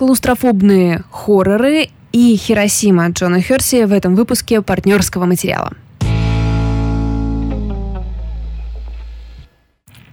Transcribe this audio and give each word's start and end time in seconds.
клаустрофобные 0.00 1.04
хорроры 1.10 1.90
и 2.12 2.34
Хиросима 2.34 3.10
Джона 3.10 3.42
Херси 3.42 3.84
в 3.84 3.92
этом 3.92 4.14
выпуске 4.14 4.62
партнерского 4.62 5.26
материала. 5.26 5.74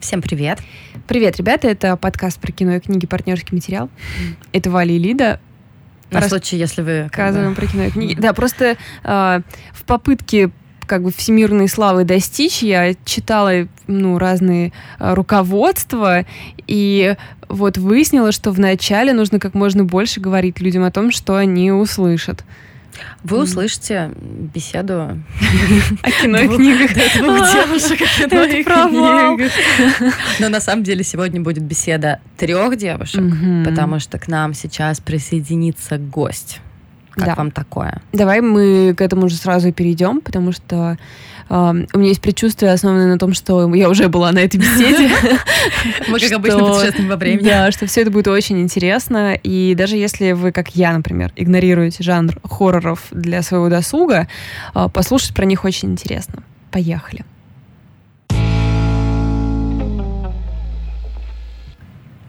Всем 0.02 0.22
привет. 0.22 0.60
Привет, 1.08 1.38
ребята. 1.38 1.70
Это 1.70 1.96
подкаст 1.96 2.38
про 2.38 2.52
кино 2.52 2.76
и 2.76 2.80
книги 2.82 3.08
«Партнерский 3.08 3.56
материал». 3.56 3.90
Это 4.52 4.70
Валя 4.70 4.92
и 4.92 5.00
Лида. 5.00 5.40
На 6.12 6.20
Рас... 6.20 6.32
случай, 6.32 6.58
если 6.58 6.82
вы... 6.82 7.04
Рассказываем 7.04 7.56
про 7.56 7.66
кино 7.66 7.84
и 7.86 7.90
книги. 7.90 8.14
Да, 8.20 8.34
просто 8.34 8.76
э, 9.06 9.42
в 9.72 9.84
попытке 9.86 10.52
как 10.88 11.04
бы 11.04 11.12
всемирной 11.12 11.68
славы 11.68 12.04
достичь, 12.04 12.64
я 12.64 12.96
читала 13.06 13.68
ну, 13.88 14.18
разные 14.18 14.74
а, 14.98 15.14
руководства, 15.16 16.26
и 16.66 17.16
вот 17.50 17.78
выяснила, 17.78 18.32
что 18.32 18.52
вначале 18.52 19.14
нужно 19.14 19.40
как 19.40 19.54
можно 19.54 19.84
больше 19.84 20.20
говорить 20.20 20.60
людям 20.60 20.84
о 20.84 20.92
том, 20.92 21.12
что 21.12 21.36
они 21.36 21.72
услышат. 21.72 22.44
Вы 23.24 23.44
услышите 23.44 24.12
беседу 24.54 24.94
о 26.02 26.12
кино 26.12 26.40
и 26.40 26.48
книгах 26.48 26.94
двух 27.18 27.38
девушек 27.54 28.02
о 28.02 28.28
кино 28.30 28.44
и 28.44 28.64
книгах. 28.64 29.52
Но 30.40 30.50
на 30.50 30.60
самом 30.60 30.84
деле 30.84 31.04
сегодня 31.04 31.42
будет 31.42 31.64
беседа 31.64 32.20
трех 32.38 32.76
девушек, 32.78 33.24
потому 33.66 34.00
что 34.00 34.18
к 34.18 34.28
нам 34.28 34.54
сейчас 34.54 35.00
присоединится 35.00 35.98
гость. 35.98 36.60
Как 37.18 37.26
да. 37.26 37.36
вам 37.36 37.52
такое? 37.52 38.02
Давай 38.14 38.42
мы 38.42 38.94
к 38.96 39.02
этому 39.02 39.26
уже 39.26 39.36
сразу 39.36 39.72
перейдем, 39.74 40.22
потому 40.22 40.52
что 40.52 40.98
э, 41.50 41.54
у 41.94 41.98
меня 41.98 42.10
есть 42.10 42.22
предчувствие, 42.22 42.72
основанное 42.72 43.08
на 43.08 43.18
том, 43.18 43.34
что 43.34 43.74
я 43.74 43.90
уже 43.90 44.08
была 44.08 44.32
на 44.32 44.40
этой 44.40 44.58
беседе. 44.58 45.10
Мы, 46.08 46.20
как 46.20 46.32
обычно, 46.32 46.60
путешествуем 46.60 47.10
во 47.10 47.16
времени. 47.16 47.44
Да, 47.44 47.72
что 47.72 47.88
все 47.88 48.02
это 48.02 48.12
будет 48.12 48.28
очень 48.28 48.62
интересно. 48.62 49.34
И 49.34 49.74
даже 49.76 49.98
если 49.98 50.34
вы, 50.34 50.52
как 50.52 50.76
я, 50.76 50.94
например, 50.94 51.32
игнорируете 51.36 52.04
жанр 52.04 52.40
хорроров 52.44 53.08
для 53.10 53.42
своего 53.42 53.68
досуга, 53.70 54.28
э, 54.76 54.88
послушать 54.94 55.34
про 55.34 55.46
них 55.46 55.66
очень 55.66 55.92
интересно. 55.92 56.44
Поехали. 56.70 57.26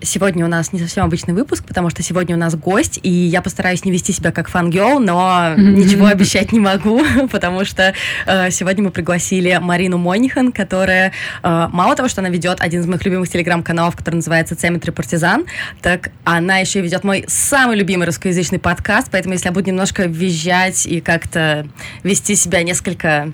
Сегодня 0.00 0.44
у 0.44 0.48
нас 0.48 0.72
не 0.72 0.78
совсем 0.78 1.04
обычный 1.04 1.34
выпуск, 1.34 1.64
потому 1.64 1.90
что 1.90 2.02
сегодня 2.02 2.36
у 2.36 2.38
нас 2.38 2.54
гость, 2.54 3.00
и 3.02 3.10
я 3.10 3.42
постараюсь 3.42 3.84
не 3.84 3.90
вести 3.90 4.12
себя 4.12 4.30
как 4.30 4.48
фангел, 4.48 5.00
но 5.00 5.54
ничего 5.56 6.06
обещать 6.06 6.52
не 6.52 6.60
могу, 6.60 7.02
потому 7.32 7.64
что 7.64 7.94
э, 8.26 8.50
сегодня 8.50 8.84
мы 8.84 8.90
пригласили 8.90 9.58
Марину 9.60 9.98
Монихан, 9.98 10.52
которая 10.52 11.12
э, 11.42 11.68
мало 11.72 11.96
того, 11.96 12.08
что 12.08 12.20
она 12.20 12.30
ведет 12.30 12.60
один 12.60 12.80
из 12.80 12.86
моих 12.86 13.04
любимых 13.04 13.28
телеграм-каналов, 13.28 13.96
который 13.96 14.16
называется 14.16 14.54
«Цеметри 14.54 14.92
партизан», 14.92 15.46
так 15.82 16.10
она 16.24 16.58
еще 16.58 16.78
и 16.78 16.82
ведет 16.82 17.02
мой 17.02 17.24
самый 17.26 17.76
любимый 17.76 18.04
русскоязычный 18.06 18.60
подкаст, 18.60 19.08
поэтому 19.10 19.34
если 19.34 19.48
я 19.48 19.52
буду 19.52 19.66
немножко 19.66 20.04
визжать 20.04 20.86
и 20.86 21.00
как-то 21.00 21.66
вести 22.04 22.36
себя 22.36 22.62
несколько 22.62 23.32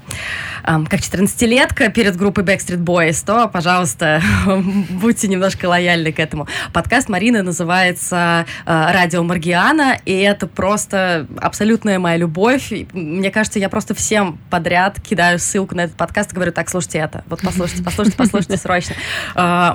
э, 0.63 0.85
как 0.89 1.01
14-летка 1.01 1.91
перед 1.91 2.17
группой 2.17 2.43
Backstreet 2.43 2.83
Boys, 2.83 3.23
то, 3.25 3.49
пожалуйста, 3.49 4.23
будьте 4.89 5.29
немножко 5.29 5.67
лояльны 5.67 6.11
к 6.11 6.19
этому. 6.19 6.49
Подкаст 6.73 7.09
Марины 7.09 7.43
называется 7.43 8.47
э, 8.65 8.93
«Радио 8.93 9.23
Маргиана», 9.23 9.99
и 10.05 10.13
это 10.13 10.47
просто 10.47 11.27
абсолютная 11.41 11.99
моя 11.99 12.17
любовь. 12.17 12.73
Мне 12.93 13.31
кажется, 13.31 13.59
я 13.59 13.69
просто 13.69 13.95
всем 13.95 14.39
подряд 14.51 15.01
кидаю 15.01 15.39
ссылку 15.39 15.75
на 15.75 15.83
этот 15.83 15.97
подкаст 15.97 16.33
и 16.33 16.35
говорю, 16.35 16.53
так, 16.53 16.69
слушайте 16.69 16.99
это, 16.99 17.25
вот 17.27 17.41
послушайте, 17.43 17.83
послушайте, 17.83 18.17
послушайте 18.17 18.57
срочно 18.63 18.95
э, 19.35 19.73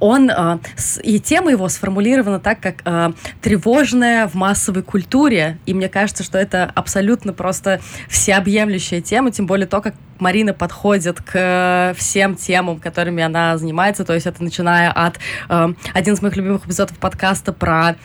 он 0.00 0.30
э, 0.30 0.58
с, 0.76 1.00
и 1.02 1.18
тема 1.20 1.50
его 1.50 1.68
сформулирована 1.68 2.40
так, 2.40 2.60
как 2.60 2.76
э, 2.84 3.12
тревожная 3.40 4.28
в 4.28 4.34
массовой 4.34 4.82
культуре. 4.82 5.58
И 5.66 5.74
мне 5.74 5.88
кажется, 5.88 6.22
что 6.22 6.38
это 6.38 6.70
абсолютно 6.74 7.32
просто 7.32 7.80
всеобъемлющая 8.08 9.00
тема, 9.00 9.30
тем 9.30 9.46
более 9.46 9.66
то, 9.66 9.80
как 9.80 9.94
Марина 10.18 10.54
подходит 10.54 11.20
к 11.20 11.94
всем 11.96 12.36
темам, 12.36 12.78
которыми 12.78 13.22
она 13.22 13.56
занимается. 13.58 14.04
То 14.04 14.14
есть 14.14 14.26
это 14.26 14.42
начиная 14.42 14.90
от 14.90 15.18
э, 15.48 15.68
один 15.92 16.14
из 16.14 16.22
моих 16.22 16.36
любимых 16.36 16.66
эпизодов 16.66 16.98
подкаста 16.98 17.52
про 17.52 17.96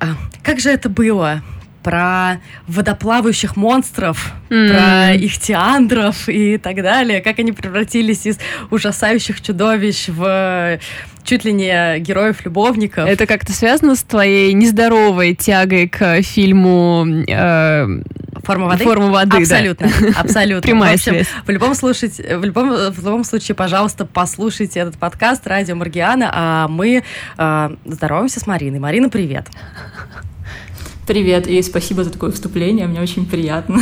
э, 0.00 0.06
как 0.42 0.60
же 0.60 0.70
это 0.70 0.88
было? 0.88 1.42
про 1.86 2.40
водоплавающих 2.66 3.54
монстров, 3.54 4.32
mm. 4.50 4.70
про 4.72 5.16
ихтиандров 5.24 6.28
и 6.28 6.58
так 6.58 6.82
далее, 6.82 7.20
как 7.20 7.38
они 7.38 7.52
превратились 7.52 8.26
из 8.26 8.40
ужасающих 8.72 9.40
чудовищ 9.40 10.08
в 10.08 10.80
чуть 11.26 11.44
ли 11.44 11.52
не 11.52 11.98
героев-любовников. 11.98 13.06
Это 13.06 13.26
как-то 13.26 13.52
связано 13.52 13.96
с 13.96 14.02
твоей 14.02 14.52
нездоровой 14.54 15.34
тягой 15.34 15.88
к 15.88 16.22
фильму 16.22 17.04
э, 17.28 17.86
Форма 18.46 18.66
воды? 18.66 18.84
Форма 18.84 19.08
воды, 19.08 19.38
Абсолютно, 19.38 19.88
да. 20.00 20.20
абсолютно. 20.20 20.62
Прямая 20.62 20.92
в 20.92 20.94
общем, 20.94 21.12
связь. 21.14 21.26
В 21.44 21.50
любом, 21.50 21.74
слушать, 21.74 22.18
в, 22.18 22.44
любом, 22.44 22.92
в 22.92 23.04
любом 23.04 23.24
случае, 23.24 23.56
пожалуйста, 23.56 24.06
послушайте 24.06 24.78
этот 24.78 24.96
подкаст 24.98 25.44
«Радио 25.48 25.74
Маргиана», 25.74 26.30
а 26.32 26.68
мы 26.68 27.02
э, 27.38 27.76
здороваемся 27.84 28.38
с 28.38 28.46
Мариной. 28.46 28.78
Марина, 28.78 29.08
привет. 29.08 29.48
Привет, 31.08 31.48
и 31.48 31.60
спасибо 31.62 32.04
за 32.04 32.12
такое 32.12 32.30
вступление, 32.30 32.86
мне 32.86 33.00
очень 33.00 33.26
приятно. 33.26 33.80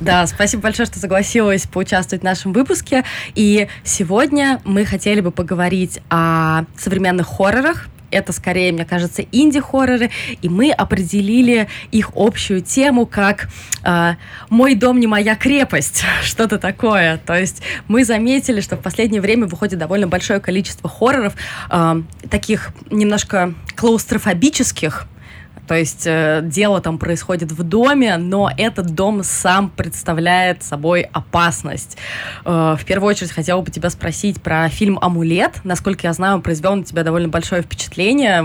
Да, 0.00 0.26
спасибо 0.26 0.62
большое, 0.62 0.86
что 0.86 0.98
согласилась 0.98 1.66
поучаствовать 1.66 2.22
в 2.22 2.24
нашем 2.24 2.52
выпуске. 2.52 3.04
И 3.34 3.68
сегодня 3.84 4.60
мы 4.64 4.86
хотели 4.86 5.20
бы 5.20 5.30
поговорить 5.30 6.00
о 6.08 6.64
современных 6.78 7.26
хоррорах, 7.26 7.88
это 8.10 8.32
скорее, 8.32 8.72
мне 8.72 8.84
кажется, 8.84 9.22
инди-хорроры, 9.22 10.10
и 10.42 10.48
мы 10.48 10.72
определили 10.72 11.68
их 11.92 12.10
общую 12.14 12.60
тему 12.60 13.06
как 13.06 13.48
э, 13.84 14.14
«Мой 14.48 14.74
дом 14.74 14.98
не 15.00 15.06
моя 15.06 15.36
крепость», 15.36 16.04
что-то 16.22 16.58
такое. 16.58 17.18
То 17.18 17.38
есть 17.38 17.62
мы 17.88 18.04
заметили, 18.04 18.60
что 18.60 18.76
в 18.76 18.80
последнее 18.80 19.20
время 19.20 19.46
выходит 19.46 19.78
довольно 19.78 20.08
большое 20.08 20.40
количество 20.40 20.88
хорроров, 20.88 21.34
э, 21.70 22.02
таких 22.28 22.72
немножко 22.90 23.54
клаустрофобических, 23.76 25.06
то 25.70 25.76
есть 25.76 26.02
э, 26.04 26.40
дело 26.42 26.80
там 26.80 26.98
происходит 26.98 27.52
в 27.52 27.62
доме, 27.62 28.16
но 28.16 28.50
этот 28.56 28.86
дом 28.86 29.22
сам 29.22 29.70
представляет 29.70 30.64
собой 30.64 31.02
опасность. 31.02 31.96
Э, 32.44 32.74
в 32.76 32.84
первую 32.84 33.10
очередь 33.10 33.30
хотела 33.30 33.60
бы 33.60 33.70
тебя 33.70 33.88
спросить 33.90 34.42
про 34.42 34.68
фильм 34.68 34.98
«Амулет». 35.00 35.60
Насколько 35.62 36.08
я 36.08 36.12
знаю, 36.12 36.34
он 36.34 36.42
произвел 36.42 36.74
на 36.74 36.82
тебя 36.82 37.04
довольно 37.04 37.28
большое 37.28 37.62
впечатление. 37.62 38.38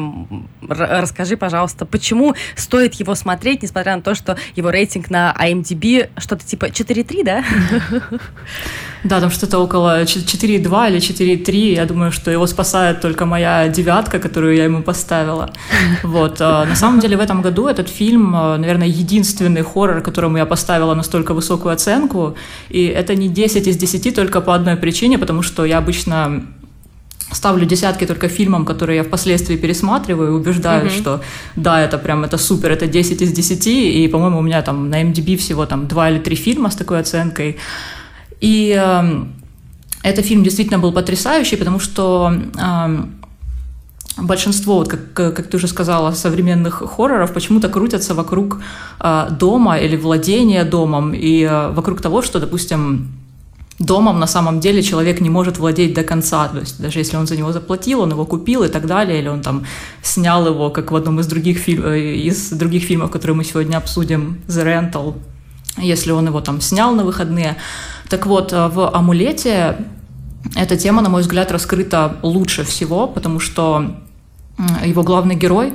Р- 0.70 1.02
расскажи, 1.02 1.36
пожалуйста, 1.36 1.88
почему 1.88 2.36
стоит 2.56 2.94
его 2.94 3.16
смотреть, 3.16 3.64
несмотря 3.64 3.96
на 3.96 4.04
то, 4.04 4.14
что 4.14 4.38
его 4.56 4.70
рейтинг 4.70 5.10
на 5.10 5.36
IMDb 5.36 6.12
что-то 6.18 6.46
типа 6.46 6.66
4.3, 6.66 7.24
да? 7.24 7.44
Да, 9.06 9.20
там 9.20 9.30
что-то 9.30 9.60
около 9.60 10.02
4,2 10.02 10.90
или 10.90 10.98
4,3. 10.98 11.74
Я 11.76 11.86
думаю, 11.86 12.12
что 12.12 12.32
его 12.32 12.48
спасает 12.48 13.02
только 13.02 13.26
моя 13.26 13.68
девятка, 13.68 14.20
которую 14.20 14.56
я 14.56 14.64
ему 14.64 14.82
поставила. 14.82 15.50
Вот. 16.04 16.42
А, 16.42 16.66
на 16.66 16.76
самом 16.76 17.00
деле 17.00 17.18
в 17.18 17.20
этом 17.20 17.42
году 17.42 17.68
этот 17.68 17.88
фильм, 17.90 18.36
а, 18.36 18.58
наверное, 18.58 18.88
единственный 18.88 19.62
хоррор, 19.62 20.02
которому 20.02 20.38
я 20.38 20.46
поставила 20.46 20.96
настолько 20.96 21.34
высокую 21.34 21.74
оценку. 21.74 22.36
И 22.70 22.86
это 22.86 23.16
не 23.16 23.28
10 23.28 23.68
из 23.68 23.78
10 23.78 24.16
только 24.16 24.42
по 24.42 24.56
одной 24.56 24.76
причине, 24.76 25.20
потому 25.20 25.44
что 25.44 25.66
я 25.66 25.78
обычно 25.78 26.42
ставлю 27.32 27.66
десятки 27.66 28.06
только 28.06 28.28
фильмам, 28.28 28.66
которые 28.66 28.98
я 28.98 29.04
впоследствии 29.04 29.58
пересматриваю, 29.58 30.32
и 30.32 30.36
убеждаюсь, 30.36 30.94
mm-hmm. 30.94 31.02
что 31.02 31.22
да, 31.56 31.80
это 31.80 31.98
прям, 31.98 32.24
это 32.24 32.38
супер, 32.38 32.72
это 32.72 32.88
10 32.88 33.22
из 33.22 33.32
10, 33.32 33.68
и, 33.68 34.08
по-моему, 34.08 34.40
у 34.40 34.42
меня 34.42 34.62
там 34.62 34.90
на 34.90 35.04
MDB 35.04 35.36
всего 35.36 35.66
там 35.66 35.88
два 35.88 36.10
или 36.10 36.20
три 36.20 36.36
фильма 36.36 36.70
с 36.70 36.76
такой 36.76 37.00
оценкой. 37.00 37.58
И 38.42 38.76
э, 38.78 39.26
этот 40.04 40.26
фильм 40.26 40.44
действительно 40.44 40.80
был 40.80 40.92
потрясающий, 40.92 41.58
потому 41.58 41.80
что 41.80 42.34
э, 42.34 43.06
большинство, 44.18 44.76
вот 44.76 44.90
как, 44.90 45.14
как 45.14 45.48
ты 45.48 45.58
уже 45.58 45.68
сказала, 45.68 46.12
современных 46.12 46.84
хорроров 46.96 47.34
почему-то 47.34 47.70
крутятся 47.70 48.14
вокруг 48.14 48.60
э, 49.00 49.28
дома 49.32 49.78
или 49.78 49.96
владения 49.96 50.64
домом, 50.64 51.14
и 51.14 51.44
э, 51.44 51.72
вокруг 51.72 52.02
того, 52.02 52.22
что, 52.22 52.40
допустим, 52.40 53.08
домом 53.80 54.20
на 54.20 54.28
самом 54.28 54.60
деле 54.60 54.82
человек 54.82 55.22
не 55.22 55.30
может 55.30 55.58
владеть 55.58 55.94
до 55.94 56.04
конца. 56.04 56.48
То 56.48 56.60
есть 56.60 56.82
даже 56.82 57.00
если 57.00 57.18
он 57.18 57.28
за 57.28 57.36
него 57.36 57.52
заплатил, 57.52 58.02
он 58.02 58.12
его 58.12 58.26
купил 58.26 58.64
и 58.64 58.70
так 58.70 58.88
далее, 58.88 59.20
или 59.20 59.28
он 59.28 59.42
там 59.42 59.66
снял 60.02 60.48
его, 60.48 60.70
как 60.70 60.92
в 60.92 60.96
одном 60.96 61.20
из 61.20 61.28
других, 61.28 61.58
фильм, 61.58 61.86
э, 61.86 62.16
из 62.16 62.52
других 62.52 62.84
фильмов, 62.84 63.12
которые 63.12 63.36
мы 63.36 63.44
сегодня 63.44 63.78
обсудим, 63.78 64.40
The 64.48 64.64
Rental, 64.64 65.16
если 65.78 66.12
он 66.12 66.28
его 66.28 66.42
там 66.42 66.62
снял 66.62 66.96
на 66.96 67.04
выходные. 67.04 67.58
Так 68.10 68.26
вот, 68.26 68.54
э, 68.54 68.68
в 68.68 68.96
«Амулете» 68.96 69.78
эта 70.56 70.78
тема, 70.78 71.02
на 71.02 71.10
мой 71.10 71.22
взгляд, 71.22 71.52
раскрыта 71.52 72.18
лучше 72.22 72.64
всего, 72.64 73.08
потому 73.08 73.40
что 73.40 73.96
его 74.86 75.04
главный 75.04 75.36
герой 75.36 75.74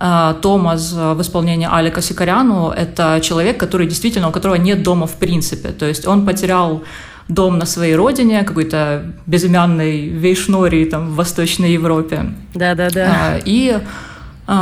э, 0.00 0.34
Томас 0.42 0.92
в 0.92 1.20
исполнении 1.20 1.68
Алика 1.70 2.02
Сикаряну– 2.02 2.70
это 2.76 3.20
человек, 3.22 3.58
который 3.58 3.86
действительно, 3.86 4.28
у 4.28 4.32
которого 4.32 4.56
нет 4.56 4.82
дома 4.82 5.06
в 5.06 5.14
принципе. 5.14 5.68
То 5.68 5.86
есть 5.86 6.06
он 6.06 6.26
потерял 6.26 6.82
дом 7.28 7.58
на 7.58 7.66
своей 7.66 7.94
родине, 7.94 8.42
какой-то 8.42 9.12
безымянной 9.26 10.08
Вейшнории 10.08 10.84
там 10.84 11.10
в 11.10 11.14
Восточной 11.14 11.72
Европе. 11.72 12.34
Да-да-да. 12.54 13.38
И 13.44 13.78
А, 13.78 13.82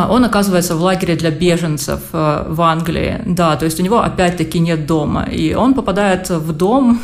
он 0.09 0.25
оказывается 0.25 0.77
в 0.77 0.83
лагере 0.83 1.17
для 1.17 1.31
беженцев 1.31 2.01
э, 2.13 2.45
в 2.49 2.61
Англии, 2.63 3.23
да, 3.27 3.57
то 3.57 3.65
есть 3.65 3.81
у 3.81 3.83
него 3.83 4.01
опять-таки 4.01 4.61
нет 4.61 4.87
дома, 4.87 5.25
и 5.25 5.55
он 5.55 5.75
попадает 5.75 6.31
в 6.31 6.53
дом, 6.53 7.01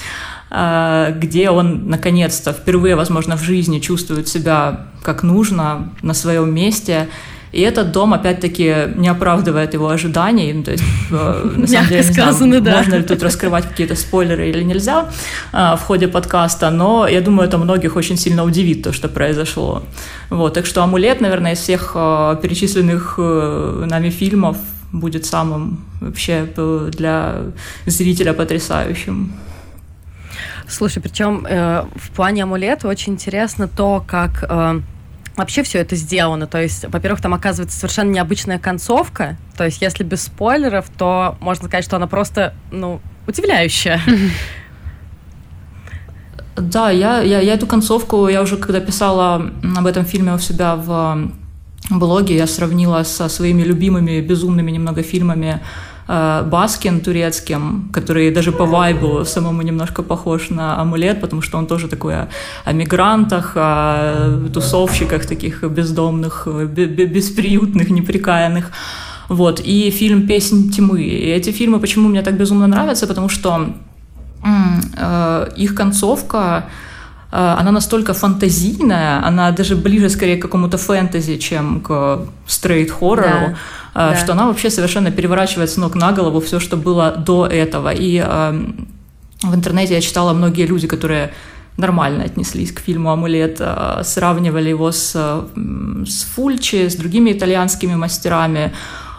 э, 0.50 1.14
где 1.16 1.50
он 1.50 1.88
наконец-то 1.88 2.52
впервые, 2.52 2.96
возможно, 2.96 3.36
в 3.36 3.42
жизни 3.42 3.78
чувствует 3.80 4.28
себя 4.28 4.86
как 5.02 5.22
нужно, 5.22 5.92
на 6.02 6.14
своем 6.14 6.54
месте, 6.54 7.08
и 7.52 7.60
этот 7.60 7.92
дом, 7.92 8.14
опять-таки, 8.14 8.74
не 8.96 9.08
оправдывает 9.08 9.74
его 9.74 9.88
ожиданий. 9.88 10.52
Ну, 10.52 10.62
то 10.62 10.72
есть, 10.72 10.84
э, 11.10 11.50
на 11.56 11.66
самом 11.66 11.88
деле, 11.88 12.02
сказано, 12.02 12.46
знаю, 12.46 12.62
да. 12.62 12.76
можно 12.76 12.94
ли 12.96 13.02
тут 13.02 13.22
раскрывать 13.22 13.68
какие-то 13.68 13.96
спойлеры 13.96 14.48
или 14.48 14.62
нельзя 14.62 15.10
э, 15.52 15.76
в 15.76 15.80
ходе 15.80 16.08
подкаста, 16.08 16.70
но 16.70 17.08
я 17.08 17.20
думаю, 17.20 17.48
это 17.48 17.58
многих 17.58 17.96
очень 17.96 18.16
сильно 18.16 18.44
удивит, 18.44 18.82
то, 18.82 18.92
что 18.92 19.08
произошло. 19.08 19.82
Вот, 20.30 20.54
так 20.54 20.66
что 20.66 20.82
«Амулет», 20.82 21.20
наверное, 21.20 21.52
из 21.52 21.58
всех 21.58 21.92
э, 21.94 22.36
перечисленных 22.42 23.18
нами 23.18 24.10
фильмов 24.10 24.56
будет 24.92 25.24
самым 25.24 25.84
вообще 26.00 26.46
для 26.92 27.42
зрителя 27.86 28.32
потрясающим. 28.32 29.32
Слушай, 30.70 31.02
причем 31.02 31.44
э, 31.48 31.84
в 31.96 32.10
плане 32.10 32.44
амулета 32.44 32.86
очень 32.88 33.14
интересно 33.14 33.66
то, 33.68 34.04
как 34.06 34.44
э, 34.48 34.80
вообще 35.40 35.62
все 35.62 35.78
это 35.78 35.96
сделано. 35.96 36.46
То 36.46 36.60
есть, 36.60 36.84
во-первых, 36.86 37.20
там 37.20 37.34
оказывается 37.34 37.78
совершенно 37.78 38.10
необычная 38.10 38.58
концовка. 38.58 39.36
То 39.56 39.64
есть, 39.64 39.82
если 39.82 40.04
без 40.04 40.22
спойлеров, 40.22 40.86
то 40.96 41.36
можно 41.40 41.66
сказать, 41.66 41.84
что 41.84 41.96
она 41.96 42.06
просто, 42.06 42.54
ну, 42.70 43.00
удивляющая. 43.26 44.00
Да, 46.56 46.90
я, 46.90 47.20
я, 47.22 47.40
я 47.40 47.54
эту 47.54 47.66
концовку, 47.66 48.28
я 48.28 48.42
уже 48.42 48.56
когда 48.56 48.80
писала 48.80 49.50
об 49.76 49.86
этом 49.86 50.04
фильме 50.04 50.34
у 50.34 50.38
себя 50.38 50.76
в 50.76 51.30
блоге, 51.90 52.36
я 52.36 52.46
сравнила 52.46 53.02
со 53.02 53.28
своими 53.28 53.62
любимыми 53.62 54.20
безумными 54.20 54.70
немного 54.70 55.02
фильмами 55.02 55.60
Э, 56.12 56.42
Баскин 56.42 57.00
турецким, 57.00 57.88
который 57.92 58.32
даже 58.32 58.50
по 58.50 58.66
вайбу 58.66 59.24
самому 59.24 59.62
немножко 59.62 60.02
похож 60.02 60.50
на 60.50 60.80
амулет, 60.80 61.20
потому 61.20 61.42
что 61.42 61.58
он 61.58 61.66
тоже 61.66 61.86
такой 61.86 62.14
о, 62.14 62.28
о 62.64 62.72
мигрантах, 62.72 63.52
о 63.54 64.48
тусовщиках 64.52 65.26
таких 65.26 65.62
бездомных, 65.62 66.48
бесприютных, 66.48 67.90
неприкаянных. 67.90 68.72
Вот. 69.28 69.60
И 69.60 69.90
фильм 69.90 70.26
«Песнь 70.26 70.72
тьмы». 70.72 71.00
И 71.02 71.30
эти 71.30 71.52
фильмы 71.52 71.78
почему 71.78 72.08
мне 72.08 72.22
так 72.22 72.34
безумно 72.34 72.66
нравятся? 72.66 73.06
Потому 73.06 73.28
что 73.28 73.72
э, 74.96 75.48
их 75.56 75.76
концовка 75.76 76.64
она 77.30 77.70
настолько 77.70 78.12
фантазийная, 78.12 79.24
она 79.24 79.50
даже 79.52 79.76
ближе 79.76 80.08
скорее 80.08 80.36
к 80.36 80.42
какому-то 80.42 80.78
фэнтези, 80.78 81.38
чем 81.38 81.80
к 81.80 82.26
стрейт-хоррору. 82.46 83.50
Да 83.50 83.56
да. 83.94 84.16
что 84.16 84.32
она 84.32 84.46
вообще 84.46 84.70
совершенно 84.70 85.10
переворачивает 85.10 85.70
с 85.70 85.76
ног 85.76 85.94
на 85.94 86.12
голову 86.12 86.40
все, 86.40 86.60
что 86.60 86.76
было 86.76 87.10
до 87.16 87.46
этого. 87.46 87.92
И 87.92 88.22
э, 88.24 88.64
в 89.42 89.54
интернете 89.54 89.94
я 89.94 90.00
читала 90.00 90.32
многие 90.32 90.66
люди, 90.66 90.86
которые 90.86 91.32
нормально 91.76 92.24
отнеслись 92.24 92.72
к 92.72 92.80
фильму 92.80 93.10
«Амулет», 93.10 93.56
э, 93.60 94.02
сравнивали 94.04 94.68
его 94.68 94.92
с, 94.92 95.12
с 96.06 96.22
Фульчи, 96.34 96.88
с 96.88 96.96
другими 96.96 97.32
итальянскими 97.32 97.94
мастерами. 97.94 98.72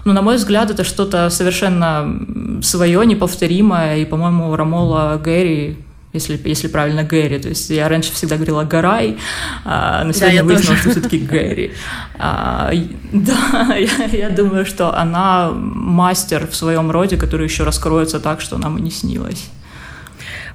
Но, 0.06 0.14
на 0.14 0.22
мой 0.22 0.38
взгляд, 0.38 0.72
это 0.72 0.84
что-то 0.84 1.30
совершенно 1.30 2.62
свое, 2.64 3.06
неповторимое, 3.06 3.98
и, 3.98 4.06
по-моему, 4.06 4.56
Рамола 4.56 5.22
Гэри 5.24 5.78
если, 6.14 6.40
если 6.44 6.68
правильно 6.68 7.04
Гэри. 7.04 7.40
То 7.40 7.50
есть 7.50 7.70
я 7.70 7.88
раньше 7.90 8.12
всегда 8.14 8.36
говорила 8.36 8.64
Гарай, 8.64 9.18
а, 9.64 10.04
но 10.04 10.12
сегодня 10.14 10.40
да, 10.40 10.46
выяснилось, 10.46 10.80
что 10.80 10.92
все-таки 10.92 11.18
Гэри. 11.20 11.74
А, 12.18 12.72
да, 13.12 13.76
я, 13.76 14.06
я 14.12 14.30
думаю, 14.30 14.66
что 14.66 14.98
она 14.98 15.52
мастер 15.54 16.48
в 16.48 16.56
своем 16.56 16.92
роде, 16.92 17.18
который 17.18 17.48
еще 17.48 17.64
раскроется 17.64 18.20
так, 18.20 18.42
что 18.42 18.58
нам 18.58 18.78
и 18.78 18.82
не 18.82 18.92
снилось. 18.92 19.50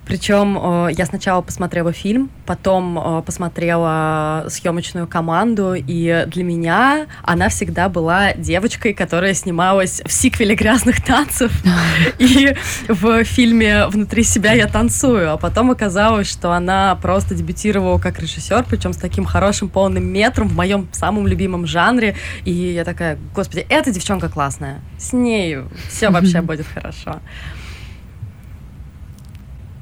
Причем 0.06 0.56
э, 0.56 0.90
я 0.96 1.04
сначала 1.04 1.42
посмотрела 1.42 1.92
фильм, 1.92 2.30
потом 2.46 2.96
э, 2.98 3.22
посмотрела 3.22 4.46
съемочную 4.48 5.08
команду, 5.08 5.74
и 5.74 6.24
для 6.28 6.44
меня 6.44 7.06
она 7.22 7.48
всегда 7.48 7.88
была 7.88 8.32
девочкой, 8.34 8.94
которая 8.94 9.34
снималась 9.34 10.00
в 10.04 10.12
сиквеле 10.12 10.54
«Грязных 10.54 11.04
танцев», 11.04 11.50
и 12.18 12.54
в 12.86 13.24
фильме 13.24 13.88
«Внутри 13.88 14.22
себя 14.22 14.52
я 14.52 14.68
танцую», 14.68 15.32
а 15.32 15.36
потом 15.36 15.72
оказалось, 15.72 16.30
что 16.30 16.52
она 16.52 16.94
просто 16.94 17.34
дебютировала 17.34 17.98
как 17.98 18.20
режиссер, 18.20 18.64
причем 18.68 18.92
с 18.92 18.98
таким 18.98 19.24
хорошим 19.24 19.68
полным 19.68 20.06
метром 20.06 20.48
в 20.48 20.54
моем 20.54 20.88
самом 20.92 21.26
любимом 21.26 21.66
жанре, 21.66 22.14
и 22.44 22.52
я 22.52 22.84
такая, 22.84 23.18
господи, 23.34 23.66
эта 23.68 23.90
девчонка 23.90 24.28
классная, 24.28 24.80
с 24.98 25.12
ней 25.12 25.58
все 25.88 26.10
вообще 26.10 26.40
будет 26.42 26.66
хорошо. 26.72 27.16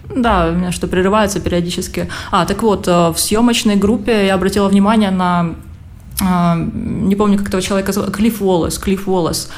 Да, 0.08 0.48
у 0.50 0.52
меня 0.52 0.72
что 0.72 0.86
прерывается 0.86 1.40
периодически. 1.40 2.08
А, 2.30 2.44
так 2.44 2.62
вот, 2.62 2.88
э, 2.88 3.08
в 3.10 3.18
съемочной 3.18 3.76
группе 3.76 4.26
я 4.26 4.34
обратила 4.34 4.68
внимание 4.68 5.10
на, 5.10 5.54
э, 6.20 6.68
не 7.06 7.16
помню, 7.16 7.38
как 7.38 7.48
этого 7.48 7.62
человека 7.62 7.92
зовут, 7.92 8.10
Клифф 8.10 8.42
Уоллес, 8.42 8.78
Клифф 8.78 9.08
Уоллес, 9.08 9.50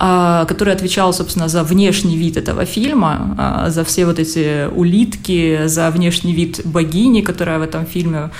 э, 0.00 0.44
который 0.48 0.74
отвечал, 0.74 1.12
собственно, 1.12 1.48
за 1.48 1.62
внешний 1.62 2.16
вид 2.16 2.36
этого 2.36 2.64
фильма, 2.64 3.66
за 3.68 3.84
все 3.84 4.06
вот 4.06 4.18
эти 4.18 4.68
улитки, 4.68 5.66
за 5.66 5.90
внешний 5.90 6.32
вид 6.32 6.62
богини, 6.64 7.20
которая 7.20 7.58
в 7.58 7.62
этом 7.62 7.86
фильме 7.86 8.30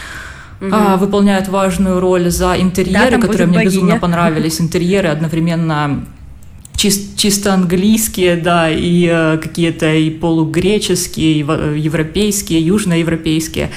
угу. 0.61 0.97
выполняет 0.99 1.49
важную 1.49 2.01
роль, 2.01 2.31
за 2.31 2.55
интерьеры, 2.61 3.17
да, 3.17 3.27
которые 3.27 3.47
мне 3.47 3.59
богиня. 3.59 3.71
безумно 3.71 3.99
понравились, 3.99 4.61
интерьеры 4.61 5.09
одновременно 5.09 6.05
чис- 6.83 7.17
чисто 7.17 7.55
английские, 7.55 8.37
да, 8.37 8.71
и 8.71 9.09
э, 9.11 9.39
какие-то 9.39 9.93
и 9.95 10.11
полугреческие, 10.11 11.33
и 11.33 11.45
э, 11.47 11.77
европейские, 11.79 12.61
южноевропейские. 12.61 13.71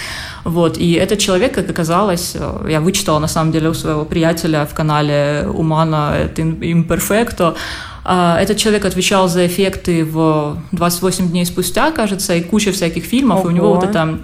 Вот, 0.43 0.77
и 0.77 0.93
этот 0.93 1.19
человек, 1.19 1.53
как 1.53 1.69
оказалось, 1.69 2.35
э, 2.35 2.67
я 2.69 2.81
вычитала 2.81 3.19
на 3.19 3.27
самом 3.27 3.51
деле 3.51 3.69
у 3.69 3.73
своего 3.73 4.05
приятеля 4.05 4.65
в 4.65 4.73
канале 4.73 5.47
Умана 5.53 6.29
Imperfecto, 6.35 7.55
а, 8.07 8.39
этот 8.39 8.57
человек 8.57 8.85
отвечал 8.85 9.27
за 9.27 9.47
эффекты 9.47 10.05
в 10.05 10.61
28 10.71 11.27
дней 11.29 11.45
спустя, 11.45 11.91
кажется, 11.91 12.35
и 12.35 12.41
куча 12.41 12.71
всяких 12.71 13.03
фильмов, 13.03 13.39
Ого. 13.39 13.49
и 13.49 13.51
у 13.51 13.55
него 13.55 13.73
вот 13.73 13.83
это 13.83 14.19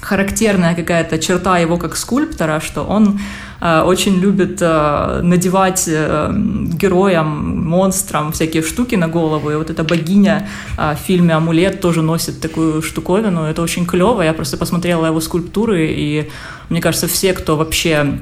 характерная 0.00 0.74
какая-то 0.74 1.18
черта 1.18 1.58
его 1.58 1.76
как 1.76 1.96
скульптора, 1.96 2.60
что 2.60 2.82
он 2.82 3.20
очень 3.60 4.18
любит 4.18 4.58
э, 4.62 5.20
надевать 5.22 5.84
э, 5.86 6.32
героям, 6.80 7.68
монстрам 7.68 8.32
всякие 8.32 8.62
штуки 8.62 8.94
на 8.96 9.08
голову. 9.08 9.50
И 9.50 9.54
вот 9.54 9.70
эта 9.70 9.84
богиня 9.84 10.48
э, 10.78 10.94
в 10.94 10.98
фильме 10.98 11.34
«Амулет» 11.34 11.80
тоже 11.80 12.02
носит 12.02 12.40
такую 12.40 12.80
штуковину. 12.82 13.42
Это 13.42 13.62
очень 13.62 13.84
клево. 13.86 14.22
Я 14.22 14.32
просто 14.32 14.56
посмотрела 14.56 15.06
его 15.06 15.20
скульптуры, 15.20 15.88
и 15.90 16.30
мне 16.70 16.80
кажется, 16.80 17.06
все, 17.06 17.32
кто 17.32 17.56
вообще 17.56 18.20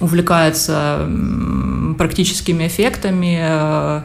увлекается 0.00 1.08
практическими 1.98 2.66
эффектами, 2.66 3.38
э, 3.40 4.02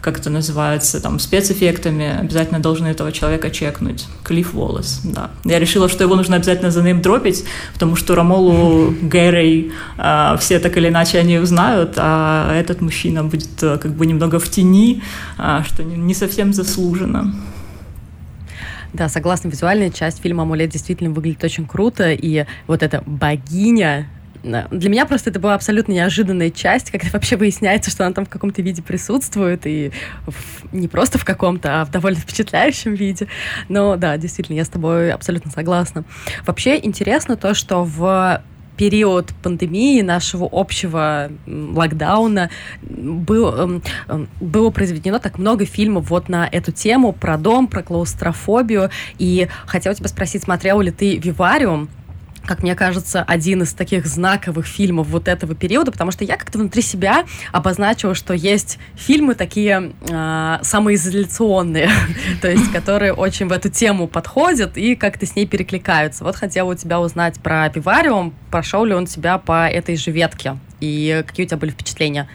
как 0.00 0.18
это 0.18 0.30
называется, 0.30 1.00
там, 1.00 1.18
спецэффектами, 1.18 2.20
обязательно 2.20 2.60
должны 2.60 2.88
этого 2.88 3.12
человека 3.12 3.50
чекнуть. 3.50 4.06
Клифф 4.24 4.54
Уоллес, 4.54 5.00
да. 5.04 5.30
Я 5.44 5.58
решила, 5.58 5.88
что 5.88 6.04
его 6.04 6.16
нужно 6.16 6.36
обязательно 6.36 6.70
за 6.70 6.82
ним 6.82 7.02
дропить, 7.02 7.44
потому 7.74 7.96
что 7.96 8.14
Рамолу 8.14 8.94
Гэрей 9.02 9.72
э, 9.98 10.36
все 10.38 10.58
так 10.58 10.76
или 10.76 10.88
иначе 10.88 11.18
они 11.18 11.38
узнают, 11.38 11.94
а 11.96 12.54
этот 12.54 12.80
мужчина 12.80 13.24
будет 13.24 13.62
э, 13.62 13.78
как 13.78 13.92
бы 13.92 14.06
немного 14.06 14.38
в 14.38 14.48
тени, 14.48 15.02
э, 15.38 15.62
что 15.66 15.84
не, 15.84 16.14
совсем 16.14 16.52
заслуженно. 16.52 17.34
Да, 18.92 19.08
согласна, 19.08 19.48
визуальная 19.48 19.90
часть 19.90 20.20
фильма 20.20 20.42
«Амулет» 20.42 20.70
действительно 20.70 21.10
выглядит 21.10 21.44
очень 21.44 21.66
круто, 21.66 22.10
и 22.10 22.44
вот 22.66 22.82
эта 22.82 23.02
богиня, 23.06 24.08
для 24.42 24.90
меня 24.90 25.06
просто 25.06 25.30
это 25.30 25.38
была 25.38 25.54
абсолютно 25.54 25.92
неожиданная 25.92 26.50
часть, 26.50 26.90
когда 26.90 27.08
вообще 27.12 27.36
выясняется, 27.36 27.90
что 27.90 28.04
она 28.04 28.14
там 28.14 28.24
в 28.24 28.28
каком-то 28.28 28.62
виде 28.62 28.82
присутствует, 28.82 29.66
и 29.66 29.92
в, 30.26 30.72
не 30.72 30.88
просто 30.88 31.18
в 31.18 31.24
каком-то, 31.24 31.82
а 31.82 31.84
в 31.84 31.90
довольно 31.90 32.18
впечатляющем 32.18 32.94
виде. 32.94 33.28
Но 33.68 33.96
да, 33.96 34.16
действительно, 34.16 34.56
я 34.56 34.64
с 34.64 34.68
тобой 34.68 35.12
абсолютно 35.12 35.50
согласна. 35.50 36.04
Вообще 36.46 36.78
интересно 36.82 37.36
то, 37.36 37.54
что 37.54 37.84
в 37.84 38.42
период 38.80 39.34
пандемии, 39.42 40.00
нашего 40.00 40.48
общего 40.50 41.30
локдауна, 41.46 42.48
был, 42.80 43.54
эм, 43.54 43.82
эм, 44.08 44.26
было 44.40 44.70
произведено 44.70 45.18
так 45.18 45.38
много 45.38 45.66
фильмов 45.66 46.08
вот 46.08 46.30
на 46.30 46.48
эту 46.50 46.72
тему, 46.72 47.12
про 47.12 47.36
дом, 47.36 47.66
про 47.66 47.82
клаустрофобию. 47.82 48.88
И 49.18 49.48
хотела 49.66 49.94
тебя 49.94 50.08
спросить, 50.08 50.44
смотрела 50.44 50.80
ли 50.80 50.90
ты 50.90 51.18
«Вивариум», 51.18 51.90
как 52.50 52.64
мне 52.64 52.74
кажется, 52.74 53.22
один 53.22 53.62
из 53.62 53.72
таких 53.74 54.06
знаковых 54.06 54.66
фильмов 54.66 55.06
вот 55.06 55.28
этого 55.28 55.54
периода, 55.54 55.92
потому 55.92 56.10
что 56.10 56.24
я 56.24 56.36
как-то 56.36 56.58
внутри 56.58 56.82
себя 56.82 57.24
обозначила, 57.52 58.12
что 58.16 58.34
есть 58.34 58.80
фильмы 58.96 59.36
такие 59.36 59.92
э, 60.08 60.58
самоизоляционные, 60.60 61.88
то 62.42 62.50
есть 62.50 62.72
которые 62.72 63.12
очень 63.12 63.46
в 63.46 63.52
эту 63.52 63.68
тему 63.68 64.08
подходят 64.08 64.76
и 64.76 64.96
как-то 64.96 65.26
с 65.26 65.36
ней 65.36 65.46
перекликаются. 65.46 66.24
Вот 66.24 66.34
хотела 66.34 66.72
у 66.72 66.74
тебя 66.74 66.98
узнать 66.98 67.38
про 67.38 67.70
Пивариум, 67.70 68.34
прошел 68.50 68.84
ли 68.84 68.94
он 68.94 69.06
тебя 69.06 69.38
по 69.38 69.68
этой 69.68 69.94
же 69.94 70.10
ветке, 70.10 70.56
и 70.80 71.22
какие 71.24 71.46
у 71.46 71.48
тебя 71.50 71.58
были 71.58 71.70
впечатления? 71.70 72.28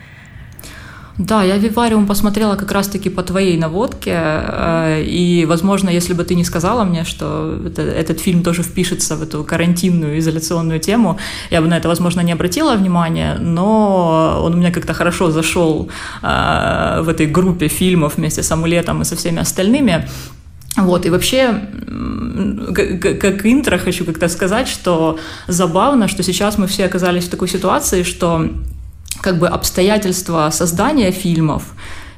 Да, 1.18 1.44
я 1.44 1.58
«Вивариум» 1.58 2.08
посмотрела 2.08 2.56
как 2.56 2.72
раз-таки 2.74 3.10
по 3.10 3.24
твоей 3.24 3.58
наводке, 3.58 4.12
э, 4.14 5.04
и, 5.06 5.46
возможно, 5.46 5.90
если 5.90 6.14
бы 6.14 6.26
ты 6.26 6.36
не 6.36 6.44
сказала 6.44 6.84
мне, 6.84 7.06
что 7.06 7.58
это, 7.66 7.82
этот 7.84 8.20
фильм 8.20 8.44
тоже 8.44 8.64
впишется 8.64 9.16
в 9.16 9.24
эту 9.24 9.46
карантинную, 9.46 10.20
изоляционную 10.20 10.80
тему, 10.82 11.18
я 11.52 11.62
бы 11.62 11.68
на 11.68 11.78
это, 11.78 11.88
возможно, 11.88 12.20
не 12.22 12.34
обратила 12.34 12.76
внимания, 12.76 13.38
но 13.40 14.42
он 14.44 14.56
у 14.56 14.58
меня 14.58 14.72
как-то 14.72 14.94
хорошо 14.94 15.32
зашел 15.32 15.90
э, 16.22 17.02
в 17.02 17.08
этой 17.08 17.28
группе 17.28 17.70
фильмов 17.70 18.18
вместе 18.18 18.44
с 18.44 18.52
«Амулетом» 18.52 19.02
и 19.02 19.06
со 19.06 19.16
всеми 19.16 19.40
остальными. 19.40 20.10
Вот, 20.76 21.06
и 21.06 21.10
вообще, 21.10 21.62
как 22.74 23.46
интро 23.46 23.78
хочу 23.78 24.04
как-то 24.04 24.28
сказать, 24.28 24.68
что 24.68 25.18
забавно, 25.48 26.10
что 26.10 26.24
сейчас 26.24 26.58
мы 26.58 26.68
все 26.68 26.86
оказались 26.86 27.24
в 27.24 27.30
такой 27.30 27.48
ситуации, 27.48 28.04
что 28.04 28.50
как 29.22 29.38
бы 29.40 29.48
обстоятельства 29.48 30.50
создания 30.52 31.12
фильмов 31.12 31.64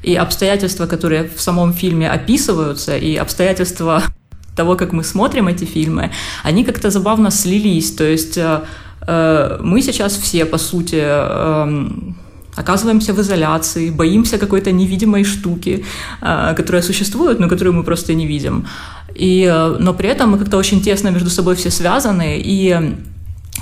и 0.02 0.14
обстоятельства, 0.14 0.86
которые 0.86 1.30
в 1.36 1.40
самом 1.40 1.72
фильме 1.72 2.10
описываются, 2.10 2.96
и 2.96 3.16
обстоятельства 3.16 4.02
того, 4.56 4.76
как 4.76 4.92
мы 4.92 5.04
смотрим 5.04 5.48
эти 5.48 5.64
фильмы, 5.64 6.10
они 6.44 6.64
как-то 6.64 6.90
забавно 6.90 7.30
слились. 7.30 7.92
То 7.92 8.04
есть 8.04 8.38
э, 8.38 8.60
э 9.06 9.58
мы 9.62 9.82
сейчас 9.82 10.16
все, 10.16 10.44
по 10.44 10.58
сути, 10.58 11.00
э, 11.00 11.88
оказываемся 12.58 13.12
в 13.14 13.20
изоляции, 13.20 13.90
боимся 13.90 14.38
какой-то 14.38 14.72
невидимой 14.72 15.24
штуки, 15.24 15.84
э, 16.20 16.54
которая 16.56 16.82
существует, 16.82 17.40
но 17.40 17.48
которую 17.48 17.74
мы 17.74 17.84
просто 17.84 18.14
не 18.14 18.26
видим. 18.26 18.66
И, 19.14 19.48
э, 19.50 19.76
но 19.78 19.94
при 19.94 20.08
этом 20.08 20.30
мы 20.30 20.38
как-то 20.38 20.58
очень 20.58 20.80
тесно 20.80 21.10
между 21.10 21.30
собой 21.30 21.54
все 21.54 21.70
связаны, 21.70 22.40
и 22.44 22.96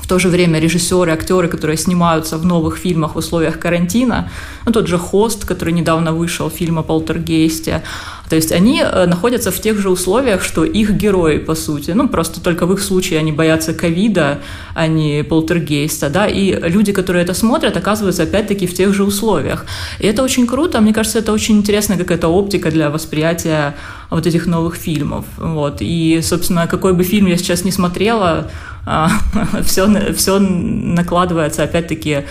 в 0.07 0.09
то 0.09 0.21
же 0.21 0.29
время 0.29 0.61
режиссеры, 0.61 1.11
актеры, 1.11 1.49
которые 1.49 1.77
снимаются 1.77 2.39
в 2.39 2.45
новых 2.45 2.77
фильмах 2.77 3.17
в 3.17 3.19
условиях 3.19 3.59
карантина, 3.59 4.31
ну, 4.65 4.73
тот 4.73 4.87
же 4.87 4.99
Хост, 4.99 5.45
который 5.45 5.75
недавно 5.75 6.13
вышел, 6.13 6.49
фильм 6.49 6.79
о 6.79 6.83
полтергейсте, 6.83 7.83
то 8.29 8.37
есть 8.37 8.53
они 8.53 8.81
э, 8.81 9.07
находятся 9.07 9.51
в 9.51 9.61
тех 9.61 9.79
же 9.79 9.91
условиях, 9.91 10.45
что 10.45 10.65
их 10.65 10.93
герои, 10.93 11.39
по 11.39 11.55
сути. 11.55 11.91
Ну, 11.91 12.09
просто 12.09 12.41
только 12.41 12.67
в 12.67 12.73
их 12.73 12.81
случае 12.81 13.19
они 13.19 13.33
боятся 13.33 13.75
ковида, 13.75 14.39
а 14.75 14.87
не 14.87 15.25
полтергейста, 15.25 16.09
да, 16.09 16.27
и 16.27 16.55
люди, 16.71 16.93
которые 16.93 17.25
это 17.25 17.35
смотрят, 17.35 17.77
оказываются 17.77 18.23
опять-таки 18.23 18.67
в 18.67 18.75
тех 18.75 18.95
же 18.95 19.03
условиях. 19.03 19.67
И 19.99 20.07
это 20.07 20.23
очень 20.23 20.47
круто, 20.47 20.81
мне 20.81 20.93
кажется, 20.93 21.19
это 21.19 21.33
очень 21.33 21.57
интересная 21.57 21.99
какая-то 21.99 22.29
оптика 22.29 22.71
для 22.71 22.91
восприятия 22.91 23.75
вот 24.11 24.27
этих 24.27 24.47
новых 24.47 24.77
фильмов. 24.77 25.25
Вот. 25.37 25.79
И, 25.81 26.21
собственно, 26.23 26.67
какой 26.67 26.93
бы 26.93 27.03
фильм 27.05 27.27
я 27.27 27.37
сейчас 27.37 27.65
не 27.65 27.73
смотрела, 27.73 28.51
все, 29.65 30.13
все 30.15 30.39
накладывается 30.39 31.63
опять-таки 31.63 32.25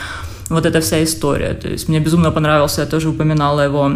вот 0.50 0.66
эта 0.66 0.80
вся 0.80 1.04
история. 1.04 1.54
То 1.54 1.68
есть 1.68 1.90
мне 1.90 2.00
безумно 2.00 2.32
понравился, 2.32 2.82
я 2.82 2.88
тоже 2.88 3.10
упоминала 3.10 3.62
его 3.62 3.92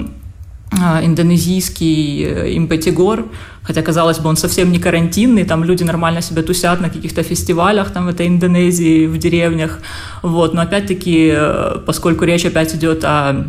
а, 0.71 1.03
индонезийский 1.03 2.23
э, 2.23 2.57
импатигор, 2.57 3.25
хотя, 3.63 3.81
казалось 3.81 4.19
бы, 4.19 4.29
он 4.29 4.37
совсем 4.37 4.71
не 4.71 4.79
карантинный, 4.79 5.43
там 5.43 5.63
люди 5.63 5.83
нормально 5.83 6.21
себя 6.21 6.43
тусят 6.43 6.79
на 6.79 6.89
каких-то 6.89 7.23
фестивалях 7.23 7.91
там 7.91 8.05
в 8.05 8.09
этой 8.09 8.27
Индонезии, 8.27 9.07
в 9.07 9.17
деревнях, 9.17 9.79
вот, 10.21 10.53
но 10.53 10.61
опять-таки, 10.61 11.33
э, 11.35 11.79
поскольку 11.85 12.25
речь 12.25 12.45
опять 12.45 12.75
идет 12.75 13.03
о 13.03 13.45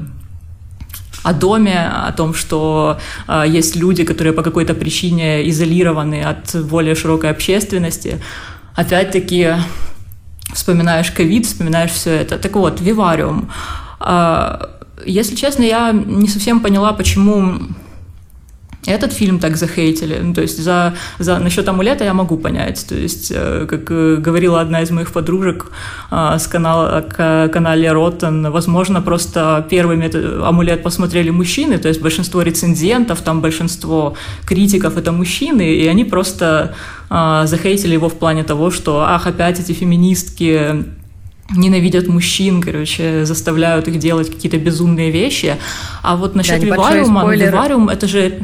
о 1.23 1.35
доме, 1.35 1.79
о 1.79 2.12
том, 2.12 2.33
что 2.33 2.99
э, 3.29 3.45
есть 3.47 3.76
люди, 3.76 4.05
которые 4.05 4.33
по 4.33 4.43
какой-то 4.43 4.73
причине 4.73 5.49
изолированы 5.50 6.23
от 6.23 6.57
более 6.64 6.95
широкой 6.95 7.31
общественности. 7.31 8.21
Опять-таки 8.81 9.57
вспоминаешь 10.55 11.11
ковид, 11.11 11.45
вспоминаешь 11.45 11.91
все 11.91 12.13
это. 12.13 12.39
Так 12.39 12.57
вот, 12.57 12.81
вивариум. 12.81 13.51
Э, 14.01 14.69
если 15.05 15.37
честно, 15.37 15.65
я 15.65 15.93
не 15.93 16.29
совсем 16.29 16.61
поняла, 16.61 16.95
почему 16.95 17.61
этот 18.87 19.13
фильм 19.13 19.39
так 19.39 19.57
захейтили. 19.57 20.19
Ну, 20.23 20.35
то 20.35 20.41
есть 20.41 20.59
за, 20.59 20.95
за 21.19 21.39
насчет 21.39 21.69
амулета 21.69 22.05
я 22.05 22.15
могу 22.15 22.37
понять. 22.37 22.87
То 22.89 22.95
есть, 22.95 23.31
э, 23.35 23.67
как 23.69 23.91
э, 23.91 24.17
говорила 24.17 24.61
одна 24.61 24.81
из 24.83 24.91
моих 24.91 25.13
подружек 25.13 25.71
э, 26.11 26.37
с 26.39 26.47
канала, 26.47 27.03
к 27.03 27.49
канале 27.53 27.93
Роттен, 27.93 28.51
возможно, 28.51 29.03
просто 29.03 29.67
первыми 29.71 30.11
амулет 30.47 30.83
посмотрели 30.83 31.31
мужчины, 31.31 31.79
то 31.79 31.89
есть 31.89 32.01
большинство 32.01 32.43
рецензентов, 32.43 33.21
там 33.21 33.41
большинство 33.41 34.15
критиков 34.47 34.97
это 34.97 35.13
мужчины, 35.13 35.75
и 35.75 35.87
они 35.87 36.05
просто 36.05 36.75
захейтили 37.09 37.95
его 37.95 38.09
в 38.09 38.15
плане 38.15 38.45
того, 38.45 38.71
что 38.71 39.01
ах, 39.01 39.27
опять 39.27 39.59
эти 39.59 39.73
феминистки 39.73 40.85
ненавидят 41.57 42.07
мужчин, 42.07 42.63
короче, 42.63 43.25
заставляют 43.25 43.89
их 43.89 43.99
делать 43.99 44.31
какие-то 44.31 44.59
безумные 44.59 45.11
вещи. 45.11 45.57
А 46.03 46.17
вот 46.17 46.35
насчет 46.35 46.61
да, 46.61 46.67
вивариума, 46.67 47.35
вивариум 47.35 47.89
это 47.89 48.07
же 48.07 48.43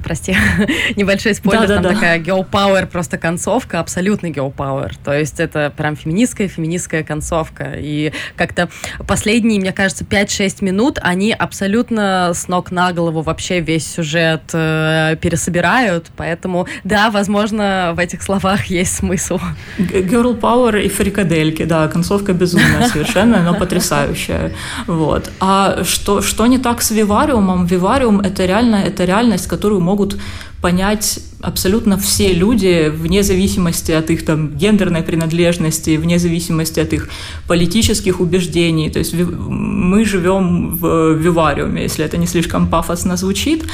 прости, 0.00 0.36
небольшой 0.96 1.34
спойлер, 1.34 1.66
да, 1.66 1.74
там 1.74 1.82
да, 1.82 1.88
такая 1.90 2.18
girl 2.18 2.46
power, 2.48 2.86
просто 2.86 3.18
концовка, 3.18 3.80
абсолютный 3.80 4.30
girl 4.30 4.54
power. 4.54 4.92
То 5.04 5.12
есть 5.12 5.40
это 5.40 5.72
прям 5.76 5.96
феминистская, 5.96 6.48
феминистская 6.48 7.02
концовка. 7.02 7.74
И 7.76 8.12
как-то 8.36 8.68
последние, 9.06 9.60
мне 9.60 9.72
кажется, 9.72 10.04
5-6 10.04 10.64
минут, 10.64 10.98
они 11.02 11.32
абсолютно 11.32 12.32
с 12.34 12.48
ног 12.48 12.70
на 12.70 12.92
голову 12.92 13.22
вообще 13.22 13.60
весь 13.60 13.86
сюжет 13.86 14.42
э, 14.52 15.16
пересобирают. 15.20 16.10
Поэтому, 16.16 16.66
да, 16.84 17.10
возможно, 17.10 17.92
в 17.94 17.98
этих 17.98 18.22
словах 18.22 18.66
есть 18.66 18.96
смысл. 18.96 19.38
Girl 19.78 20.38
power 20.38 20.80
и 20.82 20.88
фрикадельки, 20.88 21.64
да, 21.64 21.88
концовка 21.88 22.32
безумная 22.32 22.88
совершенно, 22.88 23.42
но 23.42 23.54
потрясающая. 23.54 24.52
Вот. 24.86 25.30
А 25.40 25.84
что, 25.84 26.22
что 26.22 26.46
не 26.46 26.58
так 26.58 26.82
с 26.82 26.90
вивариумом? 26.90 27.66
Вивариум— 27.66 28.20
это 28.22 28.44
реально, 28.44 28.76
это 28.76 29.04
реальность, 29.04 29.46
которую 29.46 29.80
могут 29.90 30.16
понять 30.60 31.20
абсолютно 31.42 31.96
все 31.96 32.32
люди, 32.32 32.92
вне 32.94 33.22
зависимости 33.22 33.92
от 33.92 34.10
их 34.10 34.24
там 34.24 34.48
гендерной 34.58 35.02
принадлежности, 35.02 35.96
вне 35.96 36.18
зависимости 36.18 36.80
от 36.80 36.92
их 36.92 37.08
политических 37.48 38.20
убеждений. 38.20 38.90
То 38.90 38.98
есть 39.00 39.14
мы 39.14 40.04
живем 40.04 40.76
в 40.76 41.14
вивариуме, 41.14 41.82
если 41.82 42.04
это 42.04 42.18
не 42.18 42.26
слишком 42.26 42.66
пафосно 42.68 43.16
звучит. 43.16 43.64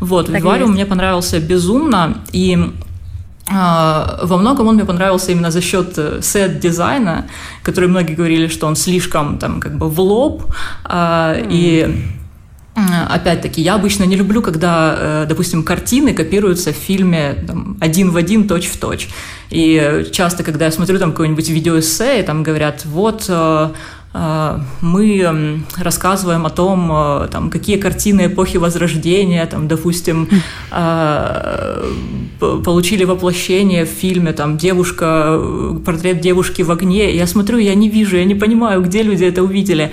Вот, 0.00 0.26
так 0.26 0.36
вивариум 0.36 0.72
мне 0.72 0.86
понравился 0.86 1.40
безумно, 1.40 2.18
и 2.32 2.58
а, 3.50 4.20
во 4.22 4.36
многом 4.36 4.68
он 4.68 4.74
мне 4.74 4.84
понравился 4.84 5.32
именно 5.32 5.50
за 5.50 5.60
счет 5.60 5.98
э, 5.98 6.20
сет-дизайна, 6.22 7.26
который 7.62 7.88
многие 7.88 8.14
говорили, 8.14 8.48
что 8.48 8.66
он 8.66 8.76
слишком 8.76 9.38
там 9.38 9.60
как 9.60 9.76
бы 9.76 9.88
в 9.90 10.00
лоб, 10.00 10.44
mm. 10.84 11.48
и 11.50 12.04
Опять-таки, 12.74 13.62
я 13.62 13.76
обычно 13.76 14.02
не 14.02 14.16
люблю, 14.16 14.42
когда, 14.42 14.96
э, 14.98 15.26
допустим, 15.28 15.62
картины 15.62 16.12
копируются 16.12 16.72
в 16.72 16.76
фильме 16.76 17.44
там, 17.46 17.76
один 17.80 18.10
в 18.10 18.16
один, 18.16 18.48
точь 18.48 18.66
в 18.66 18.78
точь. 18.78 19.08
И 19.50 20.08
часто, 20.10 20.42
когда 20.42 20.64
я 20.64 20.72
смотрю 20.72 20.98
там 20.98 21.12
какое-нибудь 21.12 21.48
видеоэссе, 21.48 22.20
и 22.20 22.22
там 22.24 22.42
говорят, 22.42 22.84
вот 22.84 23.26
э, 23.28 23.68
э, 24.12 24.58
мы 24.80 25.62
рассказываем 25.76 26.46
о 26.46 26.50
том, 26.50 27.28
там, 27.30 27.48
какие 27.50 27.76
картины 27.76 28.26
эпохи 28.26 28.56
Возрождения, 28.56 29.46
там, 29.46 29.68
допустим, 29.68 30.28
получили 32.40 33.04
воплощение 33.04 33.84
в 33.84 33.88
фильме, 33.88 34.32
там, 34.32 34.56
девушка, 34.56 35.40
портрет 35.86 36.20
девушки 36.20 36.62
в 36.62 36.72
огне. 36.72 37.14
Я 37.14 37.28
смотрю, 37.28 37.58
я 37.58 37.76
не 37.76 37.88
вижу, 37.88 38.16
я 38.16 38.24
не 38.24 38.34
понимаю, 38.34 38.82
где 38.82 39.04
люди 39.04 39.22
это 39.24 39.44
увидели. 39.44 39.92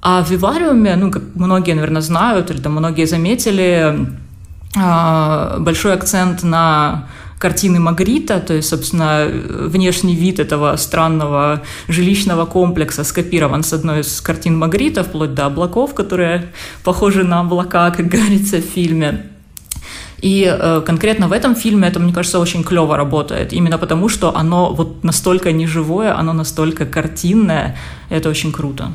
А 0.00 0.22
в 0.22 0.30
вивариуме, 0.30 0.96
ну, 0.96 1.10
как 1.10 1.22
многие, 1.34 1.74
наверное, 1.74 2.02
знают, 2.02 2.50
или 2.50 2.60
там 2.60 2.72
многие 2.72 3.06
заметили, 3.06 4.06
а, 4.76 5.58
большой 5.58 5.94
акцент 5.94 6.42
на 6.42 7.08
картины 7.38 7.80
Магрита, 7.80 8.40
то 8.40 8.54
есть, 8.54 8.68
собственно, 8.68 9.26
внешний 9.28 10.14
вид 10.14 10.40
этого 10.40 10.76
странного 10.76 11.62
жилищного 11.88 12.46
комплекса 12.46 13.04
скопирован 13.04 13.62
с 13.62 13.72
одной 13.72 14.00
из 14.00 14.20
картин 14.20 14.58
Магрита, 14.58 15.02
вплоть 15.04 15.34
до 15.34 15.46
облаков, 15.46 15.94
которые 15.94 16.52
похожи 16.84 17.24
на 17.24 17.40
облака, 17.40 17.90
как 17.90 18.06
говорится 18.06 18.58
в 18.58 18.64
фильме. 18.64 19.26
И 20.20 20.44
э, 20.44 20.82
конкретно 20.84 21.28
в 21.28 21.32
этом 21.32 21.54
фильме 21.54 21.86
это, 21.86 22.00
мне 22.00 22.12
кажется, 22.12 22.40
очень 22.40 22.64
клево 22.64 22.96
работает. 22.96 23.52
Именно 23.52 23.78
потому, 23.78 24.08
что 24.08 24.36
оно 24.36 24.74
вот 24.74 25.04
настолько 25.04 25.52
неживое, 25.52 26.18
оно 26.18 26.32
настолько 26.32 26.86
картинное. 26.86 27.76
Это 28.10 28.28
очень 28.28 28.52
круто. 28.52 28.90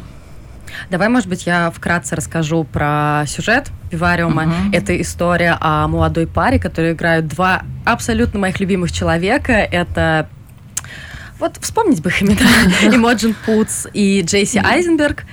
Давай, 0.89 1.09
может 1.09 1.27
быть, 1.27 1.45
я 1.45 1.71
вкратце 1.71 2.15
расскажу 2.15 2.63
про 2.63 3.23
сюжет 3.27 3.69
Пивариума. 3.89 4.43
Uh-huh. 4.43 4.75
Это 4.75 4.99
история 5.01 5.57
о 5.59 5.87
молодой 5.87 6.27
паре, 6.27 6.59
которые 6.59 6.93
играют 6.93 7.27
два 7.27 7.63
абсолютно 7.85 8.39
моих 8.39 8.59
любимых 8.59 8.91
человека. 8.91 9.53
Это 9.53 10.29
Вот 11.39 11.57
вспомнить 11.61 12.01
бы 12.01 12.09
их 12.09 12.23
имена. 12.23 12.39
Имоджин 12.95 13.35
Путс 13.45 13.87
и 13.93 14.21
Джейси 14.21 14.57
Айзенберг. 14.57 15.25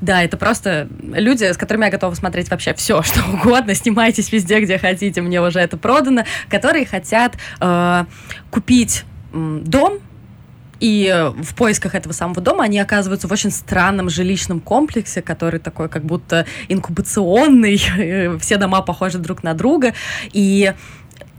Да, 0.00 0.22
это 0.22 0.36
просто 0.36 0.88
люди, 1.00 1.44
с 1.44 1.56
которыми 1.56 1.84
я 1.84 1.90
готова 1.90 2.14
смотреть 2.14 2.50
вообще 2.50 2.74
все, 2.74 3.02
что 3.02 3.22
угодно. 3.32 3.74
Снимайтесь 3.74 4.32
везде, 4.32 4.60
где 4.60 4.78
хотите, 4.78 5.20
мне 5.20 5.40
уже 5.40 5.60
это 5.60 5.76
продано. 5.76 6.24
Которые 6.48 6.86
хотят 6.86 7.36
э, 7.60 8.04
купить 8.50 9.04
э, 9.32 9.60
дом, 9.64 10.00
и 10.82 11.30
в 11.36 11.54
поисках 11.54 11.94
этого 11.94 12.12
самого 12.12 12.42
дома 12.42 12.64
они 12.64 12.80
оказываются 12.80 13.28
в 13.28 13.32
очень 13.32 13.52
странном 13.52 14.10
жилищном 14.10 14.58
комплексе, 14.58 15.22
который 15.22 15.60
такой 15.60 15.88
как 15.88 16.04
будто 16.04 16.44
инкубационный, 16.68 17.76
все 18.40 18.56
дома 18.56 18.82
похожи 18.82 19.18
друг 19.18 19.44
на 19.44 19.54
друга. 19.54 19.94
И 20.32 20.74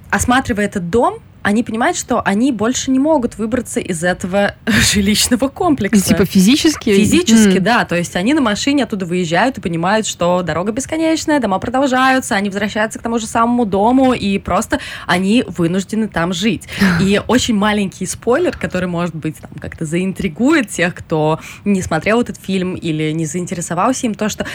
осматривая 0.09 0.63
этот 0.63 0.89
дом, 0.89 1.19
они 1.43 1.63
понимают, 1.63 1.97
что 1.97 2.21
они 2.21 2.51
больше 2.51 2.89
не 2.89 2.99
могут 2.99 3.37
выбраться 3.37 3.79
из 3.79 4.03
этого 4.03 4.55
жилищного 4.65 5.49
комплекса. 5.49 6.03
Типа 6.03 6.25
физически? 6.25 6.95
Физически, 6.95 7.57
mm. 7.57 7.59
да. 7.59 7.85
То 7.85 7.95
есть 7.95 8.15
они 8.15 8.33
на 8.33 8.41
машине 8.41 8.85
оттуда 8.85 9.05
выезжают 9.05 9.57
и 9.57 9.61
понимают, 9.61 10.07
что 10.07 10.41
дорога 10.41 10.71
бесконечная, 10.71 11.39
дома 11.39 11.59
продолжаются, 11.59 12.35
они 12.35 12.49
возвращаются 12.49 12.99
к 12.99 13.01
тому 13.01 13.19
же 13.19 13.27
самому 13.27 13.65
дому, 13.65 14.13
и 14.13 14.39
просто 14.39 14.79
они 15.05 15.43
вынуждены 15.47 16.07
там 16.07 16.33
жить. 16.33 16.67
И 17.01 17.21
очень 17.27 17.55
маленький 17.55 18.05
спойлер, 18.05 18.57
который, 18.57 18.87
может 18.87 19.15
быть, 19.15 19.37
там 19.37 19.51
как-то 19.59 19.85
заинтригует 19.85 20.69
тех, 20.69 20.95
кто 20.95 21.39
не 21.65 21.81
смотрел 21.81 22.21
этот 22.21 22.37
фильм 22.37 22.75
или 22.75 23.11
не 23.11 23.25
заинтересовался 23.25 24.07
им, 24.07 24.15
то, 24.15 24.29
что 24.29 24.45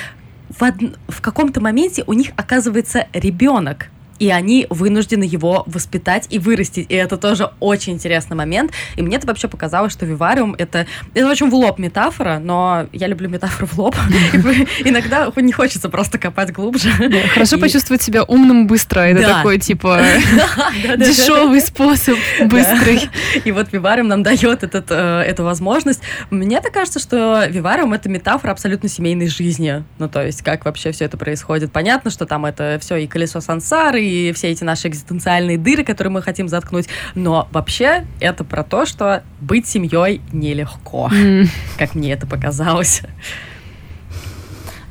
в, 0.49 0.63
од... 0.63 0.75
в 1.09 1.21
каком-то 1.21 1.61
моменте 1.61 2.03
у 2.07 2.15
них 2.15 2.31
оказывается 2.37 3.07
ребенок 3.13 3.91
и 4.19 4.31
они 4.31 4.67
вынуждены 4.71 5.25
его 5.25 5.63
воспитать 5.67 6.27
и 6.31 6.39
вырастить. 6.39 6.87
И 6.91 6.95
это 6.95 7.17
тоже 7.17 7.51
очень 7.61 7.95
интересный 7.95 8.37
момент. 8.37 8.73
И 8.97 9.03
мне 9.03 9.17
это 9.17 9.27
вообще 9.27 9.49
показалось, 9.49 9.93
что 9.93 10.07
вивариум 10.07 10.55
это, 10.59 10.87
это 11.15 11.29
очень 11.29 11.51
в 11.51 11.55
лоб 11.55 11.79
метафора, 11.79 12.39
но 12.39 12.87
я 12.93 13.07
люблю 13.07 13.29
метафору 13.29 13.67
в 13.67 13.79
лоб. 13.79 13.97
Иногда 14.85 15.31
не 15.37 15.53
хочется 15.53 15.89
просто 15.89 16.19
копать 16.19 16.53
глубже. 16.53 16.91
Хорошо 17.33 17.59
почувствовать 17.59 18.03
себя 18.03 18.25
умным 18.25 18.67
быстро. 18.67 19.01
Это 19.01 19.23
такой, 19.23 19.59
типа, 19.59 20.01
дешевый 20.97 21.61
способ, 21.61 22.19
быстрый. 22.41 23.09
И 23.45 23.53
вот 23.53 23.73
вивариум 23.73 24.09
нам 24.09 24.23
дает 24.23 24.63
э, 24.63 25.23
эту 25.27 25.45
возможность. 25.45 26.01
Мне 26.31 26.61
так 26.61 26.73
кажется, 26.73 26.99
что 26.99 27.47
вивариум 27.49 27.93
это 27.93 28.09
метафора 28.09 28.53
абсолютно 28.53 28.89
семейной 28.89 29.29
жизни. 29.29 29.85
Ну, 29.99 30.09
то 30.09 30.25
есть, 30.25 30.43
как 30.43 30.65
вообще 30.65 30.93
все 30.93 31.05
это 31.05 31.17
происходит. 31.17 31.73
Понятно, 31.73 32.11
что 32.11 32.27
там 32.27 32.47
это 32.47 32.79
все 32.81 32.97
и 32.97 33.07
колесо 33.07 33.41
сансары, 33.41 34.08
и 34.09 34.33
все 34.33 34.49
эти 34.49 34.65
наши 34.65 34.89
экзистенциальные 34.89 35.59
дыры, 35.59 35.85
которые 35.85 36.11
мы 36.11 36.23
хотим 36.23 36.49
заткнуть. 36.49 36.89
Но 37.15 37.49
вообще 37.53 38.05
это 38.21 38.45
про 38.45 38.63
то, 38.63 38.87
что 38.87 39.23
быть 39.41 39.67
семьей 39.67 40.21
нелегко, 40.33 41.11
mm. 41.13 41.49
как 41.79 41.95
мне 41.95 42.13
это 42.13 42.27
показалось. 42.27 43.03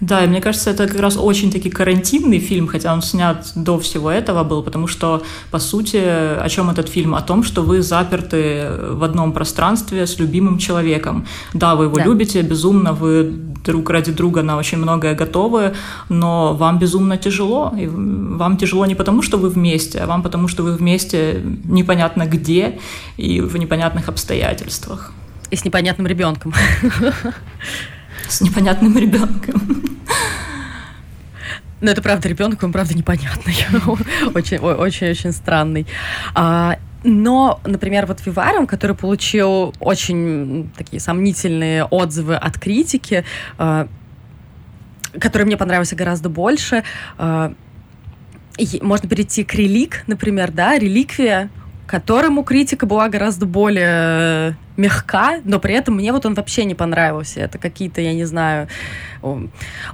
Да, 0.01 0.23
и 0.23 0.27
мне 0.27 0.41
кажется, 0.41 0.69
это 0.69 0.87
как 0.87 0.99
раз 0.99 1.17
очень 1.17 1.51
таки 1.51 1.69
карантинный 1.69 2.39
фильм, 2.39 2.67
хотя 2.67 2.93
он 2.93 3.01
снят 3.01 3.51
до 3.55 3.79
всего 3.79 4.11
этого 4.11 4.43
был, 4.43 4.61
потому 4.63 4.87
что, 4.87 5.23
по 5.51 5.59
сути, 5.59 5.97
о 5.97 6.47
чем 6.49 6.69
этот 6.69 6.87
фильм? 6.89 7.15
О 7.15 7.21
том, 7.21 7.43
что 7.43 7.63
вы 7.63 7.81
заперты 7.81 8.69
в 8.91 9.03
одном 9.03 9.33
пространстве 9.33 10.05
с 10.05 10.19
любимым 10.19 10.59
человеком. 10.59 11.25
Да, 11.53 11.75
вы 11.75 11.85
его 11.85 11.97
да. 11.97 12.03
любите 12.03 12.41
безумно, 12.41 12.93
вы 12.93 13.23
друг 13.65 13.89
ради 13.89 14.11
друга 14.11 14.43
на 14.43 14.57
очень 14.57 14.77
многое 14.77 15.15
готовы, 15.15 15.73
но 16.09 16.53
вам 16.53 16.77
безумно 16.77 17.17
тяжело. 17.17 17.73
И 17.77 17.87
вам 17.87 18.57
тяжело 18.57 18.85
не 18.85 18.95
потому, 18.95 19.21
что 19.23 19.37
вы 19.37 19.49
вместе, 19.49 19.99
а 19.99 20.05
вам 20.05 20.21
потому, 20.21 20.47
что 20.47 20.63
вы 20.63 20.73
вместе 20.73 21.41
непонятно 21.65 22.27
где 22.27 22.79
и 23.17 23.41
в 23.41 23.57
непонятных 23.57 24.09
обстоятельствах. 24.09 25.11
И 25.49 25.55
с 25.55 25.65
непонятным 25.65 26.07
ребенком. 26.07 26.53
С 28.27 28.41
непонятным 28.41 28.97
ребенком. 28.97 29.61
Ну, 31.79 31.91
это 31.91 32.01
правда 32.01 32.27
ребенок, 32.27 32.63
он 32.63 32.71
правда 32.71 32.95
непонятный. 32.95 33.55
Очень-очень 34.33 35.31
странный. 35.31 35.85
А, 36.33 36.77
но, 37.03 37.61
например, 37.65 38.07
вот 38.07 38.25
Вивариум, 38.25 38.65
который 38.65 38.95
получил 38.95 39.75
очень 39.79 40.71
такие 40.75 40.99
сомнительные 40.99 41.85
отзывы 41.85 42.35
от 42.35 42.59
критики, 42.59 43.23
а, 43.59 43.87
который 45.19 45.43
мне 45.43 45.55
понравился 45.55 45.95
гораздо 45.95 46.29
больше, 46.29 46.83
а, 47.17 47.53
можно 48.81 49.07
перейти 49.07 49.43
к 49.43 49.53
релик, 49.53 50.03
например, 50.07 50.51
да, 50.51 50.79
реликвия, 50.79 51.49
которому 51.87 52.43
критика 52.43 52.85
была 52.85 53.09
гораздо 53.09 53.45
более 53.45 54.57
мягка, 54.75 55.41
но 55.43 55.59
при 55.59 55.73
этом 55.73 55.95
мне 55.95 56.11
вот 56.11 56.25
он 56.25 56.35
вообще 56.35 56.65
не 56.65 56.75
понравился. 56.75 57.39
Это 57.39 57.57
какие-то, 57.57 58.01
я 58.01 58.13
не 58.13 58.25
знаю... 58.25 58.67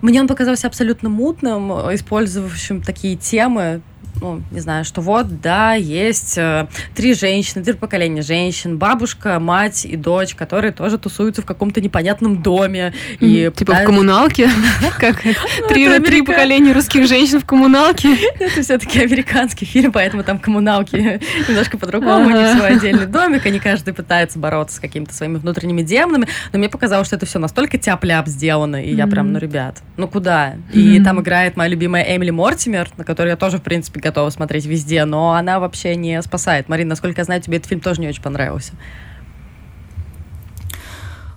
Мне 0.01 0.19
он 0.19 0.27
показался 0.27 0.67
абсолютно 0.67 1.08
мутным, 1.08 1.71
использующим 1.95 2.82
такие 2.82 3.15
темы, 3.15 3.82
ну, 4.21 4.41
не 4.52 4.60
знаю, 4.60 4.86
что 4.86 5.02
вот, 5.02 5.41
да, 5.41 5.73
есть 5.73 6.38
э, 6.38 6.67
три 6.95 7.13
женщины, 7.13 7.63
три 7.63 7.73
поколения 7.73 8.21
женщин, 8.21 8.78
бабушка, 8.78 9.39
мать 9.39 9.86
и 9.86 9.97
дочь, 9.97 10.36
которые 10.36 10.71
тоже 10.71 10.97
тусуются 10.97 11.41
в 11.41 11.45
каком-то 11.45 11.82
непонятном 11.82 12.41
доме. 12.41 12.93
И 13.19 13.52
типа 13.56 13.71
пытаются... 13.71 13.84
в 13.84 13.86
коммуналке? 13.86 14.49
Как 14.99 15.23
ну, 15.26 15.67
три 15.67 16.21
поколения 16.21 16.73
русских 16.73 17.08
женщин 17.08 17.39
в 17.39 17.45
коммуналке? 17.45 18.15
Это 18.39 18.62
все-таки 18.62 19.02
американский 19.02 19.65
фильм, 19.65 19.91
поэтому 19.91 20.23
там 20.23 20.39
коммуналки 20.39 20.95
немножко 21.47 21.78
по-другому, 21.78 22.30
не 22.30 22.56
свой 22.56 22.76
отдельный 22.76 23.08
домик, 23.08 23.45
они 23.45 23.60
каждый 23.60 23.93
пытается 23.93 24.39
бороться 24.39 24.78
с 24.78 24.80
какими-то 24.80 25.13
своими 25.13 25.38
внутренними 25.38 25.82
демонами, 25.82 26.28
но 26.52 26.60
мне 26.60 26.69
показалось, 26.69 27.08
что 27.08 27.15
это 27.15 27.26
все 27.26 27.39
настолько 27.39 27.78
тяп-ляп 27.78 28.28
сделано, 28.28 28.84
и 28.84 28.93
я 28.93 29.08
прям, 29.08 29.34
ну, 29.34 29.39
ребят, 29.39 29.82
ну 29.97 30.08
куда? 30.08 30.54
И 30.71 31.02
там 31.04 31.21
играет 31.21 31.58
моя 31.58 31.69
любимая 31.69 32.04
Эмили 32.15 32.30
Мортимер, 32.30 32.89
на 32.97 33.04
которую 33.04 33.32
я 33.32 33.38
тоже, 33.38 33.58
в 33.58 33.63
принципе, 33.63 33.99
готова 33.99 34.12
смотреть 34.30 34.65
везде, 34.65 35.06
но 35.06 35.34
она 35.34 35.60
вообще 35.60 35.95
не 35.95 36.21
спасает. 36.21 36.69
Марина, 36.69 36.89
насколько 36.89 37.21
я 37.21 37.26
знаю, 37.26 37.41
тебе 37.41 37.58
этот 37.58 37.69
фильм 37.69 37.82
тоже 37.82 38.02
не 38.02 38.08
очень 38.08 38.23
понравился. 38.23 38.73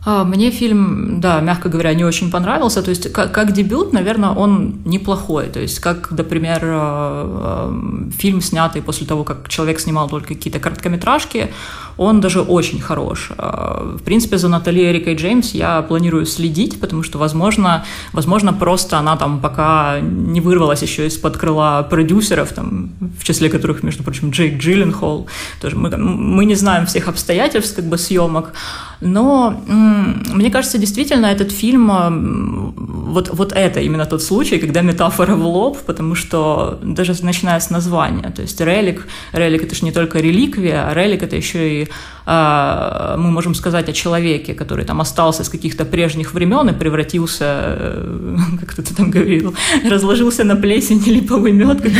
А, 0.06 0.22
мне 0.22 0.52
фильм, 0.52 1.20
да, 1.20 1.40
мягко 1.40 1.68
говоря, 1.68 1.92
не 1.92 2.04
очень 2.04 2.30
понравился. 2.30 2.80
То 2.80 2.90
есть, 2.90 3.12
как, 3.12 3.32
как 3.32 3.52
дебют, 3.52 3.92
наверное, 3.92 4.30
он 4.30 4.80
неплохой. 4.84 5.48
То 5.48 5.58
есть, 5.58 5.80
как, 5.80 6.12
например, 6.12 6.60
э, 6.62 6.68
э, 6.68 8.10
фильм, 8.16 8.40
снятый 8.40 8.82
после 8.82 9.04
того, 9.04 9.24
как 9.24 9.48
человек 9.48 9.80
снимал 9.80 10.08
только 10.08 10.28
какие-то 10.28 10.60
короткометражки, 10.60 11.50
он 11.96 12.20
даже 12.20 12.40
очень 12.40 12.80
хорош. 12.80 13.30
Э, 13.38 13.96
в 13.98 14.02
принципе, 14.02 14.38
за 14.38 14.48
Натали 14.48 14.84
Эрикой 14.90 15.14
Джеймс 15.14 15.52
я 15.52 15.82
планирую 15.82 16.26
следить, 16.26 16.80
потому 16.80 17.02
что, 17.02 17.18
возможно, 17.18 17.84
возможно, 18.12 18.52
просто 18.52 18.98
она 18.98 19.16
там 19.16 19.40
пока 19.40 20.00
не 20.00 20.40
вырвалась 20.40 20.82
еще 20.82 21.06
из-под 21.06 21.36
крыла 21.36 21.82
продюсеров, 21.82 22.52
там, 22.52 22.90
в 23.18 23.24
числе 23.24 23.48
которых, 23.48 23.82
между 23.82 24.02
прочим, 24.02 24.30
Джейк 24.30 24.58
Джилленхол. 24.58 25.26
Тоже 25.60 25.76
мы, 25.76 25.96
мы 25.96 26.44
не 26.44 26.54
знаем 26.54 26.86
всех 26.86 27.08
обстоятельств 27.08 27.76
как 27.76 27.86
бы 27.86 27.98
съемок, 27.98 28.52
но 29.00 29.60
мне 29.66 30.50
кажется, 30.50 30.78
действительно, 30.78 31.26
этот 31.26 31.52
фильм, 31.52 32.74
вот, 32.76 33.30
вот 33.32 33.52
это 33.52 33.80
именно 33.80 34.06
тот 34.06 34.22
случай, 34.22 34.58
когда 34.58 34.82
метафора 34.82 35.34
в 35.34 35.46
лоб, 35.46 35.78
потому 35.86 36.14
что 36.14 36.78
даже 36.82 37.14
начиная 37.22 37.60
с 37.60 37.70
названия, 37.70 38.30
то 38.30 38.42
есть 38.42 38.60
релик, 38.60 39.06
релик 39.32 39.64
это 39.64 39.74
же 39.74 39.84
не 39.84 39.92
только 39.92 40.20
реликвия, 40.20 40.88
а 40.88 40.94
релик 40.94 41.22
это 41.22 41.36
еще 41.36 41.82
и 41.82 41.85
а, 42.26 43.16
мы 43.18 43.30
можем 43.30 43.54
сказать 43.54 43.88
о 43.88 43.92
человеке, 43.92 44.54
который 44.54 44.84
там 44.84 45.00
остался 45.00 45.44
с 45.44 45.48
каких-то 45.48 45.84
прежних 45.84 46.34
времен 46.34 46.68
и 46.68 46.72
превратился, 46.72 47.44
э, 47.44 48.36
как 48.60 48.70
кто-то 48.70 48.96
там 48.96 49.10
говорил, 49.10 49.54
разложился 49.88 50.44
на 50.44 50.56
плесень 50.56 51.02
или 51.06 51.20
мед, 51.52 51.80
как 51.80 51.92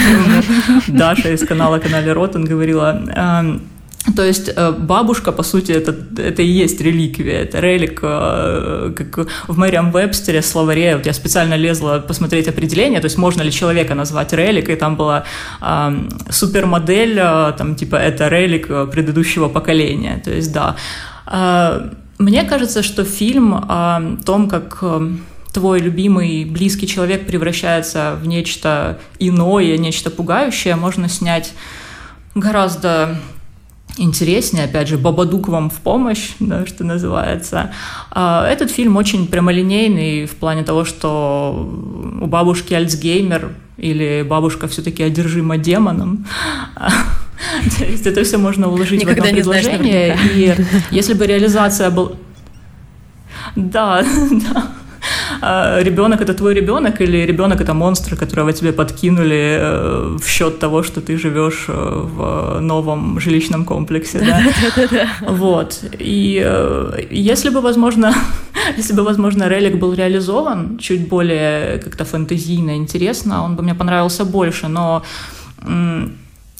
Даша 0.89 1.33
из 1.33 1.47
канала 1.47 1.79
«Канале 1.79 2.13
Ротан» 2.13 2.45
говорила, 2.45 3.61
то 4.15 4.23
есть 4.23 4.51
э, 4.55 4.73
бабушка, 4.73 5.33
по 5.33 5.43
сути, 5.43 5.73
это, 5.73 5.95
это 6.19 6.43
и 6.43 6.47
есть 6.47 6.81
реликвия, 6.81 7.43
это 7.43 7.61
релик, 7.61 8.01
э, 8.03 8.93
как 8.97 9.27
в 9.49 9.59
Мэриам 9.59 9.91
Вебстере 9.91 10.43
словаре, 10.43 10.97
вот 10.97 11.07
я 11.07 11.13
специально 11.13 11.55
лезла 11.55 11.99
посмотреть 12.07 12.49
определение, 12.49 13.01
то 13.01 13.07
есть 13.07 13.19
можно 13.19 13.43
ли 13.43 13.51
человека 13.51 13.95
назвать 13.95 14.33
релик, 14.33 14.69
и 14.69 14.77
там 14.77 14.97
была 14.97 15.25
э, 15.61 16.09
супермодель, 16.31 17.19
э, 17.19 17.53
там 17.59 17.75
типа 17.75 17.97
это 17.97 18.29
релик 18.29 18.69
предыдущего 18.91 19.49
поколения, 19.49 20.21
то 20.25 20.31
есть 20.31 20.53
да. 20.53 20.77
Э, 21.27 21.91
мне 22.19 22.45
кажется, 22.45 22.83
что 22.83 23.05
фильм 23.05 23.55
о 23.55 24.17
том, 24.25 24.49
как 24.49 24.83
твой 25.53 25.81
любимый 25.81 26.45
близкий 26.45 26.87
человек 26.87 27.27
превращается 27.27 28.17
в 28.23 28.27
нечто 28.27 28.99
иное, 29.19 29.77
нечто 29.77 30.11
пугающее, 30.11 30.77
можно 30.77 31.09
снять 31.09 31.53
гораздо 32.35 33.17
интереснее, 33.97 34.65
опять 34.65 34.89
же, 34.89 34.99
Бабадук 34.99 35.49
вам 35.49 35.71
в 35.71 35.75
помощь, 35.75 36.33
да, 36.41 36.67
что 36.67 36.85
называется. 36.85 37.73
А, 38.11 38.47
этот 38.49 38.71
фильм 38.71 38.97
очень 38.97 39.27
прямолинейный 39.27 40.27
в 40.27 40.37
плане 40.37 40.63
того, 40.63 40.85
что 40.85 41.69
у 42.21 42.27
бабушки 42.27 42.75
Альцгеймер 42.75 43.53
или 43.77 44.25
бабушка 44.29 44.69
все-таки 44.69 45.03
одержима 45.03 45.59
демоном. 45.59 46.27
То 47.79 47.85
есть 47.85 48.07
это 48.07 48.25
все 48.25 48.39
можно 48.39 48.69
уложить 48.69 49.01
Никогда 49.01 49.23
в 49.23 49.27
одно 49.27 49.37
предложение. 49.37 50.19
И 50.35 50.55
если 50.91 51.15
бы 51.15 51.27
реализация 51.27 51.91
была... 51.91 52.13
Да, 53.55 54.05
да. 54.31 54.73
А, 55.49 55.81
ребенок 55.81 56.21
это 56.21 56.35
твой 56.35 56.55
ребенок 56.55 57.01
или 57.01 57.19
ребенок 57.19 57.61
это 57.61 57.73
монстр, 57.73 58.17
которого 58.17 58.53
тебе 58.53 58.73
подкинули 58.73 59.59
э, 59.61 60.17
в 60.21 60.27
счет 60.29 60.59
того, 60.59 60.83
что 60.83 61.01
ты 61.01 61.17
живешь 61.17 61.67
э, 61.69 61.73
в 61.73 62.59
новом 62.61 63.21
жилищном 63.21 63.65
комплексе, 63.65 64.19
да? 64.19 64.43
Вот. 65.29 65.85
И 66.01 66.43
э, 66.45 67.07
если 67.13 67.51
бы, 67.51 67.61
возможно, 67.61 68.13
если 68.77 68.93
бы, 68.93 69.05
возможно, 69.05 69.49
релик 69.49 69.79
был 69.79 69.95
реализован 69.95 70.79
чуть 70.79 71.09
более 71.09 71.79
как-то 71.79 72.05
фэнтезийно, 72.05 72.77
интересно, 72.77 73.45
он 73.45 73.55
бы 73.55 73.63
мне 73.63 73.75
понравился 73.75 74.25
больше, 74.25 74.67
но 74.67 75.05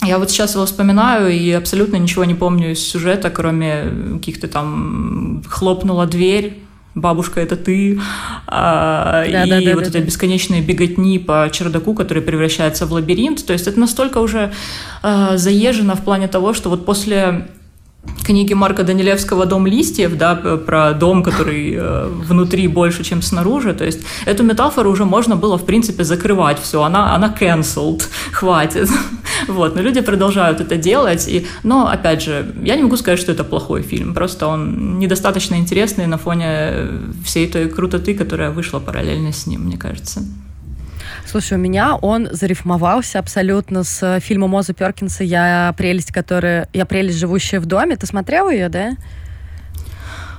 я 0.03 0.19
вот 0.19 0.31
сейчас 0.31 0.55
его 0.55 0.65
вспоминаю 0.65 1.33
и 1.33 1.51
абсолютно 1.51 1.97
ничего 1.97 2.25
не 2.25 2.35
помню 2.35 2.71
из 2.71 2.79
сюжета, 2.79 3.31
кроме 3.31 4.19
каких-то 4.19 4.47
там 4.47 5.43
хлопнула 5.49 6.07
дверь, 6.07 6.66
бабушка 6.97 7.41
это 7.41 7.57
ты, 7.57 8.01
а, 8.47 9.25
да, 9.31 9.45
и 9.45 9.51
да, 9.51 9.61
да, 9.61 9.75
вот 9.75 9.85
да, 9.85 9.89
эти 9.91 9.99
да. 9.99 10.01
бесконечные 10.01 10.63
беготни 10.63 11.19
по 11.19 11.49
чердаку, 11.53 11.95
который 11.95 12.23
превращается 12.23 12.87
в 12.87 12.93
лабиринт. 12.93 13.47
То 13.47 13.53
есть 13.53 13.69
это 13.69 13.79
настолько 13.79 14.19
уже 14.19 14.53
а, 15.03 15.37
заезжено 15.37 15.95
в 15.95 16.03
плане 16.03 16.27
того, 16.27 16.55
что 16.55 16.71
вот 16.71 16.85
после 16.85 17.47
книги 18.27 18.55
Марка 18.55 18.83
Данилевского 18.83 19.47
«Дом 19.47 19.67
листьев», 19.67 20.17
да, 20.17 20.35
про 20.35 20.93
дом, 20.93 21.23
который 21.23 21.75
э, 21.75 22.07
внутри 22.09 22.67
больше, 22.69 23.05
чем 23.05 23.23
снаружи. 23.23 23.73
То 23.73 23.85
есть 23.85 24.01
эту 24.27 24.43
метафору 24.43 24.91
уже 24.91 25.05
можно 25.05 25.37
было, 25.37 25.57
в 25.57 25.65
принципе, 25.65 26.05
закрывать. 26.05 26.59
Все, 26.61 26.83
она, 26.83 27.15
она 27.15 27.35
cancelled, 27.41 28.03
хватит. 28.33 28.89
Вот, 29.49 29.77
но 29.77 29.83
люди 29.83 30.01
продолжают 30.01 30.61
это 30.61 30.77
делать. 30.77 31.29
И, 31.29 31.47
но, 31.63 31.87
опять 31.87 32.23
же, 32.23 32.53
я 32.63 32.77
не 32.77 32.83
могу 32.83 32.97
сказать, 32.97 33.21
что 33.21 33.33
это 33.33 33.45
плохой 33.45 33.83
фильм. 33.83 34.15
Просто 34.15 34.49
он 34.49 34.99
недостаточно 34.99 35.55
интересный 35.55 36.07
на 36.07 36.19
фоне 36.19 36.73
всей 37.25 37.47
той 37.47 37.69
крутоты, 37.69 38.15
которая 38.15 38.51
вышла 38.51 38.81
параллельно 38.81 39.33
с 39.33 39.47
ним, 39.47 39.63
мне 39.63 39.77
кажется. 39.77 40.23
Слушай, 41.27 41.55
у 41.55 41.61
меня 41.61 41.97
он 41.97 42.29
зарифмовался 42.31 43.19
абсолютно 43.19 43.83
с 43.83 44.21
фильмом 44.21 44.51
Моза 44.51 44.75
Перкинса 44.75 45.25
«Я 45.25 45.75
прелесть, 45.77 46.13
которая... 46.13 46.69
Я 46.73 46.87
прелесть, 46.87 47.19
живущая 47.19 47.59
в 47.59 47.67
доме». 47.67 47.97
Ты 47.97 48.07
смотрела 48.07 48.51
ее, 48.51 48.69
да? 48.69 48.93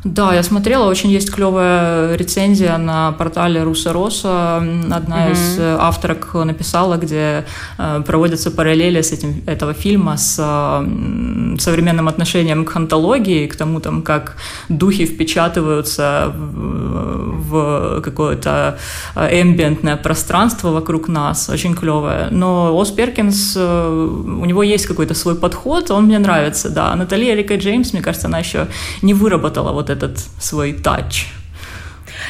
Да, 0.04 0.34
я 0.34 0.44
смотрела, 0.44 0.86
очень 0.86 1.10
есть 1.10 1.32
клевая 1.32 2.16
рецензия 2.16 2.78
на 2.78 3.12
портале 3.14 3.64
Руса 3.64 3.94
Роса. 3.94 4.58
Одна 4.58 5.28
mm-hmm. 5.28 5.32
из 5.32 5.60
э, 5.60 5.78
авторок 5.80 6.34
написала, 6.34 6.98
где 6.98 7.46
э, 7.78 8.04
проводятся 8.06 8.52
параллели 8.52 9.02
с 9.02 9.12
этим 9.12 9.44
этого 9.48 9.74
фильма 9.74 10.18
с 10.18 10.38
э, 10.40 11.58
современным 11.60 12.08
отношением 12.08 12.66
к 12.66 12.70
хантологии, 12.70 13.48
к 13.48 13.56
тому, 13.56 13.80
там, 13.80 14.02
как 14.02 14.38
духи 14.70 15.06
впечатываются 15.06 16.32
в, 16.36 18.02
какое-то 18.02 18.78
эмбиентное 19.16 19.98
пространство 19.98 20.70
вокруг 20.70 21.08
нас. 21.08 21.50
Очень 21.50 21.76
клевое. 21.76 22.28
Но 22.32 22.76
Ос 22.78 22.92
Перкинс, 22.92 23.58
у 23.58 24.46
него 24.46 24.64
есть 24.64 24.86
какой-то 24.86 25.14
свой 25.14 25.36
подход, 25.36 25.92
он 25.92 26.06
мне 26.06 26.20
нравится, 26.20 26.70
да. 26.70 26.96
Наталья 26.96 27.34
Эрика 27.34 27.56
Джеймс, 27.56 27.94
мне 27.94 28.02
кажется, 28.02 28.28
она 28.28 28.40
еще 28.40 28.68
не 29.02 29.14
выработала 29.14 29.72
вот 29.72 29.87
вот 29.88 29.90
этот 29.90 30.20
свой 30.40 30.74
тач. 30.74 31.28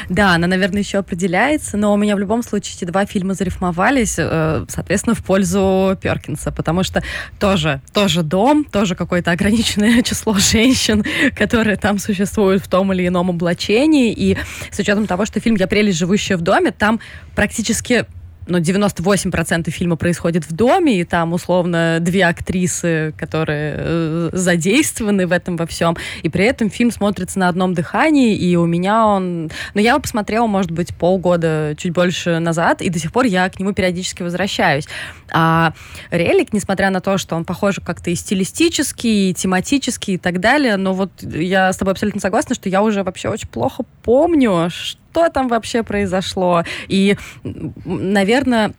Да, 0.10 0.36
она, 0.36 0.48
наверное, 0.48 0.82
еще 0.82 0.98
определяется, 0.98 1.78
но 1.78 1.94
у 1.94 1.98
меня 1.98 2.16
в 2.16 2.20
любом 2.20 2.44
случае 2.44 2.76
эти 2.76 2.86
два 2.86 3.06
фильма 3.06 3.34
зарифмовались, 3.34 4.16
э, 4.18 4.66
соответственно, 4.68 5.16
в 5.16 5.24
пользу 5.24 5.98
Перкинса, 6.02 6.52
потому 6.52 6.84
что 6.84 7.04
тоже, 7.40 7.82
тоже 7.94 8.22
дом, 8.22 8.66
тоже 8.66 8.96
какое-то 8.96 9.32
ограниченное 9.32 10.02
число 10.04 10.34
женщин, 10.38 11.06
которые 11.36 11.78
там 11.78 12.00
существуют 12.00 12.64
в 12.64 12.68
том 12.68 12.92
или 12.94 13.08
ином 13.08 13.30
облачении, 13.30 14.12
и 14.12 14.38
с 14.72 14.78
учетом 14.78 15.08
того, 15.08 15.26
что 15.26 15.40
фильм 15.40 15.56
«Я 15.56 15.68
прелесть, 15.68 15.98
живущая 15.98 16.38
в 16.38 16.42
доме», 16.42 16.72
там 16.72 17.00
практически 17.34 18.06
ну, 18.48 18.60
98% 18.60 19.70
фильма 19.70 19.96
происходит 19.96 20.50
в 20.50 20.54
доме, 20.54 21.00
и 21.00 21.04
там, 21.04 21.34
условно, 21.34 21.98
две 22.02 22.26
актрисы, 22.26 23.14
которые 23.18 23.76
э, 23.78 24.30
задействованы 24.34 25.28
в 25.28 25.32
этом 25.32 25.58
во 25.58 25.66
всем, 25.66 25.98
и 26.24 26.30
при 26.30 26.46
этом 26.46 26.70
фильм 26.70 26.92
смотрится 26.92 27.40
на 27.40 27.50
одном 27.50 27.74
дыхании, 27.74 28.36
и 28.36 28.56
у 28.56 28.66
меня 28.66 29.06
он... 29.06 29.52
Ну, 29.74 29.82
я 29.82 29.92
его 29.92 30.00
посмотрела, 30.00 30.48
может 30.48 30.72
быть, 30.72 30.96
полгода, 30.96 31.76
чуть 31.78 31.94
больше 31.94 32.40
назад, 32.40 32.82
и 32.82 32.90
до 32.90 33.00
сих 33.00 33.12
пор 33.12 33.26
я 33.26 33.50
к 33.50 33.60
нему 33.60 33.74
периодически 33.74 34.24
возвращаюсь. 34.24 34.88
А 35.32 35.74
«Релик», 36.12 36.54
несмотря 36.54 36.90
на 36.90 37.02
то, 37.02 37.18
что 37.18 37.36
он 37.36 37.46
похож 37.46 37.80
как-то 37.84 38.10
и 38.10 38.16
стилистически, 38.16 39.08
и 39.08 39.34
тематически, 39.34 40.12
и 40.12 40.18
так 40.18 40.40
далее, 40.40 40.78
но 40.78 40.94
вот 40.94 41.12
я 41.22 41.72
с 41.72 41.78
тобой 41.78 41.94
абсолютно 41.94 42.22
согласна, 42.22 42.56
что 42.56 42.70
я 42.70 42.82
уже 42.82 43.04
вообще 43.04 43.30
очень 43.30 43.48
плохо 43.48 43.84
помню, 44.04 44.70
что 44.70 45.30
там 45.30 45.48
вообще 45.48 45.84
произошло. 45.84 46.64
И, 46.88 47.18
наверное, 47.44 48.74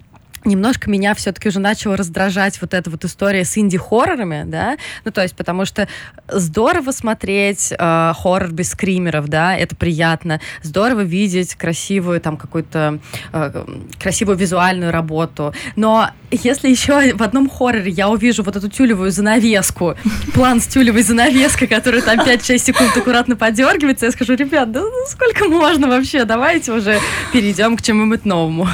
немножко 0.44 0.90
меня 0.90 1.14
все-таки 1.14 1.48
уже 1.48 1.60
начала 1.60 1.96
раздражать 1.96 2.60
вот 2.60 2.74
эта 2.74 2.90
вот 2.90 3.04
история 3.04 3.44
с 3.44 3.56
инди-хоррорами, 3.56 4.44
да, 4.46 4.76
ну, 5.04 5.10
то 5.10 5.22
есть, 5.22 5.34
потому 5.34 5.64
что 5.64 5.88
здорово 6.28 6.90
смотреть 6.90 7.72
э, 7.76 8.12
хоррор 8.16 8.52
без 8.52 8.70
скримеров, 8.70 9.28
да, 9.28 9.56
это 9.56 9.76
приятно, 9.76 10.40
здорово 10.62 11.00
видеть 11.00 11.54
красивую 11.54 12.20
там 12.20 12.36
какую-то 12.36 12.98
э, 13.32 13.64
красивую 14.00 14.36
визуальную 14.36 14.92
работу, 14.92 15.54
но 15.76 16.10
если 16.30 16.68
еще 16.68 17.14
в 17.14 17.22
одном 17.22 17.48
хорроре 17.48 17.90
я 17.90 18.08
увижу 18.08 18.42
вот 18.42 18.56
эту 18.56 18.68
тюлевую 18.68 19.10
занавеску, 19.10 19.94
план 20.34 20.60
с 20.60 20.66
тюлевой 20.66 21.02
занавеской, 21.02 21.66
который 21.66 22.02
там 22.02 22.20
5-6 22.20 22.58
секунд 22.58 22.96
аккуратно 22.96 23.36
подергивается, 23.36 24.06
я 24.06 24.12
скажу, 24.12 24.34
ребят, 24.34 24.70
да 24.72 24.80
ну 24.80 25.06
сколько 25.06 25.48
можно 25.48 25.88
вообще, 25.88 26.24
давайте 26.24 26.72
уже 26.72 27.00
перейдем 27.32 27.76
к 27.76 27.82
чему-нибудь 27.82 28.24
новому. 28.24 28.68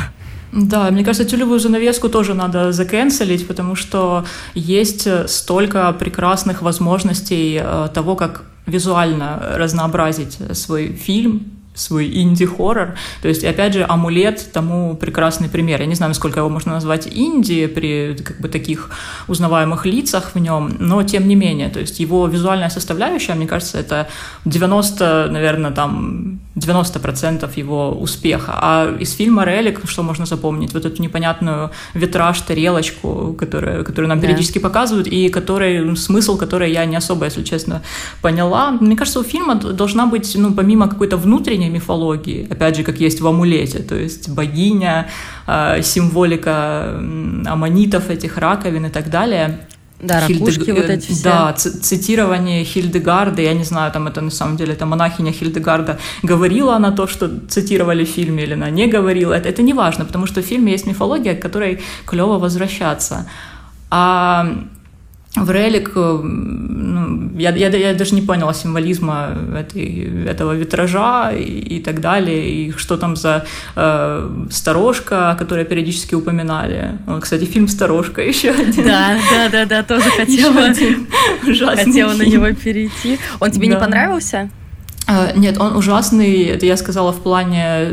Да, 0.56 0.88
мне 0.92 1.04
кажется, 1.04 1.24
тюлевую 1.24 1.58
занавеску 1.58 2.08
тоже 2.08 2.34
надо 2.34 2.70
заканцелить, 2.70 3.48
потому 3.48 3.74
что 3.74 4.24
есть 4.54 5.08
столько 5.28 5.92
прекрасных 5.92 6.62
возможностей 6.62 7.60
э, 7.60 7.88
того, 7.92 8.14
как 8.14 8.44
визуально 8.64 9.54
разнообразить 9.56 10.38
свой 10.52 10.92
фильм, 10.92 11.54
свой 11.74 12.06
инди-хоррор. 12.22 12.94
То 13.22 13.28
есть, 13.28 13.44
опять 13.44 13.74
же, 13.74 13.84
«Амулет» 13.84 14.52
тому 14.52 14.96
прекрасный 14.96 15.48
пример. 15.48 15.80
Я 15.80 15.86
не 15.86 15.94
знаю, 15.94 16.10
насколько 16.10 16.40
его 16.40 16.48
можно 16.48 16.72
назвать 16.72 17.08
инди 17.10 17.66
при 17.66 18.16
как 18.22 18.40
бы 18.40 18.48
таких 18.48 18.90
узнаваемых 19.28 19.86
лицах 19.86 20.34
в 20.34 20.38
нем, 20.38 20.76
но 20.78 21.02
тем 21.02 21.28
не 21.28 21.34
менее. 21.34 21.68
То 21.68 21.80
есть, 21.80 22.00
его 22.00 22.26
визуальная 22.26 22.70
составляющая, 22.70 23.34
мне 23.34 23.46
кажется, 23.46 23.78
это 23.78 24.08
90, 24.44 25.28
наверное, 25.30 25.72
там 25.72 26.40
90% 26.56 27.50
его 27.56 27.90
успеха. 27.90 28.52
А 28.56 28.96
из 29.00 29.12
фильма 29.12 29.44
«Релик» 29.44 29.80
что 29.86 30.02
можно 30.02 30.26
запомнить? 30.26 30.72
Вот 30.72 30.84
эту 30.84 31.02
непонятную 31.02 31.70
витраж, 31.94 32.40
тарелочку, 32.40 33.34
которую, 33.38 33.84
которую 33.84 34.08
нам 34.08 34.20
да. 34.20 34.26
периодически 34.26 34.58
показывают, 34.60 35.08
и 35.08 35.28
который, 35.28 35.96
смысл 35.96 36.38
которой 36.38 36.72
я 36.72 36.84
не 36.84 36.96
особо, 36.96 37.24
если 37.24 37.42
честно, 37.42 37.82
поняла. 38.22 38.70
Мне 38.70 38.96
кажется, 38.96 39.20
у 39.20 39.24
фильма 39.24 39.54
должна 39.56 40.06
быть, 40.06 40.36
ну, 40.36 40.52
помимо 40.54 40.88
какой-то 40.88 41.16
внутренней 41.16 41.63
мифологии, 41.68 42.46
опять 42.50 42.76
же, 42.76 42.82
как 42.82 43.00
есть 43.00 43.20
в 43.20 43.26
«Амулете», 43.26 43.80
то 43.80 43.94
есть 43.94 44.28
богиня, 44.28 45.08
э, 45.46 45.82
символика 45.82 46.96
аммонитов, 47.46 48.10
этих 48.10 48.38
раковин 48.38 48.86
и 48.86 48.90
так 48.90 49.10
далее, 49.10 49.60
да, 50.00 50.20
ракушки 50.20 50.64
Хильд... 50.64 50.76
вот 50.76 50.90
эти 50.90 51.12
все. 51.12 51.24
Да, 51.24 51.52
цитирование 51.52 52.64
Хильдегарда, 52.64 53.42
я 53.42 53.54
не 53.54 53.64
знаю, 53.64 53.92
там 53.92 54.06
это 54.06 54.20
на 54.20 54.30
самом 54.30 54.56
деле, 54.56 54.72
это 54.74 54.86
монахиня 54.86 55.32
Хильдегарда, 55.32 55.98
говорила 56.22 56.76
она 56.76 56.90
то, 56.90 57.06
что 57.06 57.30
цитировали 57.48 58.04
в 58.04 58.08
фильме, 58.08 58.42
или 58.42 58.54
она 58.54 58.70
не 58.70 58.86
говорила, 58.86 59.32
это, 59.32 59.48
это 59.48 59.62
не 59.62 59.72
важно, 59.72 60.04
потому 60.04 60.26
что 60.26 60.42
в 60.42 60.44
фильме 60.44 60.72
есть 60.72 60.86
мифология, 60.86 61.34
к 61.34 61.40
которой 61.40 61.80
клево 62.06 62.38
возвращаться. 62.38 63.26
А 63.90 64.46
в 65.36 65.50
релик, 65.50 65.92
э, 65.96 66.20
я, 67.34 67.50
я, 67.50 67.68
я 67.68 67.94
даже 67.94 68.14
не 68.14 68.22
поняла 68.22 68.54
символизма 68.54 69.36
этой, 69.56 70.26
этого 70.26 70.52
витража 70.52 71.32
и, 71.32 71.76
и 71.76 71.80
так 71.80 72.00
далее, 72.00 72.48
и 72.48 72.72
что 72.72 72.96
там 72.96 73.16
за 73.16 73.44
э, 73.76 74.46
сторожка, 74.50 75.36
которую 75.38 75.66
периодически 75.66 76.14
упоминали. 76.14 76.98
Вот, 77.06 77.22
кстати, 77.22 77.44
фильм 77.44 77.68
«Сторожка» 77.68 78.22
еще 78.28 78.50
один. 78.50 78.86
Да, 78.86 79.18
да, 79.30 79.48
да, 79.48 79.64
да, 79.66 79.82
тоже 79.82 80.10
хотела, 80.10 80.74
хотела 81.76 82.12
на 82.12 82.22
него 82.22 82.52
перейти. 82.52 83.18
Он 83.40 83.50
тебе 83.50 83.68
да. 83.68 83.74
не 83.74 83.80
понравился? 83.80 84.50
Uh, 85.06 85.38
нет, 85.38 85.60
он 85.60 85.76
ужасный, 85.76 86.44
это 86.44 86.64
я 86.64 86.78
сказала 86.78 87.12
в 87.12 87.22
плане 87.22 87.90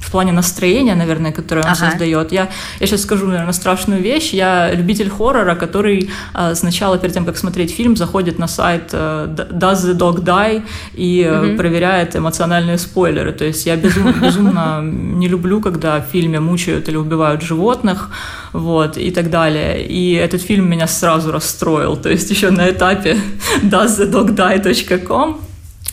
в 0.00 0.10
плане 0.10 0.32
настроения, 0.32 0.94
наверное, 0.94 1.32
которое 1.32 1.60
он 1.60 1.72
ага. 1.72 1.90
создает. 1.90 2.32
Я, 2.32 2.48
я 2.80 2.86
сейчас 2.86 3.02
скажу, 3.02 3.26
наверное, 3.26 3.52
страшную 3.52 4.02
вещь. 4.02 4.32
Я 4.32 4.72
любитель 4.74 5.10
хоррора, 5.10 5.54
который 5.54 6.10
э, 6.34 6.54
сначала, 6.54 6.98
перед 6.98 7.14
тем, 7.14 7.24
как 7.24 7.36
смотреть 7.36 7.74
фильм, 7.74 7.96
заходит 7.96 8.38
на 8.38 8.48
сайт 8.48 8.90
э, 8.92 9.28
Does 9.52 9.84
the 9.84 9.96
Dog 9.96 10.24
Die 10.24 10.62
и 10.94 11.22
э, 11.22 11.50
угу. 11.50 11.56
проверяет 11.56 12.16
эмоциональные 12.16 12.78
спойлеры. 12.78 13.32
То 13.32 13.44
есть 13.44 13.66
я 13.66 13.76
безумно, 13.76 14.14
безумно 14.22 14.80
не 14.82 15.28
люблю, 15.28 15.60
когда 15.60 16.00
в 16.00 16.06
фильме 16.12 16.40
мучают 16.40 16.88
или 16.88 16.96
убивают 16.96 17.42
животных, 17.42 18.10
вот, 18.52 18.96
и 18.96 19.10
так 19.10 19.30
далее. 19.30 19.86
И 19.86 20.14
этот 20.14 20.42
фильм 20.42 20.68
меня 20.68 20.86
сразу 20.86 21.30
расстроил. 21.30 21.96
То 21.96 22.08
есть 22.08 22.30
еще 22.30 22.50
на 22.50 22.70
этапе 22.70 23.18
doesthedogdie.com 23.62 25.40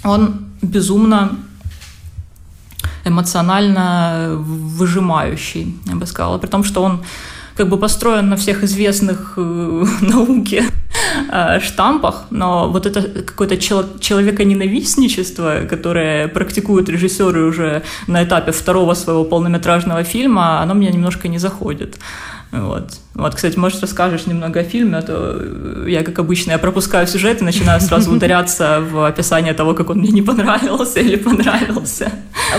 он 0.03 0.45
безумно 0.61 1.37
эмоционально 3.07 4.35
выжимающий, 4.37 5.75
я 5.85 5.95
бы 5.95 6.05
сказала, 6.05 6.37
при 6.37 6.47
том, 6.47 6.63
что 6.63 6.83
он 6.83 7.03
как 7.57 7.69
бы 7.69 7.77
построен 7.77 8.29
на 8.29 8.35
всех 8.35 8.63
известных 8.63 9.33
э, 9.37 9.85
науке 10.01 10.63
э, 11.31 11.59
штампах, 11.59 12.25
но 12.29 12.69
вот 12.69 12.85
это 12.85 13.01
какое-то 13.23 13.55
чело- 13.57 13.99
человеконенавистничество, 13.99 15.61
которое 15.69 16.27
практикуют 16.27 16.89
режиссеры 16.89 17.45
уже 17.45 17.81
на 18.07 18.23
этапе 18.23 18.51
второго 18.51 18.93
своего 18.93 19.23
полнометражного 19.25 20.03
фильма, 20.03 20.61
оно 20.61 20.75
меня 20.75 20.91
немножко 20.91 21.27
не 21.27 21.39
заходит. 21.39 21.97
Вот. 22.51 22.99
вот, 23.13 23.35
кстати, 23.35 23.57
может, 23.57 23.81
расскажешь 23.81 24.25
немного 24.25 24.61
о 24.61 24.63
фильме, 24.63 24.97
а 24.97 25.01
то 25.01 25.85
я, 25.85 26.03
как 26.03 26.17
обычно, 26.19 26.51
я 26.51 26.57
пропускаю 26.57 27.05
сюжет 27.05 27.41
и 27.41 27.45
начинаю 27.45 27.81
сразу 27.81 28.11
ударяться 28.15 28.79
в 28.79 29.05
описание 29.05 29.53
того, 29.53 29.73
как 29.73 29.89
он 29.89 29.99
мне 29.99 30.09
не 30.09 30.21
понравился 30.21 30.99
или 30.99 31.17
понравился. 31.17 32.11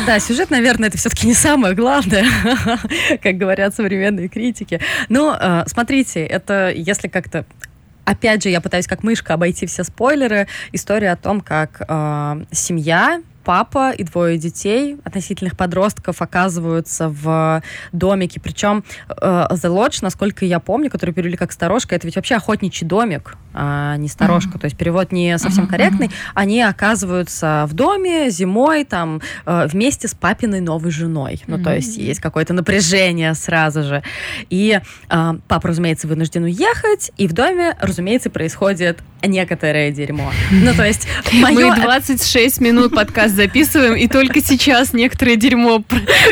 Да, 0.07 0.21
сюжет, 0.21 0.51
наверное, 0.51 0.89
это 0.89 0.99
все-таки 0.99 1.27
не 1.27 1.35
самое 1.35 1.75
главное, 1.75 2.27
как 3.23 3.37
говорят 3.39 3.75
современные 3.75 4.29
критики. 4.29 4.81
Но 5.09 5.37
э, 5.41 5.65
смотрите, 5.67 6.21
это 6.25 6.71
если 6.71 7.09
как-то 7.09 7.47
опять 8.05 8.43
же, 8.43 8.49
я 8.49 8.61
пытаюсь 8.61 8.87
как 8.87 9.03
мышка 9.03 9.35
обойти 9.35 9.67
все 9.67 9.85
спойлеры. 9.85 10.49
История 10.73 11.13
о 11.13 11.17
том, 11.17 11.41
как 11.41 11.83
э, 11.87 12.45
семья 12.53 13.23
папа 13.49 13.93
и 13.93 14.05
двое 14.05 14.37
детей, 14.37 14.99
относительных 15.05 15.57
подростков, 15.57 16.21
оказываются 16.21 17.09
в 17.09 17.63
домике. 17.93 18.41
Причем 18.41 18.85
э, 19.09 19.15
The 19.15 19.75
Lodge, 19.75 20.01
насколько 20.03 20.45
я 20.45 20.61
помню, 20.61 20.91
который 20.91 21.15
перевели 21.15 21.39
как 21.39 21.51
сторожка, 21.53 21.97
это 21.97 22.07
ведь 22.07 22.17
вообще 22.17 22.35
охотничий 22.35 22.87
домик, 22.87 23.39
а 23.55 23.97
не 23.97 24.09
сторожка. 24.09 24.51
Mm-hmm. 24.51 24.61
То 24.61 24.65
есть 24.67 24.77
перевод 24.77 25.13
не 25.13 25.39
совсем 25.39 25.65
mm-hmm. 25.65 25.69
корректный. 25.69 26.11
Они 26.35 26.61
оказываются 26.61 27.65
в 27.71 27.73
доме 27.73 28.29
зимой 28.29 28.85
там 28.85 29.23
э, 29.47 29.67
вместе 29.67 30.09
с 30.09 30.15
папиной 30.15 30.61
новой 30.61 30.91
женой. 30.91 31.43
Ну, 31.47 31.57
mm-hmm. 31.57 31.65
то 31.65 31.75
есть 31.75 31.97
есть 31.97 32.21
какое-то 32.21 32.53
напряжение 32.53 33.33
сразу 33.33 33.83
же. 33.83 34.03
И 34.51 34.79
э, 35.09 35.35
папа, 35.49 35.69
разумеется, 35.69 36.07
вынужден 36.07 36.45
уехать, 36.45 37.13
и 37.17 37.27
в 37.27 37.33
доме, 37.33 37.75
разумеется, 37.81 38.29
происходит 38.29 38.99
некоторое 39.23 39.91
дерьмо. 39.91 40.31
Ну, 40.51 40.75
то 40.75 40.87
есть... 40.87 41.09
Мое... 41.33 41.71
Мы 41.75 41.81
26 41.81 42.61
минут 42.61 42.95
подкаст 42.95 43.38
записываем, 43.39 43.95
и 43.95 44.09
только 44.09 44.41
сейчас 44.41 44.93
некоторое 44.93 45.37
дерьмо 45.37 45.83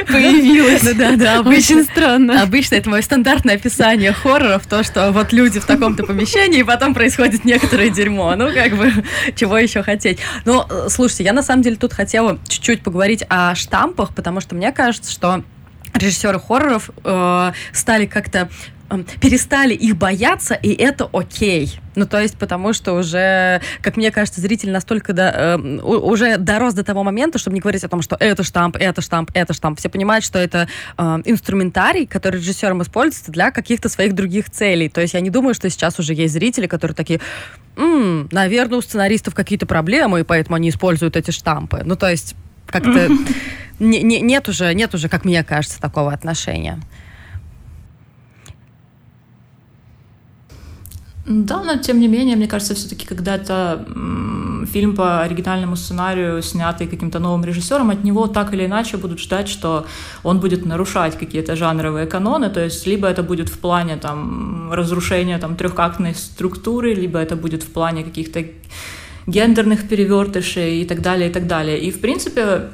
появилось. 0.09 0.83
Ну 0.83 0.95
да, 0.95 1.17
да. 1.17 1.41
Очень 1.41 1.85
странно. 1.85 2.43
Обычно 2.43 2.75
это 2.75 2.91
мое 2.91 3.03
стандартное 3.03 3.55
описание 3.55 4.13
хорроров, 4.13 4.67
то, 4.67 4.83
что 4.83 5.13
вот 5.13 5.33
люди 5.33 5.61
в 5.61 5.65
таком-то 5.65 6.05
помещении, 6.05 6.61
и 6.61 6.65
потом 6.65 6.95
происходит 6.95 7.45
некоторое 7.45 7.91
дерьмо. 7.91 8.35
Ну, 8.37 8.53
как 8.53 8.77
бы, 8.77 8.93
чего 9.37 9.57
еще 9.57 9.83
хотеть. 9.83 10.19
Ну, 10.45 10.65
слушайте, 10.89 11.25
я 11.25 11.33
на 11.33 11.43
самом 11.43 11.63
деле 11.63 11.77
тут 11.77 11.93
хотела 11.93 12.39
чуть-чуть 12.49 12.83
поговорить 12.83 13.25
о 13.29 13.55
штампах, 13.55 14.15
потому 14.15 14.41
что 14.41 14.55
мне 14.55 14.73
кажется, 14.73 15.11
что 15.13 15.45
режиссеры 15.95 16.41
хорроров 16.41 16.91
э, 17.05 17.53
стали 17.73 18.07
как-то 18.07 18.49
перестали 19.21 19.75
их 19.75 19.97
бояться, 19.97 20.55
и 20.55 20.73
это 20.73 21.09
окей. 21.13 21.79
Ну, 21.95 22.07
то 22.07 22.21
есть, 22.21 22.37
потому 22.37 22.75
что 22.75 22.93
уже, 22.93 23.63
как 23.81 23.97
мне 23.97 24.11
кажется, 24.11 24.41
зритель 24.41 24.71
настолько 24.71 25.15
до, 25.15 25.59
э, 25.59 25.59
уже 25.83 26.37
дорос 26.37 26.75
до 26.75 26.85
того 26.85 27.03
момента, 27.03 27.39
чтобы 27.39 27.55
не 27.55 27.61
говорить 27.61 27.85
о 27.85 27.89
том, 27.89 28.03
что 28.03 28.17
это 28.21 28.43
штамп, 28.43 28.77
это 28.77 29.01
штамп, 29.01 29.31
это 29.33 29.55
штамп. 29.55 29.79
Все 29.79 29.89
понимают, 29.89 30.25
что 30.25 30.39
это 30.39 30.69
э, 30.99 31.03
инструментарий, 31.25 32.07
который 32.07 32.37
режиссером 32.37 32.83
используется 32.83 33.33
для 33.33 33.51
каких-то 33.51 33.89
своих 33.89 34.15
других 34.15 34.51
целей. 34.51 34.91
То 34.91 35.01
есть 35.01 35.15
я 35.15 35.21
не 35.21 35.31
думаю, 35.31 35.55
что 35.55 35.71
сейчас 35.71 35.99
уже 35.99 36.13
есть 36.13 36.35
зрители, 36.35 36.67
которые 36.67 36.95
такие, 36.95 37.21
М, 37.77 38.29
наверное, 38.33 38.79
у 38.79 38.83
сценаристов 38.83 39.35
какие-то 39.35 39.67
проблемы, 39.67 40.21
и 40.21 40.25
поэтому 40.25 40.57
они 40.57 40.71
используют 40.71 41.17
эти 41.17 41.31
штампы. 41.31 41.83
Ну, 41.85 41.95
то 41.97 42.09
есть 42.09 42.35
как-то 42.67 43.11
не, 43.79 44.03
не, 44.03 44.21
нет, 44.21 44.49
уже, 44.49 44.73
нет 44.75 44.95
уже, 44.95 45.09
как 45.09 45.25
мне 45.25 45.45
кажется, 45.45 45.81
такого 45.81 46.13
отношения. 46.13 46.81
Да, 51.29 51.65
но 51.65 51.77
тем 51.77 51.99
не 51.99 52.07
менее, 52.07 52.37
мне 52.37 52.47
кажется, 52.47 52.75
все-таки, 52.75 53.05
когда 53.05 53.35
это 53.35 53.85
фильм 54.73 54.95
по 54.95 55.23
оригинальному 55.23 55.75
сценарию, 55.75 56.41
снятый 56.41 56.87
каким-то 56.87 57.19
новым 57.19 57.45
режиссером, 57.45 57.91
от 57.91 58.05
него 58.05 58.29
так 58.29 58.55
или 58.55 58.67
иначе 58.67 58.97
будут 58.97 59.19
ждать, 59.19 59.49
что 59.49 59.87
он 60.23 60.39
будет 60.39 60.65
нарушать 60.65 61.19
какие-то 61.19 61.57
жанровые 61.57 62.07
каноны, 62.07 62.49
то 62.49 62.63
есть 62.63 62.87
либо 62.87 63.09
это 63.09 63.25
будет 63.25 63.49
в 63.49 63.59
плане 63.59 63.97
там 63.97 64.73
разрушения 64.73 65.39
там 65.39 65.57
трехактной 65.57 66.15
структуры, 66.15 66.95
либо 66.95 67.19
это 67.19 67.35
будет 67.35 67.65
в 67.65 67.73
плане 67.73 68.05
каких-то 68.05 68.45
гендерных 69.27 69.89
перевертышей 69.89 70.83
и 70.83 70.85
так 70.85 71.03
далее, 71.03 71.29
и 71.29 71.33
так 71.33 71.49
далее. 71.49 71.81
И, 71.81 71.91
в 71.91 72.01
принципе, 72.01 72.69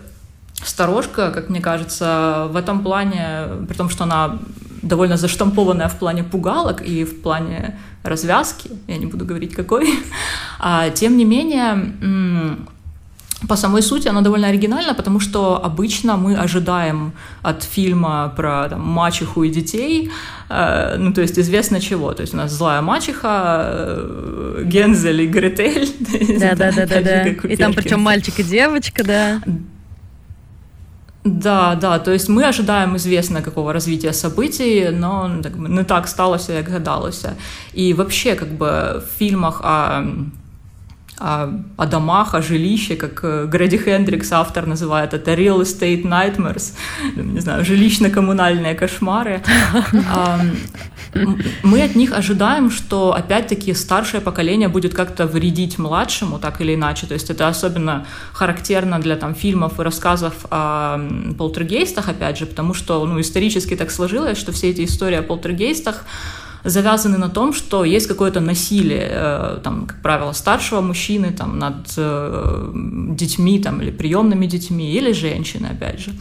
сторожка, 0.62 1.30
как 1.30 1.48
мне 1.48 1.60
кажется, 1.62 2.48
в 2.50 2.56
этом 2.56 2.82
плане, 2.82 3.66
при 3.66 3.74
том, 3.74 3.88
что 3.88 4.04
она 4.04 4.38
довольно 4.82 5.16
заштампованная 5.16 5.88
в 5.88 5.98
плане 5.98 6.24
пугалок 6.24 6.82
и 6.82 7.04
в 7.04 7.22
плане 7.22 7.78
развязки, 8.02 8.70
я 8.88 8.98
не 8.98 9.06
буду 9.06 9.24
говорить 9.24 9.54
какой, 9.54 9.88
а, 10.58 10.90
тем 10.90 11.16
не 11.16 11.24
менее, 11.24 12.58
по 13.48 13.56
самой 13.56 13.82
сути 13.82 14.08
она 14.08 14.20
довольно 14.20 14.48
оригинальна, 14.48 14.94
потому 14.94 15.20
что 15.20 15.60
обычно 15.64 16.16
мы 16.16 16.36
ожидаем 16.36 17.12
от 17.42 17.62
фильма 17.64 18.32
про 18.36 18.68
там, 18.68 18.80
мачеху 18.80 19.42
и 19.42 19.50
детей, 19.50 20.10
э, 20.48 20.96
ну, 20.98 21.12
то 21.12 21.22
есть 21.22 21.38
известно 21.38 21.80
чего. 21.80 22.12
То 22.12 22.22
есть 22.22 22.34
у 22.34 22.36
нас 22.36 22.52
злая 22.52 22.82
мачеха, 22.82 23.64
э, 23.64 24.62
Гензель 24.64 25.22
и 25.22 25.26
Гретель. 25.26 25.88
Да-да-да. 26.56 27.28
И 27.28 27.56
там 27.56 27.74
причем 27.74 28.00
мальчик 28.00 28.38
и 28.38 28.42
девочка, 28.42 29.04
да. 29.04 29.40
Да, 31.24 31.76
да, 31.76 31.98
то 32.00 32.10
есть 32.10 32.28
мы 32.28 32.44
ожидаем 32.44 32.96
известно 32.96 33.42
какого 33.42 33.72
развития 33.72 34.12
событий, 34.12 34.88
но 34.90 35.40
так, 35.42 35.54
не 35.56 35.84
так 35.84 36.08
сталося, 36.08 36.52
як 36.52 36.68
гадалося. 36.68 37.36
И 37.72 37.94
вообще, 37.94 38.34
как 38.34 38.48
бы 38.48 39.04
в 39.06 39.18
фильмах 39.18 39.60
о 39.62 40.04
о, 41.18 41.48
о 41.76 41.86
домах, 41.86 42.34
о 42.34 42.42
жилище, 42.42 42.96
как 42.96 43.20
э, 43.22 43.46
Грэди 43.46 43.76
Хендрикс, 43.78 44.32
автор, 44.32 44.66
называет 44.66 45.14
это 45.14 45.34
real 45.34 45.60
estate 45.60 46.04
nightmares, 46.04 46.74
не 47.16 47.40
знаю, 47.40 47.64
жилищно-коммунальные 47.64 48.74
кошмары. 48.74 49.42
Мы 51.62 51.82
от 51.82 51.94
них 51.94 52.12
ожидаем, 52.12 52.70
что 52.70 53.14
опять-таки 53.14 53.74
старшее 53.74 54.20
поколение 54.22 54.68
будет 54.68 54.94
как-то 54.94 55.26
вредить 55.26 55.78
младшему, 55.78 56.38
так 56.38 56.60
или 56.62 56.74
иначе. 56.74 57.06
То 57.06 57.14
есть 57.14 57.28
это 57.28 57.48
особенно 57.48 58.06
характерно 58.32 58.98
для 58.98 59.16
там, 59.16 59.34
фильмов 59.34 59.78
и 59.78 59.82
рассказов 59.82 60.46
о 60.50 60.98
полтергейстах, 61.36 62.08
опять 62.08 62.38
же, 62.38 62.46
потому 62.46 62.72
что 62.72 63.04
ну, 63.04 63.20
исторически 63.20 63.76
так 63.76 63.90
сложилось, 63.90 64.38
что 64.38 64.52
все 64.52 64.70
эти 64.70 64.84
истории 64.84 65.18
о 65.18 65.22
полтергейстах 65.22 66.04
завязаны 66.64 67.18
на 67.18 67.28
том, 67.28 67.52
что 67.52 67.84
есть 67.84 68.06
какое-то 68.06 68.40
насилие, 68.40 69.08
э, 69.10 69.58
там, 69.62 69.86
как 69.86 70.02
правило, 70.02 70.32
старшего 70.32 70.80
мужчины 70.80 71.32
там, 71.32 71.58
над 71.58 71.94
э, 71.96 72.72
детьми 73.16 73.58
там, 73.58 73.80
или 73.82 73.90
приемными 73.90 74.46
детьми, 74.46 74.92
или 74.92 75.12
женщины, 75.12 75.68
опять 75.72 76.00
же. 76.00 76.12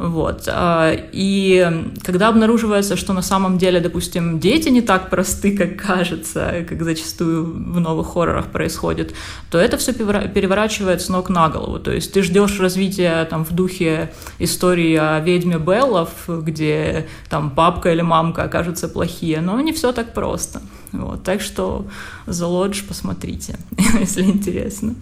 Вот. 0.00 0.44
А, 0.48 0.94
и 1.12 1.92
когда 2.02 2.28
обнаруживается, 2.28 2.96
что 2.96 3.12
на 3.12 3.20
самом 3.20 3.58
деле, 3.58 3.80
допустим, 3.80 4.40
дети 4.40 4.70
не 4.70 4.80
так 4.80 5.10
просты, 5.10 5.54
как 5.54 5.76
кажется, 5.76 6.64
как 6.66 6.82
зачастую 6.82 7.44
в 7.44 7.80
новых 7.80 8.14
хоррорах 8.14 8.46
происходит, 8.46 9.12
то 9.50 9.58
это 9.58 9.76
все 9.76 9.92
переворачивает 9.92 11.02
с 11.02 11.10
ног 11.10 11.28
на 11.28 11.50
голову. 11.50 11.78
То 11.78 11.92
есть 11.92 12.14
ты 12.14 12.22
ждешь 12.22 12.58
развития 12.58 13.26
там, 13.26 13.44
в 13.44 13.52
духе 13.52 14.10
истории 14.38 14.96
о 14.96 15.20
ведьме 15.20 15.58
Беллов, 15.58 16.10
где 16.28 17.06
там 17.28 17.50
папка 17.50 17.92
или 17.92 18.00
мамка 18.00 18.44
окажутся 18.44 18.88
плохие, 18.88 19.42
но 19.42 19.60
не 19.60 19.74
все 19.74 19.92
так 19.92 20.14
просто. 20.14 20.62
Вот. 20.92 21.24
Так 21.24 21.42
что 21.42 21.84
The 22.26 22.48
Lodge 22.48 22.88
посмотрите, 22.88 23.58
если 24.00 24.22
интересно. 24.22 24.94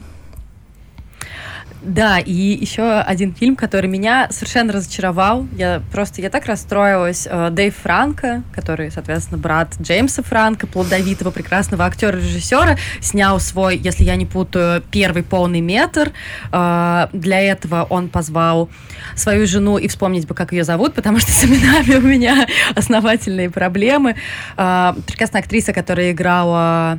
Да, 1.81 2.19
и 2.19 2.33
еще 2.33 2.99
один 3.01 3.33
фильм, 3.33 3.55
который 3.55 3.89
меня 3.89 4.29
совершенно 4.31 4.73
разочаровал. 4.73 5.47
Я 5.57 5.81
просто, 5.93 6.21
я 6.21 6.29
так 6.29 6.47
расстроилась. 6.47 7.29
Э, 7.31 7.51
Дэйв 7.51 7.75
Франко, 7.77 8.43
который, 8.53 8.91
соответственно, 8.91 9.39
брат 9.39 9.75
Джеймса 9.81 10.23
Франко, 10.25 10.67
плодовитого, 10.67 11.31
прекрасного 11.31 11.85
актера-режиссера, 11.85 12.77
снял 13.01 13.39
свой, 13.39 13.77
если 13.77 14.03
я 14.03 14.17
не 14.17 14.27
путаю, 14.27 14.83
первый 14.91 15.23
полный 15.23 15.61
метр. 15.61 16.13
Э, 16.51 17.07
для 17.13 17.41
этого 17.41 17.87
он 17.89 18.09
позвал 18.09 18.69
свою 19.15 19.47
жену 19.47 19.79
и 19.79 19.87
вспомнить 19.87 20.27
бы, 20.27 20.35
как 20.35 20.53
ее 20.53 20.65
зовут, 20.65 20.95
потому 20.95 21.21
что 21.21 21.31
с 21.31 21.45
именами 21.45 21.97
у 21.97 22.01
меня 22.01 22.47
основательные 22.75 23.51
проблемы. 23.51 24.17
Э, 24.57 24.95
прекрасная 25.07 25.43
актриса, 25.43 25.73
которая 25.73 26.11
играла 26.11 26.99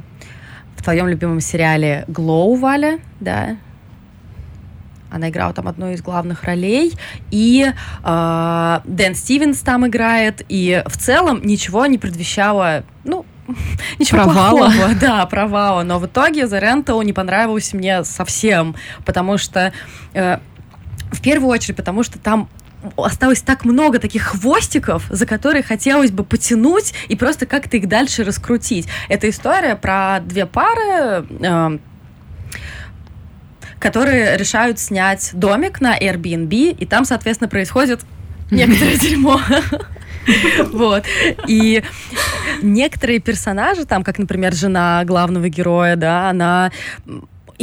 в 0.78 0.84
твоем 0.84 1.10
любимом 1.10 1.42
сериале 1.42 2.06
«Глоу», 2.08 2.56
Валя, 2.56 3.00
да, 3.20 3.58
она 5.10 5.30
играла 5.30 5.54
там 5.54 5.67
одну 5.67 5.91
из 5.91 6.02
главных 6.02 6.43
ролей, 6.43 6.93
и 7.32 7.72
э, 8.04 8.80
Дэн 8.86 9.15
Стивенс 9.15 9.60
там 9.60 9.88
играет, 9.88 10.43
и 10.50 10.84
в 10.86 10.98
целом 10.98 11.41
ничего 11.43 11.86
не 11.86 11.98
предвещало, 11.98 12.84
ну, 13.04 13.26
ничего 14.00 14.24
провала. 14.24 14.58
плохого, 14.69 14.95
да, 15.02 15.26
провала, 15.26 15.84
но 15.84 16.00
в 16.00 16.06
итоге 16.06 16.43
The 16.43 16.62
Rental 16.62 17.04
не 17.04 17.13
понравился 17.13 17.76
мне 17.76 18.04
совсем, 18.04 18.76
потому 19.06 19.38
что 19.38 19.74
э, 20.13 20.38
в 21.12 21.22
первую 21.22 21.50
очередь, 21.50 21.76
потому 21.76 22.04
что 22.04 22.19
там 22.19 22.50
осталось 22.95 23.41
так 23.41 23.65
много 23.65 24.00
таких 24.00 24.24
хвостиков, 24.24 25.06
за 25.10 25.26
которые 25.26 25.63
хотелось 25.63 26.12
бы 26.12 26.24
потянуть 26.24 26.93
и 27.08 27.15
просто 27.15 27.45
как-то 27.45 27.78
их 27.78 27.88
дальше 27.88 28.24
раскрутить. 28.24 28.88
Это 29.10 29.30
история 29.30 29.76
про 29.76 30.19
две 30.22 30.45
пары, 30.45 31.26
э, 31.30 31.80
которые 33.80 34.38
решают 34.38 34.80
снять 34.80 35.32
домик 35.34 35.82
на 35.82 35.98
Airbnb, 35.98 36.72
и 36.72 36.86
там, 36.86 37.06
соответственно, 37.06 37.48
происходит 37.50 38.02
некоторое 38.52 38.98
дерьмо. 38.98 39.39
Вот. 40.72 41.06
И 41.48 41.84
некоторые 42.62 43.20
персонажи, 43.20 43.86
там, 43.86 44.04
как, 44.04 44.20
например, 44.20 44.54
жена 44.54 45.04
главного 45.06 45.50
героя, 45.50 45.96
да, 45.96 46.30
она 46.30 46.72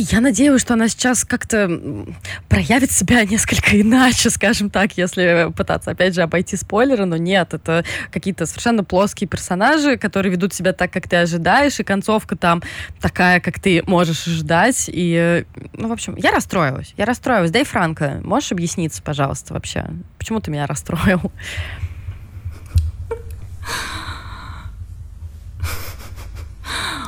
я 0.03 0.21
надеюсь, 0.21 0.61
что 0.61 0.75
она 0.75 0.89
сейчас 0.89 1.25
как-то 1.25 2.07
проявит 2.49 2.93
себя 2.93 3.25
несколько 3.25 3.81
иначе, 3.81 4.31
скажем 4.31 4.71
так, 4.71 4.97
если 4.99 5.51
пытаться, 5.57 5.91
опять 5.91 6.15
же, 6.15 6.23
обойти 6.23 6.57
спойлеры, 6.57 7.07
но 7.07 7.17
нет, 7.17 7.55
это 7.55 7.85
какие-то 8.11 8.47
совершенно 8.47 8.85
плоские 8.85 9.29
персонажи, 9.29 9.97
которые 9.97 10.33
ведут 10.33 10.53
себя 10.53 10.73
так, 10.73 10.93
как 10.93 11.09
ты 11.09 11.17
ожидаешь, 11.17 11.81
и 11.81 11.85
концовка 11.85 12.37
там 12.37 12.63
такая, 13.01 13.41
как 13.41 13.59
ты 13.59 13.83
можешь 13.87 14.25
ждать, 14.25 14.91
и, 14.93 15.45
ну, 15.73 15.89
в 15.89 15.93
общем, 15.93 16.15
я 16.17 16.31
расстроилась, 16.31 16.93
я 16.97 17.07
расстроилась. 17.07 17.51
Дай 17.51 17.65
Франко, 17.65 18.21
можешь 18.23 18.53
объясниться, 18.53 19.03
пожалуйста, 19.03 19.55
вообще, 19.55 19.87
почему 20.19 20.41
ты 20.41 20.51
меня 20.51 20.67
расстроил? 20.67 21.33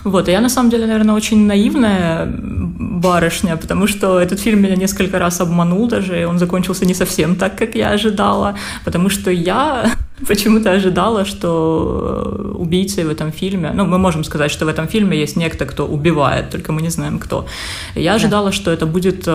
Вот, 0.05 0.29
и 0.29 0.33
я 0.33 0.41
на 0.41 0.49
самом 0.49 0.71
деле, 0.71 0.87
наверное, 0.87 1.15
очень 1.15 1.47
наивная 1.47 2.27
барышня, 2.27 3.57
потому 3.57 3.87
что 3.87 4.19
этот 4.19 4.41
фильм 4.41 4.63
меня 4.63 4.77
несколько 4.77 5.19
раз 5.19 5.41
обманул 5.41 5.89
даже, 5.89 6.21
и 6.21 6.25
он 6.25 6.39
закончился 6.39 6.85
не 6.87 6.95
совсем 6.95 7.37
так, 7.37 7.57
как 7.57 7.75
я 7.75 7.91
ожидала, 7.91 8.55
потому 8.85 9.11
что 9.11 9.31
я 9.31 9.93
почему-то 10.27 10.73
ожидала, 10.73 11.25
что 11.25 12.55
убийцей 12.59 13.05
в 13.05 13.11
этом 13.11 13.33
фильме, 13.33 13.71
ну, 13.75 13.85
мы 13.85 13.99
можем 13.99 14.25
сказать, 14.25 14.51
что 14.51 14.65
в 14.65 14.69
этом 14.69 14.89
фильме 14.89 15.19
есть 15.19 15.37
некто, 15.37 15.65
кто 15.67 15.87
убивает, 15.87 16.51
только 16.51 16.73
мы 16.73 16.83
не 16.83 16.91
знаем, 16.91 17.19
кто. 17.19 17.47
Я 17.95 18.15
ожидала, 18.15 18.47
да. 18.47 18.53
что 18.53 18.71
это 18.71 18.87
будет 18.87 19.29
э, 19.29 19.33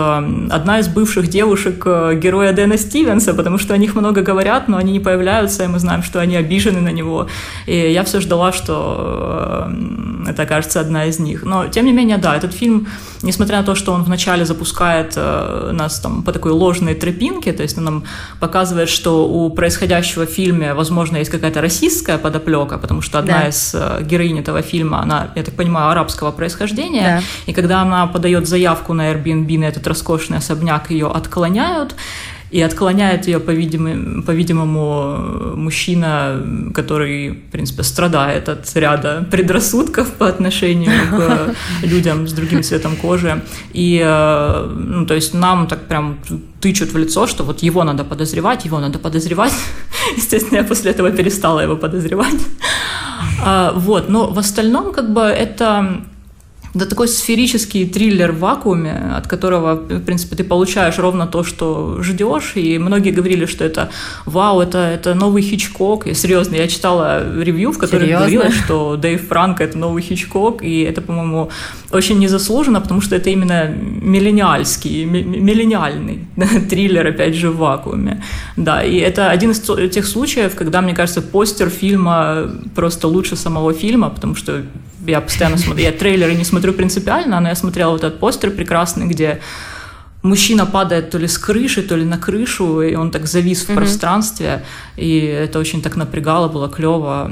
одна 0.51 0.79
из 0.79 0.87
бывших 0.87 1.27
девушек 1.27 1.83
э, 1.85 2.15
героя 2.15 2.53
Дэна 2.53 2.77
Стивенса, 2.77 3.33
потому 3.33 3.57
что 3.57 3.73
о 3.73 3.77
них 3.77 3.95
много 3.95 4.21
говорят, 4.21 4.67
но 4.67 4.77
они 4.77 4.91
не 4.91 4.99
появляются, 4.99 5.63
и 5.63 5.67
мы 5.67 5.79
знаем, 5.79 6.03
что 6.03 6.19
они 6.19 6.35
обижены 6.35 6.81
на 6.81 6.91
него. 6.91 7.27
И 7.65 7.91
я 7.91 8.03
все 8.03 8.19
ждала, 8.19 8.51
что 8.51 9.67
э, 9.67 10.29
это 10.29 10.43
окажется 10.43 10.79
одна 10.79 11.05
из 11.05 11.19
них. 11.19 11.43
Но, 11.43 11.67
тем 11.67 11.85
не 11.85 11.93
менее, 11.93 12.17
да, 12.17 12.35
этот 12.35 12.53
фильм, 12.53 12.87
несмотря 13.21 13.57
на 13.57 13.63
то, 13.63 13.75
что 13.75 13.93
он 13.93 14.03
вначале 14.03 14.45
запускает 14.45 15.15
нас 15.15 15.99
там 15.99 16.23
по 16.23 16.31
такой 16.31 16.51
ложной 16.51 16.95
тропинке, 16.95 17.53
то 17.53 17.63
есть 17.63 17.77
он 17.77 17.83
нам 17.83 18.03
показывает, 18.39 18.89
что 18.89 19.27
у 19.27 19.49
происходящего 19.49 20.25
в 20.25 20.29
фильме 20.29 20.72
возможно, 20.73 21.17
есть 21.17 21.31
какая-то 21.31 21.61
расистская 21.61 22.17
подоплека, 22.17 22.77
потому 22.77 23.01
что 23.01 23.19
одна 23.19 23.41
да. 23.41 23.47
из 23.47 23.75
э, 23.75 24.03
героинь 24.03 24.39
этого 24.39 24.61
фильма, 24.61 25.01
она, 25.01 25.31
я 25.35 25.43
так 25.43 25.55
понимаю, 25.55 25.89
арабского 25.91 26.31
происхождения, 26.31 27.21
да. 27.21 27.23
и 27.45 27.53
когда 27.53 27.81
она 27.81 28.07
подает 28.07 28.47
заявку 28.47 28.93
на 28.93 29.11
Airbnb 29.11 29.59
на 29.59 29.65
этот 29.65 29.87
роскошный 29.87 30.37
особняк, 30.37 30.91
ее 30.91 31.07
отклоняют, 31.07 31.95
и 32.53 32.61
отклоняет 32.61 33.27
ее, 33.27 33.39
по-видимому, 33.39 34.21
по-видимому, 34.21 35.55
мужчина, 35.55 36.39
который, 36.73 37.29
в 37.31 37.51
принципе, 37.51 37.81
страдает 37.81 38.47
от 38.47 38.75
ряда 38.75 39.25
предрассудков 39.31 40.13
по 40.13 40.27
отношению 40.27 40.91
к 41.09 41.55
людям 41.83 42.27
с 42.27 42.33
другим 42.33 42.61
цветом 42.61 42.95
кожи. 42.95 43.41
И, 43.73 43.99
э, 44.03 44.69
ну, 44.75 45.05
то 45.07 45.15
есть 45.15 45.33
нам 45.33 45.67
так 45.67 45.87
прям 45.87 46.19
тычут 46.61 46.93
в 46.93 46.97
лицо, 46.97 47.25
что 47.25 47.43
вот 47.43 47.63
его 47.63 47.83
надо 47.83 48.03
подозревать, 48.03 48.65
его 48.65 48.79
надо 48.79 48.99
подозревать. 48.99 49.53
Естественно, 50.17 50.59
я 50.59 50.63
после 50.63 50.91
этого 50.91 51.09
перестала 51.09 51.59
его 51.61 51.75
подозревать. 51.75 52.41
А, 53.43 53.73
вот, 53.75 54.09
но 54.09 54.27
в 54.27 54.37
остальном, 54.37 54.93
как 54.93 55.11
бы, 55.11 55.21
это 55.21 56.03
да 56.73 56.85
такой 56.85 57.07
сферический 57.07 57.87
триллер 57.87 58.31
в 58.31 58.39
вакууме, 58.39 59.13
от 59.15 59.27
которого, 59.27 59.75
в 59.75 60.01
принципе, 60.01 60.35
ты 60.35 60.43
получаешь 60.43 60.97
ровно 60.97 61.27
то, 61.27 61.43
что 61.43 62.01
ждешь. 62.01 62.53
И 62.55 62.79
многие 62.79 63.11
говорили, 63.11 63.45
что 63.45 63.63
это 63.63 63.89
вау, 64.25 64.59
это, 64.59 64.79
это 64.79 65.13
новый 65.13 65.43
Хичкок. 65.43 66.07
И 66.07 66.15
серьезно, 66.15 66.55
я 66.55 66.67
читала 66.67 67.23
ревью, 67.39 67.71
в 67.71 67.77
котором 67.77 68.07
говорилось, 68.07 68.55
что 68.55 68.97
Дэйв 68.97 69.27
Франко 69.27 69.63
это 69.63 69.77
новый 69.77 70.01
Хичкок, 70.01 70.63
и 70.63 70.81
это, 70.81 71.01
по-моему, 71.01 71.51
очень 71.91 72.17
незаслуженно, 72.17 72.81
потому 72.81 73.01
что 73.01 73.15
это 73.15 73.29
именно 73.29 73.67
миллениальский, 73.67 75.05
миллениальный 75.05 76.25
триллер, 76.69 77.05
опять 77.05 77.35
же, 77.35 77.51
в 77.51 77.57
вакууме. 77.57 78.23
Да, 78.57 78.83
и 78.83 78.97
это 78.97 79.29
один 79.29 79.51
из 79.51 79.59
тех 79.91 80.07
случаев, 80.07 80.55
когда, 80.55 80.81
мне 80.81 80.95
кажется, 80.95 81.21
постер 81.21 81.69
фильма 81.69 82.49
просто 82.73 83.07
лучше 83.07 83.35
самого 83.35 83.73
фильма, 83.73 84.09
потому 84.09 84.33
что 84.35 84.63
я 85.07 85.21
постоянно 85.21 85.57
смотрю, 85.57 85.83
я 85.83 85.91
трейлеры 85.91 86.35
не 86.35 86.43
смотрю 86.43 86.73
принципиально, 86.73 87.39
но 87.39 87.49
я 87.49 87.55
смотрела 87.55 87.91
вот 87.91 88.03
этот 88.03 88.19
постер 88.19 88.51
прекрасный, 88.51 89.07
где 89.07 89.39
мужчина 90.23 90.65
падает 90.65 91.11
то 91.11 91.17
ли 91.17 91.27
с 91.27 91.37
крыши, 91.37 91.83
то 91.83 91.95
ли 91.95 92.05
на 92.05 92.17
крышу, 92.17 92.81
и 92.81 92.95
он 92.95 93.11
так 93.11 93.27
завис 93.27 93.63
в 93.63 93.69
mm-hmm. 93.69 93.75
пространстве, 93.75 94.63
и 94.95 95.19
это 95.19 95.59
очень 95.59 95.81
так 95.81 95.95
напрягало, 95.95 96.47
было 96.47 96.69
клево. 96.69 97.31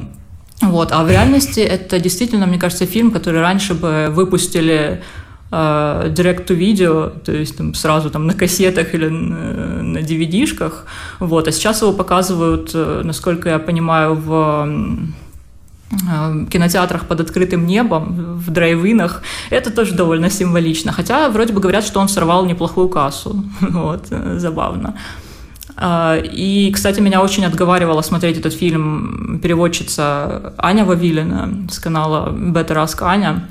Вот, 0.61 0.91
а 0.91 1.03
в 1.03 1.09
реальности 1.09 1.59
это 1.59 1.99
действительно, 1.99 2.45
мне 2.45 2.59
кажется, 2.59 2.85
фильм, 2.85 3.11
который 3.11 3.41
раньше 3.41 3.73
бы 3.73 4.09
выпустили 4.11 5.01
э, 5.51 6.13
direct 6.15 6.45
to 6.45 6.55
video, 6.55 7.19
то 7.19 7.31
есть 7.31 7.57
там, 7.57 7.73
сразу 7.73 8.11
там 8.11 8.27
на 8.27 8.33
кассетах 8.33 8.93
или 8.93 9.07
на, 9.07 9.81
на 9.81 9.97
DVD-шках, 9.99 10.85
вот, 11.19 11.47
а 11.47 11.51
сейчас 11.51 11.81
его 11.81 11.93
показывают, 11.93 12.71
э, 12.75 13.01
насколько 13.03 13.49
я 13.49 13.57
понимаю, 13.57 14.13
в 14.15 14.67
кинотеатрах 16.49 17.05
под 17.05 17.19
открытым 17.19 17.65
небом, 17.65 18.37
в 18.37 18.49
драйвинах, 18.49 19.21
это 19.49 19.71
тоже 19.71 19.93
довольно 19.93 20.29
символично. 20.29 20.91
Хотя 20.91 21.29
вроде 21.29 21.53
бы 21.53 21.61
говорят, 21.61 21.85
что 21.85 21.99
он 21.99 22.07
сорвал 22.07 22.45
неплохую 22.45 22.89
кассу. 22.89 23.43
Вот, 23.61 24.07
э, 24.11 24.37
забавно. 24.37 24.95
А, 25.77 26.17
и, 26.17 26.71
кстати, 26.71 26.99
меня 26.99 27.21
очень 27.21 27.45
отговаривала 27.45 28.01
смотреть 28.01 28.37
этот 28.37 28.53
фильм 28.53 29.39
переводчица 29.41 30.53
Аня 30.57 30.85
Вавилина 30.85 31.67
с 31.69 31.79
канала 31.79 32.29
Better 32.31 32.75
Ask 32.75 33.01
Аня. 33.01 33.47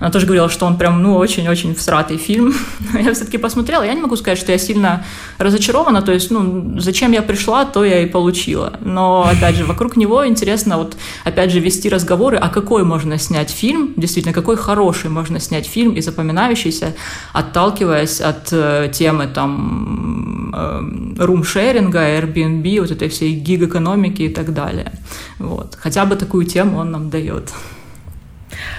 Она 0.00 0.10
тоже 0.10 0.26
говорила, 0.26 0.48
что 0.48 0.66
он 0.66 0.76
прям, 0.76 1.02
ну, 1.02 1.16
очень-очень 1.16 1.74
всратый 1.74 2.16
фильм. 2.16 2.54
я 2.94 3.12
все-таки 3.14 3.38
посмотрела, 3.38 3.82
я 3.82 3.94
не 3.94 4.00
могу 4.00 4.16
сказать, 4.16 4.38
что 4.38 4.52
я 4.52 4.58
сильно 4.58 5.04
разочарована, 5.38 6.02
то 6.02 6.12
есть, 6.12 6.30
ну, 6.30 6.78
зачем 6.80 7.12
я 7.12 7.22
пришла, 7.22 7.64
то 7.64 7.84
я 7.84 8.02
и 8.02 8.06
получила. 8.06 8.78
Но, 8.80 9.28
опять 9.30 9.56
же, 9.56 9.64
вокруг 9.64 9.96
него 9.96 10.26
интересно 10.26 10.78
вот, 10.78 10.96
опять 11.24 11.50
же, 11.50 11.60
вести 11.60 11.88
разговоры, 11.88 12.36
а 12.36 12.48
какой 12.48 12.84
можно 12.84 13.18
снять 13.18 13.50
фильм, 13.50 13.94
действительно, 13.96 14.34
какой 14.34 14.56
хороший 14.56 15.10
можно 15.10 15.40
снять 15.40 15.66
фильм 15.66 15.92
и 15.94 16.00
запоминающийся, 16.00 16.94
отталкиваясь 17.32 18.20
от 18.20 18.48
э, 18.52 18.90
темы, 18.92 19.26
там, 19.26 20.52
э, 20.54 21.24
рум-шеринга, 21.24 22.00
Airbnb, 22.18 22.80
вот 22.80 22.90
этой 22.90 23.08
всей 23.08 23.32
гиг-экономики 23.34 24.22
и 24.22 24.28
так 24.28 24.52
далее. 24.52 24.92
Вот. 25.38 25.76
Хотя 25.80 26.04
бы 26.04 26.16
такую 26.16 26.46
тему 26.46 26.78
он 26.78 26.90
нам 26.90 27.10
дает. 27.10 27.52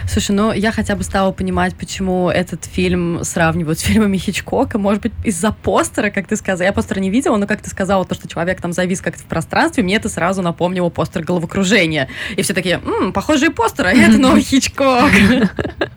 Слушай, 0.08 0.32
ну 0.32 0.54
я 0.54 0.72
хотя 0.72 0.96
бы 0.96 1.04
стала 1.04 1.32
понимать, 1.32 1.76
почему 1.76 2.30
этот 2.30 2.66
фильм 2.66 3.24
сравнивают 3.24 3.80
с 3.80 3.84
фильмами 3.84 4.18
Хичкока. 4.18 4.78
Может 4.78 5.02
быть, 5.02 5.14
из-за 5.24 5.52
постера, 5.52 6.10
как 6.10 6.28
ты 6.28 6.36
сказала. 6.36 6.68
Я 6.68 6.74
постера 6.74 7.00
не 7.00 7.10
видела, 7.10 7.38
но 7.38 7.48
как 7.48 7.62
ты 7.62 7.70
сказала, 7.70 8.06
то, 8.06 8.16
что 8.16 8.28
человек 8.28 8.62
там 8.62 8.74
завис 8.74 9.02
как-то 9.02 9.24
в 9.24 9.26
пространстве, 9.26 9.84
мне 9.84 9.96
это 9.96 10.10
сразу 10.10 10.42
напомнило 10.42 10.90
постер 10.90 11.24
головокружения. 11.24 12.10
И 12.36 12.42
все 12.42 12.54
такие, 12.54 12.82
м-м, 12.84 13.14
похожие 13.14 13.52
постеры, 13.52 13.90
а 13.90 13.94
это 13.94 14.18
новый 14.18 14.42
Хичкок. 14.46 15.12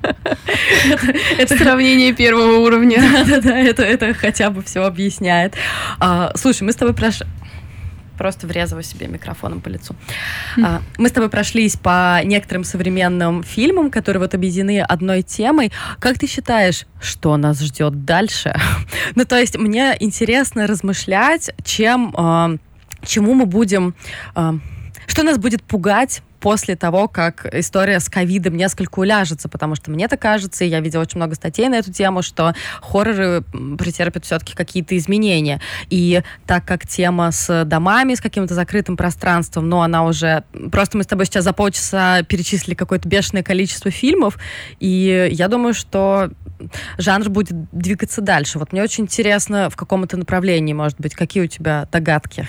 Это 1.39 1.57
сравнение 1.57 2.13
первого 2.13 2.59
уровня. 2.59 3.01
Да-да-да, 3.27 3.59
это 3.59 4.15
хотя 4.15 4.51
бы 4.51 4.63
все 4.63 4.83
объясняет. 4.83 5.55
А, 6.01 6.33
слушай, 6.35 6.63
мы 6.63 6.73
с 6.73 6.77
тобой 6.77 6.95
прошли 6.95 7.27
просто 8.19 8.47
врезала 8.47 8.83
себе 8.83 9.07
микрофоном 9.07 9.61
по 9.61 9.69
лицу. 9.69 9.95
А, 10.63 10.83
мы 10.99 11.09
с 11.09 11.13
тобой 11.13 11.31
прошлись 11.31 11.77
по 11.77 12.21
некоторым 12.25 12.65
современным 12.65 13.43
фильмам, 13.43 13.91
которые 13.91 14.21
вот 14.21 14.35
объединены 14.35 14.81
одной 14.81 15.23
темой. 15.23 15.73
Как 16.01 16.19
ты 16.19 16.27
считаешь, 16.27 16.87
что 17.01 17.37
нас 17.37 17.61
ждет 17.61 18.05
дальше? 18.05 18.55
ну, 19.15 19.25
то 19.25 19.39
есть 19.39 19.57
мне 19.57 19.97
интересно 20.01 20.67
размышлять, 20.67 21.51
чем, 21.65 22.15
э, 22.17 22.59
чему 23.07 23.35
мы 23.35 23.47
будем... 23.47 23.95
Э, 24.35 24.53
что 25.07 25.23
нас 25.23 25.39
будет 25.39 25.63
пугать 25.63 26.23
после 26.41 26.77
того, 26.77 27.09
как 27.09 27.47
история 27.53 28.01
с 28.01 28.09
ковидом 28.09 28.57
несколько 28.57 28.99
уляжется, 29.01 29.49
потому 29.49 29.75
что 29.75 29.91
мне 29.91 30.09
так 30.09 30.21
кажется, 30.21 30.65
и 30.65 30.69
я 30.69 30.81
видела 30.81 31.03
очень 31.03 31.19
много 31.19 31.35
статей 31.35 31.69
на 31.69 31.77
эту 31.77 31.93
тему, 31.93 32.23
что 32.23 32.55
хорроры 32.81 33.43
претерпят 33.79 34.25
все-таки 34.25 34.55
какие-то 34.55 34.97
изменения. 34.97 35.61
И 35.91 36.23
так 36.47 36.65
как 36.65 36.87
тема 36.87 37.31
с 37.31 37.65
домами, 37.65 38.15
с 38.15 38.21
каким-то 38.21 38.55
закрытым 38.55 38.97
пространством, 38.97 39.69
но 39.69 39.83
она 39.83 40.05
уже... 40.05 40.45
Просто 40.71 40.97
мы 40.97 41.05
с 41.05 41.07
тобой 41.07 41.27
сейчас 41.27 41.45
за 41.45 41.53
полчаса 41.53 42.23
перечислили 42.23 42.75
какое-то 42.75 43.09
бешеное 43.09 43.43
количество 43.43 43.91
фильмов, 43.91 44.39
и 44.81 45.29
я 45.33 45.49
думаю, 45.49 45.75
что 45.75 46.31
жанр 46.99 47.29
будет 47.29 47.71
двигаться 47.73 48.21
дальше. 48.21 48.59
Вот 48.59 48.73
мне 48.73 48.83
очень 48.83 49.05
интересно, 49.05 49.71
в 49.71 49.77
каком 49.77 50.05
это 50.05 50.17
направлении, 50.17 50.73
может 50.73 51.01
быть, 51.01 51.15
какие 51.15 51.45
у 51.45 51.47
тебя 51.47 51.89
догадки? 51.91 52.47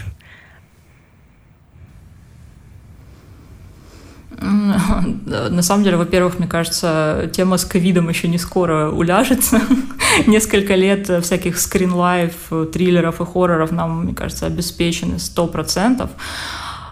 На 5.25 5.61
самом 5.61 5.83
деле, 5.83 5.97
во-первых, 5.97 6.39
мне 6.39 6.47
кажется, 6.47 7.29
тема 7.33 7.57
с 7.57 7.65
ковидом 7.65 8.09
еще 8.09 8.27
не 8.27 8.37
скоро 8.37 8.89
уляжется. 8.89 9.61
Несколько 10.27 10.75
лет 10.75 11.09
всяких 11.23 11.59
скринлайф, 11.59 12.33
триллеров 12.71 13.19
и 13.19 13.25
хорроров 13.25 13.71
нам, 13.71 14.05
мне 14.05 14.13
кажется, 14.13 14.45
обеспечены 14.45 15.19
сто 15.19 15.47
процентов. 15.47 16.09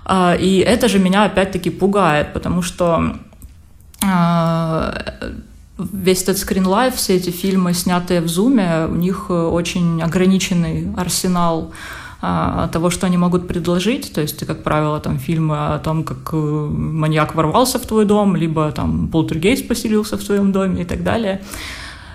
А, 0.04 0.36
и 0.36 0.58
это 0.58 0.90
же 0.90 1.00
меня 1.00 1.24
опять-таки 1.24 1.70
пугает, 1.70 2.34
потому 2.34 2.62
что 2.62 3.18
а, 4.04 4.94
весь 5.78 6.24
этот 6.24 6.38
скринлайф, 6.38 6.96
все 6.96 7.16
эти 7.16 7.30
фильмы, 7.30 7.74
снятые 7.74 8.20
в 8.22 8.28
зуме, 8.28 8.88
у 8.90 8.96
них 8.96 9.30
очень 9.30 10.02
ограниченный 10.02 10.94
арсенал 10.98 11.72
того, 12.20 12.90
что 12.90 13.06
они 13.06 13.18
могут 13.18 13.48
предложить. 13.48 14.14
То 14.14 14.22
есть, 14.22 14.46
как 14.46 14.64
правило, 14.64 15.00
там 15.00 15.20
фильмы 15.20 15.76
о 15.76 15.80
том, 15.80 16.04
как 16.04 16.34
э, 16.34 16.36
маньяк 16.36 17.36
ворвался 17.36 17.78
в 17.78 17.86
твой 17.86 18.06
дом, 18.06 18.36
либо 18.36 18.72
там 18.72 19.08
полтергейст 19.08 19.68
поселился 19.68 20.18
в 20.18 20.24
твоем 20.24 20.52
доме 20.52 20.82
и 20.82 20.86
так 20.86 21.04
далее. 21.04 21.42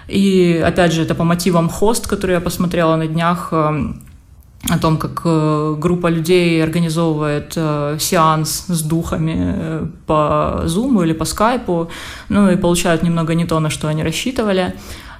И 0.08 0.62
опять 0.66 0.92
же, 0.92 1.02
это 1.02 1.14
по 1.14 1.24
мотивам 1.24 1.68
«Хост», 1.68 2.08
который 2.08 2.32
я 2.32 2.40
посмотрела 2.40 2.96
на 2.96 3.06
днях, 3.06 3.48
э, 3.52 3.92
о 4.70 4.78
том, 4.78 4.96
как 4.96 5.22
э, 5.24 5.76
группа 5.78 6.08
людей 6.08 6.62
организовывает 6.62 7.52
сеанс 8.00 8.64
с 8.68 8.82
духами 8.82 9.88
по 10.06 10.62
Zoom 10.66 11.02
или 11.04 11.12
по 11.12 11.24
Skype, 11.24 11.88
ну 12.28 12.50
и 12.50 12.56
получают 12.56 13.02
немного 13.02 13.34
не 13.34 13.44
то, 13.44 13.60
на 13.60 13.70
что 13.70 13.88
они 13.88 14.02
рассчитывали. 14.02 14.74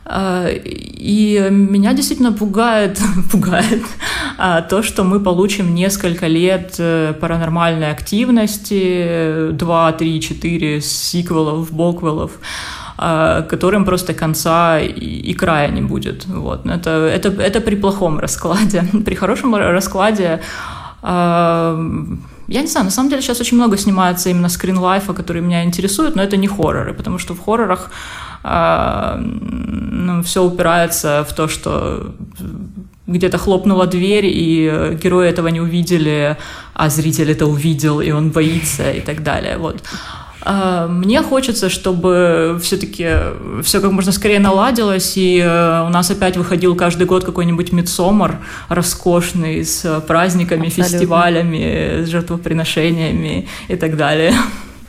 А, 0.04 0.48
и 0.48 1.48
меня 1.50 1.92
действительно 1.92 2.32
пугает, 2.32 3.00
пугает 3.30 3.82
а, 4.36 4.60
то, 4.62 4.82
что 4.82 5.04
мы 5.04 5.20
получим 5.20 5.74
несколько 5.74 6.26
лет 6.26 6.74
э, 6.78 7.14
паранормальной 7.20 7.90
активности, 7.90 9.50
2, 9.52 9.92
3, 9.92 10.20
4 10.20 10.80
сиквелов, 10.80 11.72
боквелов, 11.72 12.32
а, 12.98 13.42
которым 13.42 13.84
просто 13.84 14.12
конца 14.12 14.80
и 14.80 15.32
края 15.34 15.70
не 15.70 15.82
будет. 15.82 16.26
Вот. 16.26 16.66
Это, 16.66 16.90
это, 16.90 17.28
это 17.28 17.60
при 17.60 17.76
плохом 17.76 18.18
раскладе. 18.18 18.84
При 19.04 19.14
хорошем 19.14 19.54
раскладе 19.54 20.40
я 22.48 22.60
не 22.60 22.66
знаю, 22.66 22.84
на 22.84 22.90
самом 22.90 23.08
деле 23.08 23.22
сейчас 23.22 23.40
очень 23.40 23.56
много 23.56 23.76
снимается 23.76 24.30
именно 24.30 24.48
скринлайфа, 24.48 25.14
который 25.14 25.42
меня 25.42 25.64
интересует, 25.64 26.16
но 26.16 26.22
это 26.22 26.36
не 26.36 26.46
хорроры, 26.46 26.92
потому 26.92 27.18
что 27.18 27.34
в 27.34 27.40
хоррорах 27.40 27.90
ну, 28.44 30.22
все 30.22 30.42
упирается 30.42 31.24
в 31.28 31.32
то, 31.34 31.48
что 31.48 32.14
где-то 33.06 33.38
хлопнула 33.38 33.86
дверь, 33.86 34.26
и 34.26 34.98
герои 35.02 35.28
этого 35.28 35.48
не 35.48 35.60
увидели, 35.60 36.36
а 36.74 36.88
зритель 36.88 37.30
это 37.30 37.46
увидел, 37.46 38.00
и 38.00 38.10
он 38.10 38.30
боится, 38.30 38.90
и 38.90 39.00
так 39.00 39.22
далее. 39.22 39.58
Вот. 39.58 39.82
А, 40.44 40.88
мне 40.88 41.22
хочется, 41.22 41.68
чтобы 41.68 42.58
все-таки 42.62 43.08
все 43.62 43.80
как 43.80 43.92
можно 43.92 44.12
скорее 44.12 44.40
наладилось, 44.40 45.16
и 45.16 45.38
э, 45.38 45.86
у 45.86 45.88
нас 45.88 46.10
опять 46.10 46.36
выходил 46.36 46.74
каждый 46.74 47.06
год 47.06 47.24
какой-нибудь 47.24 47.72
мидсомар 47.72 48.38
роскошный 48.68 49.64
с 49.64 50.00
праздниками, 50.06 50.66
Абсолютно. 50.66 50.98
фестивалями, 50.98 52.04
с 52.04 52.08
жертвоприношениями 52.08 53.48
и 53.68 53.76
так 53.76 53.96
далее. 53.96 54.34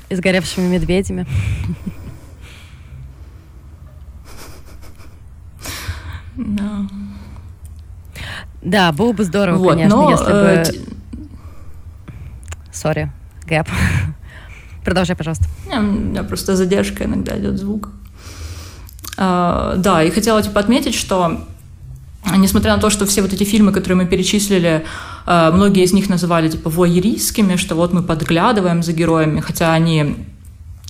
И 0.09 0.15
с 0.15 0.19
горевшими 0.19 0.67
медведями. 0.67 1.27
Да. 6.35 6.87
Да, 8.61 8.91
было 8.91 9.11
бы 9.11 9.23
здорово, 9.23 9.57
вот, 9.57 9.69
конечно, 9.71 9.95
но, 9.95 10.09
если 10.11 10.31
э, 10.31 10.63
бы... 10.63 11.25
Sorry, 12.71 13.11
gap. 13.45 13.67
Продолжай, 14.85 15.15
пожалуйста. 15.15 15.45
У 15.71 15.81
меня 15.81 16.23
просто 16.23 16.55
задержка 16.55 17.05
иногда 17.05 17.37
идет 17.37 17.57
звук. 17.59 17.89
А, 19.17 19.75
да, 19.77 20.03
и 20.03 20.09
хотела 20.11 20.41
типа 20.41 20.59
отметить, 20.59 20.95
что 20.95 21.45
несмотря 22.37 22.75
на 22.75 22.81
то, 22.81 22.89
что 22.89 23.05
все 23.05 23.21
вот 23.21 23.33
эти 23.33 23.43
фильмы, 23.43 23.71
которые 23.71 23.97
мы 23.97 24.05
перечислили, 24.05 24.85
а, 25.25 25.51
многие 25.51 25.83
из 25.83 25.93
них 25.93 26.09
называли 26.09 26.49
типа 26.49 26.69
воеристскими, 26.69 27.55
что 27.57 27.75
вот 27.75 27.93
мы 27.93 28.01
подглядываем 28.01 28.81
за 28.81 28.93
героями, 28.93 29.39
хотя 29.39 29.73
они 29.73 30.15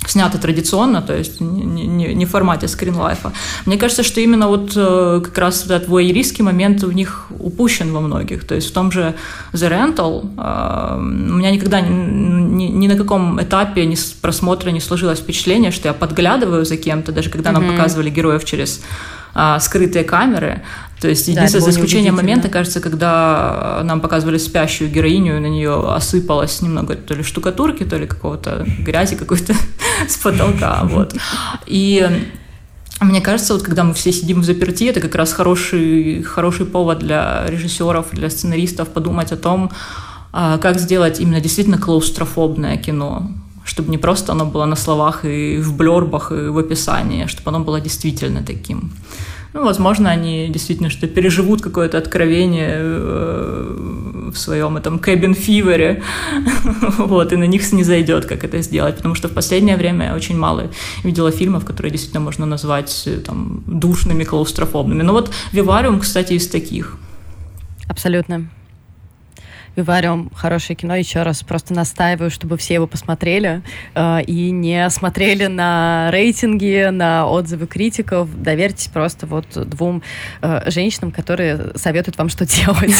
сняты 0.07 0.37
традиционно, 0.37 1.01
то 1.01 1.15
есть 1.15 1.41
не, 1.41 1.85
не, 1.85 2.13
не 2.13 2.25
в 2.25 2.29
формате 2.29 2.67
скринлайфа. 2.67 3.31
Мне 3.65 3.77
кажется, 3.77 4.03
что 4.03 4.21
именно 4.21 4.47
вот 4.47 4.73
э, 4.75 5.21
как 5.23 5.37
раз 5.37 5.65
этот 5.65 5.87
воеристский 5.87 6.43
момент 6.43 6.83
у 6.83 6.91
них 6.91 7.27
упущен 7.39 7.93
во 7.93 8.01
многих. 8.01 8.45
То 8.45 8.55
есть 8.55 8.69
в 8.69 8.73
том 8.73 8.91
же 8.91 9.15
The 9.53 9.69
Rental 9.69 10.25
э, 10.37 10.97
у 10.97 11.35
меня 11.37 11.51
никогда 11.51 11.81
ни, 11.81 11.93
ни, 11.93 12.65
ни 12.65 12.87
на 12.87 12.95
каком 12.95 13.41
этапе 13.41 13.85
ни 13.85 13.97
просмотра 14.21 14.71
не 14.71 14.81
сложилось 14.81 15.19
впечатление, 15.19 15.71
что 15.71 15.87
я 15.87 15.93
подглядываю 15.93 16.65
за 16.65 16.77
кем-то, 16.77 17.11
даже 17.11 17.29
когда 17.29 17.51
mm-hmm. 17.51 17.59
нам 17.59 17.71
показывали 17.71 18.09
героев 18.09 18.43
через 18.45 18.81
а, 19.34 19.59
скрытые 19.59 20.03
камеры. 20.03 20.61
То 21.01 21.09
есть 21.09 21.27
единственное, 21.27 21.65
да, 21.65 21.71
за 21.71 21.71
исключением 21.71 22.15
момента, 22.15 22.47
кажется, 22.47 22.79
когда 22.79 23.81
нам 23.84 23.99
показывали 23.99 24.38
спящую 24.38 24.89
героиню, 24.89 25.41
на 25.41 25.47
нее 25.47 25.93
осыпалось 25.93 26.61
немного 26.61 26.95
то 26.95 27.13
ли 27.13 27.23
штукатурки, 27.23 27.84
то 27.84 27.97
ли 27.97 28.07
какого-то 28.07 28.65
грязи 28.79 29.15
какой-то 29.15 29.53
с 30.07 30.15
потолка. 30.17 30.81
Вот. 30.84 31.13
И 31.65 32.09
мне 33.01 33.21
кажется, 33.21 33.53
вот 33.53 33.63
когда 33.63 33.84
мы 33.84 33.93
все 33.93 34.11
сидим 34.13 34.41
в 34.41 34.45
заперти, 34.45 34.86
это 34.86 35.01
как 35.01 35.15
раз 35.15 35.34
хороший, 35.34 36.23
хороший 36.23 36.65
повод 36.65 36.99
для 36.99 37.45
режиссеров, 37.47 38.11
для 38.11 38.29
сценаристов 38.29 38.88
подумать 38.89 39.31
о 39.31 39.38
том, 39.38 39.71
а, 40.31 40.57
как 40.57 40.79
сделать 40.79 41.19
именно 41.19 41.41
действительно 41.41 41.77
клаустрофобное 41.77 42.77
кино, 42.77 43.29
чтобы 43.65 43.89
не 43.91 43.97
просто 43.97 44.31
оно 44.31 44.45
было 44.45 44.65
на 44.65 44.75
словах 44.75 45.25
и 45.25 45.57
в 45.57 45.75
блербах, 45.75 46.31
и 46.31 46.47
в 46.47 46.57
описании, 46.57 47.25
а 47.25 47.27
чтобы 47.27 47.49
оно 47.49 47.59
было 47.59 47.81
действительно 47.81 48.41
таким. 48.41 48.93
Ну, 49.54 49.64
возможно, 49.64 50.10
они 50.10 50.49
действительно 50.49 50.89
что 50.89 51.08
переживут 51.08 51.62
какое-то 51.62 51.97
откровение 51.99 52.72
э, 52.74 54.32
в 54.34 54.36
своем 54.36 54.78
этом 54.78 54.97
cabin 54.97 55.36
fever, 55.36 56.01
вот, 56.97 57.32
и 57.34 57.36
на 57.36 57.43
них 57.43 57.72
не 57.72 57.84
зайдет, 57.84 58.26
как 58.26 58.43
это 58.43 58.62
сделать, 58.62 58.97
потому 58.97 59.14
что 59.14 59.28
в 59.28 59.34
последнее 59.34 59.78
время 59.78 60.08
я 60.08 60.16
очень 60.16 60.38
мало 60.38 60.72
видела 61.04 61.32
фильмов, 61.32 61.66
которые 61.66 61.91
действительно 61.91 62.24
можно 62.24 62.47
назвать 62.47 63.04
э, 63.06 63.18
там 63.18 63.64
душными, 63.68 64.24
клаустрофобными. 64.24 65.04
Но 65.04 65.14
вот 65.14 65.32
«Вивариум», 65.51 65.99
кстати, 65.99 66.34
из 66.34 66.47
таких. 66.47 66.97
Абсолютно. 67.88 68.49
Вивариум 69.76 70.30
хорошее 70.34 70.78
кино. 70.78 70.95
Еще 70.95 71.24
раз 71.24 71.43
просто 71.43 71.74
настаиваю, 71.74 72.30
чтобы 72.30 72.57
все 72.57 72.76
его 72.76 72.88
посмотрели 72.88 73.61
э, 73.95 74.21
и 74.24 74.51
не 74.51 74.89
смотрели 74.89 75.47
на 75.47 76.09
рейтинги, 76.11 76.89
на 76.91 77.28
отзывы 77.28 77.67
критиков. 77.67 78.30
Доверьтесь 78.41 78.88
просто 78.88 79.26
вот 79.26 79.45
двум 79.67 80.03
э, 80.41 80.69
женщинам, 80.69 81.11
которые 81.11 81.71
советуют 81.76 82.17
вам, 82.17 82.30
что 82.30 82.45
делать. 82.45 82.95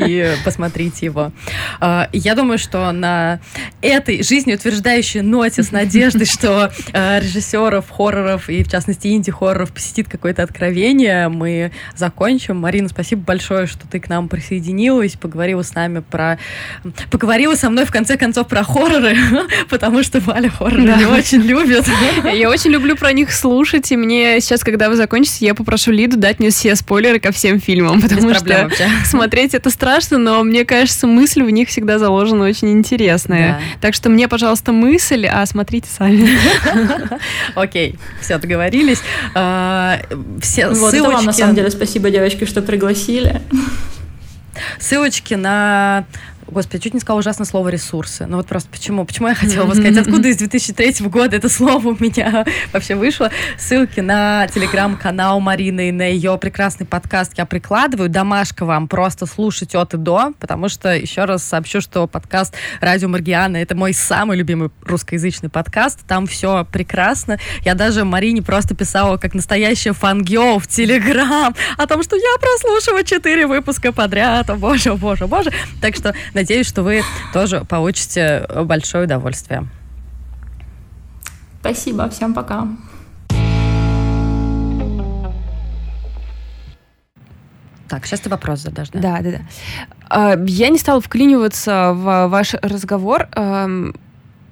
И 0.00 0.34
посмотрите 0.44 1.06
его. 1.06 1.32
Э, 1.80 2.06
я 2.12 2.34
думаю, 2.34 2.58
что 2.58 2.92
на 2.92 3.40
этой 3.82 4.22
жизнеутверждающей 4.22 5.20
ноте 5.20 5.62
с 5.62 5.72
надеждой, 5.72 6.26
что 6.26 6.70
э, 6.92 7.20
режиссеров 7.20 7.90
хорроров 7.90 8.48
и, 8.48 8.62
в 8.62 8.70
частности, 8.70 9.08
инди-хорроров 9.08 9.72
посетит 9.72 10.08
какое-то 10.08 10.42
откровение, 10.42 11.28
мы 11.28 11.72
закончим. 11.96 12.58
Марина, 12.58 12.88
спасибо 12.88 13.22
большое, 13.22 13.66
что 13.66 13.86
ты 13.88 13.98
к 13.98 14.08
нам 14.08 14.28
присоединилась, 14.28 15.12
поговорила 15.14 15.55
с 15.62 15.74
нами 15.74 16.02
про... 16.08 16.38
Поговорила 17.10 17.54
со 17.54 17.70
мной, 17.70 17.84
в 17.84 17.90
конце 17.90 18.16
концов, 18.16 18.48
про 18.48 18.62
хорроры, 18.62 19.16
потому 19.70 20.02
что 20.02 20.20
Валя 20.20 20.50
хорроры 20.50 20.82
не 20.82 21.06
очень 21.06 21.42
любит. 21.42 21.84
Я 22.24 22.50
очень 22.50 22.70
люблю 22.70 22.96
про 22.96 23.12
них 23.12 23.32
слушать, 23.32 23.90
и 23.92 23.96
мне 23.96 24.40
сейчас, 24.40 24.62
когда 24.62 24.88
вы 24.88 24.96
закончите, 24.96 25.46
я 25.46 25.54
попрошу 25.54 25.90
Лиду 25.90 26.16
дать 26.16 26.38
мне 26.38 26.50
все 26.50 26.74
спойлеры 26.76 27.20
ко 27.20 27.32
всем 27.32 27.60
фильмам, 27.60 28.02
потому 28.16 28.34
что 28.34 28.70
смотреть 29.04 29.54
это 29.54 29.70
страшно, 29.70 30.18
но 30.18 30.42
мне 30.42 30.64
кажется, 30.64 31.06
мысль 31.06 31.42
в 31.42 31.50
них 31.50 31.68
всегда 31.68 31.98
заложена 31.98 32.44
очень 32.44 32.72
интересная. 32.72 33.60
Так 33.80 33.94
что 33.94 34.08
мне, 34.08 34.28
пожалуйста, 34.28 34.72
мысль, 34.72 35.26
а 35.26 35.44
смотрите 35.46 35.88
сами. 35.88 36.28
Окей, 37.54 37.98
все, 38.20 38.38
договорились. 38.38 39.00
А, 39.34 40.00
все 40.40 40.68
вот 40.68 40.90
ссылочки... 40.90 41.14
вам, 41.14 41.24
на 41.24 41.32
самом 41.32 41.54
деле, 41.54 41.70
спасибо, 41.70 42.10
девочки, 42.10 42.44
что 42.44 42.62
пригласили. 42.62 43.40
Ссылочки 44.78 45.34
на 45.34 46.04
Господи, 46.48 46.84
чуть 46.84 46.94
не 46.94 47.00
сказала 47.00 47.20
ужасное 47.20 47.44
слово 47.44 47.68
ресурсы. 47.70 48.24
Ну 48.26 48.36
вот 48.36 48.46
просто 48.46 48.68
почему? 48.70 49.04
Почему 49.04 49.28
я 49.28 49.34
хотела 49.34 49.66
бы 49.66 49.74
сказать, 49.74 49.96
откуда 49.98 50.28
из 50.28 50.36
2003 50.36 51.06
года 51.08 51.36
это 51.36 51.48
слово 51.48 51.88
у 51.88 51.96
меня 51.98 52.44
вообще 52.72 52.94
вышло? 52.94 53.30
Ссылки 53.58 53.98
на 53.98 54.46
телеграм-канал 54.48 55.40
Марины 55.40 55.88
и 55.88 55.92
на 55.92 56.02
ее 56.02 56.38
прекрасный 56.38 56.86
подкаст 56.86 57.32
я 57.36 57.46
прикладываю. 57.46 58.08
Домашка 58.08 58.64
вам 58.64 58.86
просто 58.86 59.26
слушать 59.26 59.74
от 59.74 59.94
и 59.94 59.96
до, 59.96 60.32
потому 60.38 60.68
что 60.68 60.94
еще 60.94 61.24
раз 61.24 61.42
сообщу, 61.42 61.80
что 61.80 62.06
подкаст 62.06 62.54
Радио 62.80 63.08
Маргиана 63.08 63.56
это 63.56 63.74
мой 63.74 63.92
самый 63.92 64.36
любимый 64.36 64.70
русскоязычный 64.82 65.48
подкаст. 65.48 66.00
Там 66.06 66.28
все 66.28 66.64
прекрасно. 66.64 67.38
Я 67.64 67.74
даже 67.74 68.04
Марине 68.04 68.42
просто 68.42 68.76
писала 68.76 69.16
как 69.16 69.34
настоящая 69.34 69.94
фангио 69.94 70.60
в 70.60 70.68
телеграм 70.68 71.56
о 71.76 71.86
том, 71.88 72.04
что 72.04 72.14
я 72.14 72.36
прослушиваю 72.40 73.04
четыре 73.04 73.48
выпуска 73.48 73.90
подряд. 73.90 74.48
О 74.48 74.54
боже, 74.54 74.94
боже, 74.94 75.26
боже. 75.26 75.50
Так 75.80 75.96
что 75.96 76.14
Надеюсь, 76.36 76.66
что 76.66 76.82
вы 76.82 77.02
тоже 77.32 77.64
получите 77.66 78.46
большое 78.64 79.04
удовольствие. 79.04 79.66
Спасибо, 81.60 82.10
всем 82.10 82.34
пока. 82.34 82.68
Так, 87.88 88.04
сейчас 88.04 88.20
ты 88.20 88.28
вопрос 88.28 88.60
задашь, 88.60 88.90
да? 88.90 89.00
Да, 89.00 89.20
да, 89.22 89.30
да. 89.30 89.38
А, 90.10 90.36
я 90.46 90.68
не 90.68 90.76
стала 90.76 91.00
вклиниваться 91.00 91.92
в 91.94 92.26
ваш 92.28 92.52
разговор, 92.60 93.28
но 93.34 93.94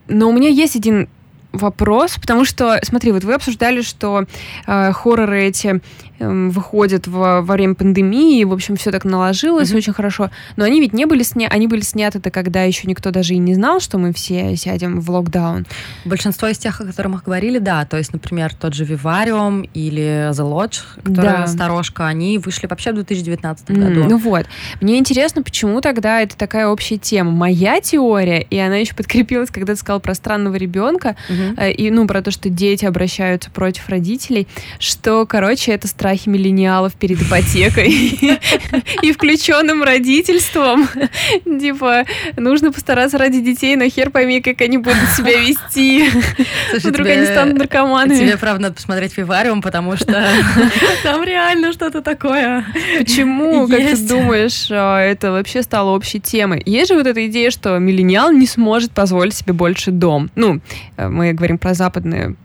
у 0.09 0.32
меня 0.32 0.49
есть 0.49 0.76
один 0.76 1.11
вопрос, 1.53 2.16
потому 2.18 2.47
что, 2.47 2.80
смотри, 2.82 3.12
вот 3.12 3.24
вы 3.24 3.35
обсуждали, 3.35 3.82
что 3.82 4.24
э, 4.66 4.93
хорроры 4.93 5.45
эти 5.45 5.80
Эм, 6.25 6.51
выходят 6.51 7.07
во, 7.07 7.43
во 7.43 7.55
время 7.55 7.75
пандемии, 7.75 8.45
в 8.45 8.53
общем, 8.53 8.77
все 8.77 8.91
так 8.91 9.05
наложилось 9.05 9.70
mm-hmm. 9.70 9.77
очень 9.77 9.93
хорошо. 9.93 10.31
Но 10.57 10.64
они 10.64 10.81
ведь 10.81 10.93
не 10.93 11.05
были 11.05 11.22
сняты, 11.22 11.55
они 11.55 11.66
были 11.66 11.83
сняты-то, 11.83 12.31
когда 12.31 12.62
еще 12.62 12.87
никто 12.87 13.11
даже 13.11 13.35
и 13.35 13.39
не 13.39 13.55
знал, 13.55 13.81
что 13.81 13.99
мы 13.99 14.12
все 14.12 14.57
сядем 14.57 15.01
в 15.01 15.11
локдаун. 15.11 15.66
Большинство 16.05 16.49
из 16.49 16.59
тех, 16.59 16.81
о 16.81 16.85
которых 16.85 17.12
мы 17.12 17.20
говорили, 17.25 17.59
да, 17.59 17.85
то 17.85 17.99
есть, 17.99 18.12
например, 18.12 18.55
тот 18.55 18.75
же 18.75 18.85
Вивариум 18.85 19.62
или 19.75 20.31
The 20.31 20.33
Lodge, 20.33 20.81
которая 21.03 21.43
да. 21.43 21.47
сторожка, 21.47 22.07
они 22.07 22.39
вышли 22.39 22.66
вообще 22.66 22.93
в 22.93 22.95
2019 22.97 23.68
mm-hmm. 23.68 23.89
году. 23.89 24.05
Ну 24.09 24.16
вот. 24.18 24.47
Мне 24.81 24.99
интересно, 24.99 25.43
почему 25.43 25.81
тогда 25.81 26.20
это 26.20 26.37
такая 26.37 26.68
общая 26.68 26.97
тема. 26.97 27.31
Моя 27.31 27.81
теория, 27.81 28.41
и 28.41 28.59
она 28.59 28.77
еще 28.77 28.95
подкрепилась, 28.95 29.51
когда 29.51 29.75
ты 29.75 29.81
сказал 29.81 30.01
про 30.01 30.14
странного 30.14 30.57
ребенка, 30.57 31.16
mm-hmm. 31.29 31.72
и, 31.72 31.91
ну, 31.91 32.07
про 32.07 32.22
то, 32.22 32.31
что 32.31 32.49
дети 32.49 32.85
обращаются 32.85 33.51
против 33.51 33.89
родителей, 33.89 34.49
что, 34.79 35.27
короче, 35.27 35.72
это 35.72 35.89
страхи 36.15 36.29
миллениалов 36.29 36.95
перед 36.95 37.21
ипотекой 37.21 37.91
и 39.03 39.12
включенным 39.12 39.83
родительством. 39.83 40.89
Типа, 41.45 42.05
нужно 42.37 42.73
постараться 42.73 43.19
ради 43.19 43.41
детей, 43.41 43.77
но 43.77 43.89
хер 43.89 44.11
пойми, 44.11 44.41
как 44.41 44.61
они 44.61 44.79
будут 44.79 45.09
себя 45.17 45.41
вести. 45.41 46.09
Вдруг 46.83 47.07
они 47.09 47.27
станут 47.27 47.59
наркоманами. 47.59 48.19
Тебе, 48.19 48.37
правда, 48.37 48.65
надо 48.65 48.75
посмотреть 48.77 49.17
Вивариум, 49.17 49.62
потому 49.62 49.97
что 49.97 50.25
там 51.03 51.25
реально 51.25 51.73
что-то 51.73 52.03
такое 52.03 52.65
Почему, 52.99 53.67
как 53.69 53.79
ты 53.79 53.97
думаешь, 53.97 54.69
а, 54.71 55.01
это 55.01 55.33
вообще 55.33 55.62
стало 55.62 55.91
общей 55.91 56.21
темой? 56.21 56.62
Есть 56.65 56.91
же 56.91 56.97
вот 56.97 57.07
эта 57.07 57.27
идея, 57.27 57.51
что 57.51 57.79
миллениал 57.79 58.31
не 58.31 58.47
сможет 58.47 58.93
позволить 58.93 59.35
себе 59.35 59.53
больше 59.53 59.91
дом. 59.91 60.31
Ну, 60.35 60.61
э, 60.97 61.09
мы 61.09 61.33
говорим 61.33 61.59
про 61.59 61.75
западные 61.75 62.37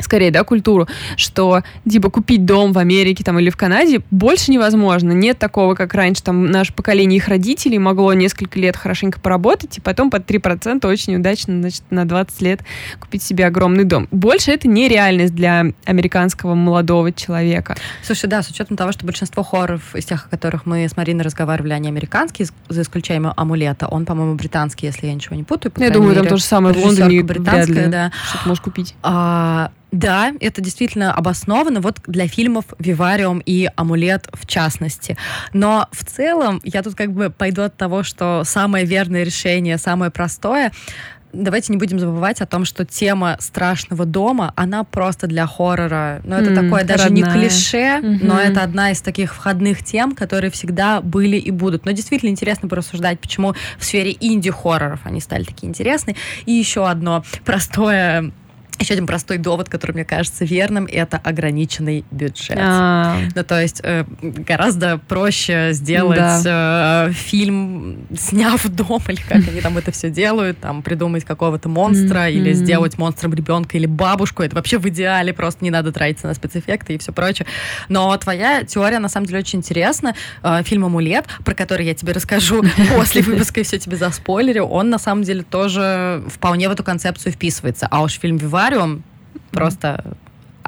скорее, 0.00 0.30
да, 0.30 0.44
культуру, 0.44 0.88
что, 1.16 1.62
типа, 1.88 2.10
купить 2.10 2.44
дом 2.44 2.72
в 2.72 2.78
Америке 2.78 3.24
там 3.24 3.38
или 3.38 3.50
в 3.50 3.56
Канаде 3.56 4.00
больше 4.10 4.50
невозможно. 4.50 5.12
Нет 5.12 5.38
такого, 5.38 5.74
как 5.74 5.94
раньше, 5.94 6.22
там, 6.22 6.46
наше 6.46 6.72
поколение 6.72 7.16
их 7.16 7.28
родителей 7.28 7.78
могло 7.78 8.12
несколько 8.14 8.58
лет 8.58 8.76
хорошенько 8.76 9.20
поработать, 9.20 9.78
и 9.78 9.80
потом 9.80 10.10
под 10.10 10.28
3% 10.28 10.86
очень 10.86 11.16
удачно, 11.16 11.60
значит, 11.60 11.82
на 11.90 12.06
20 12.06 12.42
лет 12.42 12.60
купить 13.00 13.22
себе 13.22 13.46
огромный 13.46 13.84
дом. 13.84 14.08
Больше 14.10 14.50
это 14.52 14.68
нереальность 14.68 15.34
для 15.34 15.66
американского 15.84 16.54
молодого 16.54 17.12
человека. 17.12 17.76
Слушай, 18.02 18.28
да, 18.28 18.42
с 18.42 18.50
учетом 18.50 18.76
того, 18.76 18.92
что 18.92 19.06
большинство 19.06 19.42
хорроров 19.42 19.94
из 19.94 20.04
тех, 20.04 20.26
о 20.26 20.28
которых 20.28 20.66
мы 20.66 20.88
с 20.88 20.96
Мариной 20.96 21.24
разговаривали, 21.24 21.72
они 21.72 21.88
американские, 21.88 22.48
за 22.68 22.82
исключением 22.82 23.32
амулета. 23.36 23.86
Он, 23.88 24.04
по-моему, 24.04 24.34
британский, 24.34 24.86
если 24.86 25.06
я 25.06 25.14
ничего 25.14 25.36
не 25.36 25.44
путаю. 25.44 25.72
Я 25.76 25.90
думаю, 25.90 26.10
мере. 26.10 26.20
там 26.20 26.28
то 26.28 26.36
же 26.36 26.42
самое 26.42 26.74
в 26.74 26.78
Лондоне 26.78 27.22
британская, 27.22 27.88
да. 27.88 28.12
Что 28.28 28.42
ты 28.42 28.48
можешь 28.48 28.62
купить. 28.62 28.94
А, 29.02 29.70
да, 29.90 30.32
это 30.40 30.60
действительно 30.60 31.14
обосновано 31.14 31.80
вот 31.80 31.98
для 32.06 32.28
фильмов 32.28 32.66
«Вивариум» 32.78 33.42
и 33.44 33.70
«Амулет» 33.76 34.28
в 34.34 34.46
частности. 34.46 35.16
Но 35.52 35.88
в 35.92 36.04
целом 36.04 36.60
я 36.64 36.82
тут 36.82 36.94
как 36.94 37.12
бы 37.12 37.30
пойду 37.30 37.62
от 37.62 37.76
того, 37.76 38.02
что 38.02 38.42
самое 38.44 38.84
верное 38.84 39.22
решение, 39.22 39.78
самое 39.78 40.10
простое 40.10 40.72
давайте 41.32 41.72
не 41.72 41.78
будем 41.78 41.98
забывать 41.98 42.40
о 42.40 42.46
том, 42.46 42.64
что 42.64 42.84
тема 42.84 43.36
страшного 43.40 44.04
дома, 44.04 44.52
она 44.56 44.84
просто 44.84 45.26
для 45.26 45.46
хоррора. 45.46 46.20
Но 46.24 46.36
ну, 46.36 46.42
это 46.42 46.52
mm, 46.52 46.64
такое 46.64 46.84
даже 46.84 47.04
родная. 47.04 47.22
не 47.22 47.30
клише, 47.30 47.76
mm-hmm. 47.76 48.18
но 48.22 48.40
это 48.40 48.62
одна 48.62 48.90
из 48.90 49.00
таких 49.02 49.34
входных 49.34 49.84
тем, 49.84 50.14
которые 50.14 50.50
всегда 50.50 51.00
были 51.00 51.36
и 51.36 51.50
будут. 51.50 51.84
Но 51.84 51.92
действительно 51.92 52.30
интересно 52.30 52.68
порассуждать, 52.68 53.20
почему 53.20 53.54
в 53.78 53.84
сфере 53.84 54.16
инди-хорроров 54.18 55.00
они 55.04 55.20
стали 55.20 55.44
такие 55.44 55.68
интересные. 55.68 56.16
И 56.46 56.52
еще 56.52 56.88
одно 56.88 57.24
простое 57.44 58.32
еще 58.78 58.94
один 58.94 59.06
простой 59.06 59.38
довод, 59.38 59.68
который 59.68 59.92
мне 59.92 60.04
кажется 60.04 60.44
верным, 60.44 60.86
это 60.90 61.18
ограниченный 61.18 62.04
бюджет. 62.10 62.56
А-а-а. 62.58 63.18
Ну, 63.34 63.44
то 63.44 63.60
есть 63.60 63.80
э, 63.82 64.04
гораздо 64.22 64.98
проще 64.98 65.70
сделать 65.72 66.18
да. 66.44 67.08
э, 67.08 67.12
фильм, 67.12 68.06
сняв 68.16 68.66
дом, 68.68 69.02
или 69.08 69.20
как 69.28 69.48
они 69.48 69.60
там 69.60 69.78
это 69.78 69.90
все 69.90 70.10
делают, 70.10 70.60
там 70.60 70.82
придумать 70.82 71.24
какого-то 71.24 71.68
монстра, 71.68 72.28
или 72.28 72.52
сделать 72.52 72.98
монстром 72.98 73.34
ребенка 73.34 73.76
или 73.76 73.86
бабушку. 73.86 74.42
Это 74.42 74.54
вообще 74.54 74.78
в 74.78 74.88
идеале, 74.88 75.32
просто 75.32 75.64
не 75.64 75.70
надо 75.70 75.92
тратиться 75.92 76.26
на 76.26 76.34
спецэффекты 76.34 76.94
и 76.94 76.98
все 76.98 77.12
прочее. 77.12 77.46
Но 77.88 78.16
твоя 78.16 78.62
теория 78.64 78.98
на 78.98 79.08
самом 79.08 79.26
деле 79.26 79.40
очень 79.40 79.58
интересна. 79.58 80.14
Э, 80.42 80.62
фильм 80.62 80.84
«Амулет», 80.84 81.26
про 81.44 81.54
который 81.54 81.86
я 81.86 81.94
тебе 81.94 82.12
расскажу 82.12 82.62
после 82.94 83.22
выпуска 83.22 83.60
и 83.60 83.62
все 83.64 83.78
тебе 83.78 83.96
заспойлерю, 83.96 84.64
он 84.64 84.90
на 84.90 84.98
самом 84.98 85.24
деле 85.24 85.42
тоже 85.42 86.22
вполне 86.28 86.68
в 86.68 86.72
эту 86.72 86.84
концепцию 86.84 87.32
вписывается. 87.32 87.88
А 87.90 88.02
уж 88.02 88.12
фильм 88.18 88.36
«Вива» 88.36 88.67
аквариум 88.68 89.02
просто 89.50 90.04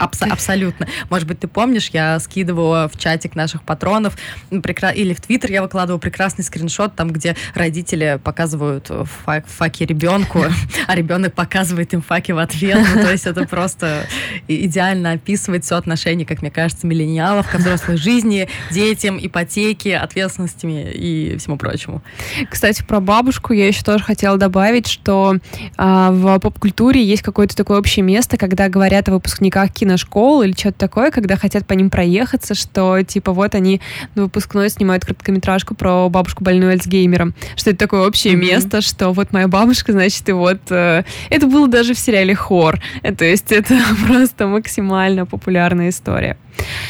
Абс- 0.00 0.22
абсолютно. 0.22 0.86
Может 1.10 1.28
быть, 1.28 1.40
ты 1.40 1.46
помнишь, 1.46 1.90
я 1.92 2.18
скидывала 2.20 2.88
в 2.92 2.98
чатик 2.98 3.34
наших 3.34 3.62
патронов 3.62 4.16
или 4.50 5.14
в 5.14 5.20
Твиттер 5.20 5.52
я 5.52 5.62
выкладывала 5.62 5.98
прекрасный 5.98 6.42
скриншот, 6.42 6.94
там, 6.96 7.10
где 7.10 7.36
родители 7.54 8.18
показывают 8.22 8.90
фак- 9.24 9.46
факи 9.46 9.84
ребенку, 9.84 10.44
а 10.86 10.94
ребенок 10.94 11.34
показывает 11.34 11.92
им 11.92 12.00
факи 12.02 12.32
в 12.32 12.38
ответ. 12.38 12.78
Ну, 12.94 13.02
то 13.02 13.10
есть 13.12 13.26
это 13.26 13.46
просто 13.46 14.06
идеально 14.48 15.12
описывает 15.12 15.64
все 15.64 15.76
отношение, 15.76 16.26
как 16.26 16.40
мне 16.40 16.50
кажется, 16.50 16.86
миллениалов 16.86 17.50
к 17.50 17.54
взрослой 17.56 17.96
жизни, 17.96 18.48
детям, 18.70 19.18
ипотеке, 19.20 19.96
ответственностями 19.96 20.90
и 20.90 21.36
всему 21.38 21.58
прочему. 21.58 22.02
Кстати, 22.50 22.82
про 22.82 23.00
бабушку 23.00 23.52
я 23.52 23.66
еще 23.66 23.82
тоже 23.82 24.02
хотела 24.02 24.38
добавить, 24.38 24.86
что 24.86 25.36
а, 25.76 26.10
в 26.10 26.38
поп-культуре 26.38 27.04
есть 27.04 27.22
какое-то 27.22 27.54
такое 27.56 27.78
общее 27.78 28.02
место, 28.02 28.36
когда 28.36 28.68
говорят 28.68 29.08
о 29.08 29.12
выпускниках 29.12 29.72
кино 29.72 29.89
киношкол 29.90 30.42
или 30.42 30.52
что-то 30.52 30.78
такое, 30.78 31.10
когда 31.10 31.36
хотят 31.36 31.66
по 31.66 31.72
ним 31.72 31.90
проехаться, 31.90 32.54
что 32.54 33.02
типа 33.02 33.32
вот 33.32 33.54
они 33.54 33.80
на 34.14 34.22
выпускной 34.22 34.70
снимают 34.70 35.04
короткометражку 35.04 35.74
про 35.74 36.08
бабушку 36.08 36.44
больную 36.44 36.72
Альцгеймером, 36.72 37.34
что 37.56 37.70
это 37.70 37.78
такое 37.78 38.06
общее 38.06 38.34
mm-hmm. 38.34 38.36
место, 38.36 38.80
что 38.80 39.10
вот 39.10 39.32
моя 39.32 39.48
бабушка, 39.48 39.92
значит, 39.92 40.28
и 40.28 40.32
вот 40.32 40.60
э, 40.70 41.02
это 41.30 41.46
было 41.46 41.66
даже 41.68 41.94
в 41.94 41.98
сериале 41.98 42.34
Хор, 42.34 42.80
э, 43.02 43.14
то 43.14 43.24
есть 43.24 43.50
это 43.52 43.76
просто 44.06 44.46
максимально 44.46 45.26
популярная 45.26 45.88
история. 45.88 46.36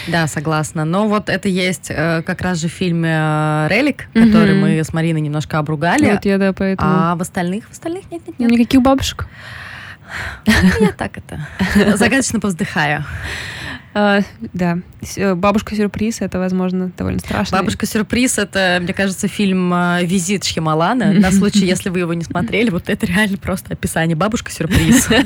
Да, 0.09 0.27
согласна. 0.27 0.85
Но 0.85 1.07
вот 1.07 1.29
это 1.29 1.49
есть 1.49 1.91
э, 1.91 2.23
как 2.23 2.41
раз 2.41 2.59
же 2.59 2.69
в 2.69 2.73
фильме 2.73 3.11
э, 3.13 3.69
«Релик», 3.71 4.09
mm-hmm. 4.13 4.27
который 4.27 4.55
мы 4.55 4.83
с 4.83 4.93
Мариной 4.93 5.21
немножко 5.21 5.59
обругали. 5.59 6.11
Вот 6.11 6.25
я, 6.25 6.39
да, 6.39 6.53
поэтому. 6.53 6.91
А 6.91 7.15
в 7.15 7.21
остальных, 7.21 7.69
в 7.69 7.73
остальных 7.73 8.11
нет, 8.11 8.23
нет, 8.27 8.39
нет. 8.39 8.51
Никаких 8.51 8.83
бабушек? 8.83 9.29
Я 10.47 10.93
так 10.93 11.19
это 11.19 11.97
загадочно 11.97 12.41
повздыхаю. 12.41 13.05
Uh, 13.93 14.25
да, 14.53 14.79
э, 15.17 15.35
«Бабушка-сюрприз»— 15.35 16.19
это, 16.21 16.39
возможно, 16.39 16.93
довольно 16.97 17.19
страшно. 17.19 17.59
«Бабушка-сюрприз»— 17.59 18.39
это, 18.39 18.79
мне 18.81 18.95
кажется, 18.95 19.27
фильм 19.27 19.75
э, 19.75 20.05
«Визит 20.05 20.45
Шьямалана». 20.45 21.13
На 21.13 21.33
случай, 21.33 21.67
если 21.67 21.89
вы 21.89 21.99
его 21.99 22.15
не 22.15 22.23
смотрели, 22.23 22.71
вот 22.71 22.89
это 22.89 23.07
реально 23.07 23.37
просто 23.37 23.73
описание 23.73 24.17
«Бабушка-сюрприз». 24.17 25.09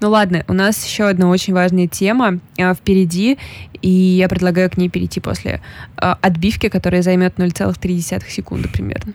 Ну 0.00 0.10
ладно, 0.10 0.44
у 0.48 0.52
нас 0.52 0.84
еще 0.84 1.04
одна 1.04 1.28
очень 1.28 1.54
важная 1.54 1.86
тема 1.86 2.40
а, 2.58 2.74
впереди, 2.74 3.38
и 3.80 3.88
я 3.88 4.28
предлагаю 4.28 4.68
к 4.68 4.76
ней 4.76 4.90
перейти 4.90 5.18
после 5.18 5.62
а, 5.96 6.18
отбивки, 6.20 6.68
которая 6.68 7.00
займет 7.00 7.38
0,3 7.38 8.28
секунды 8.28 8.68
примерно. 8.68 9.14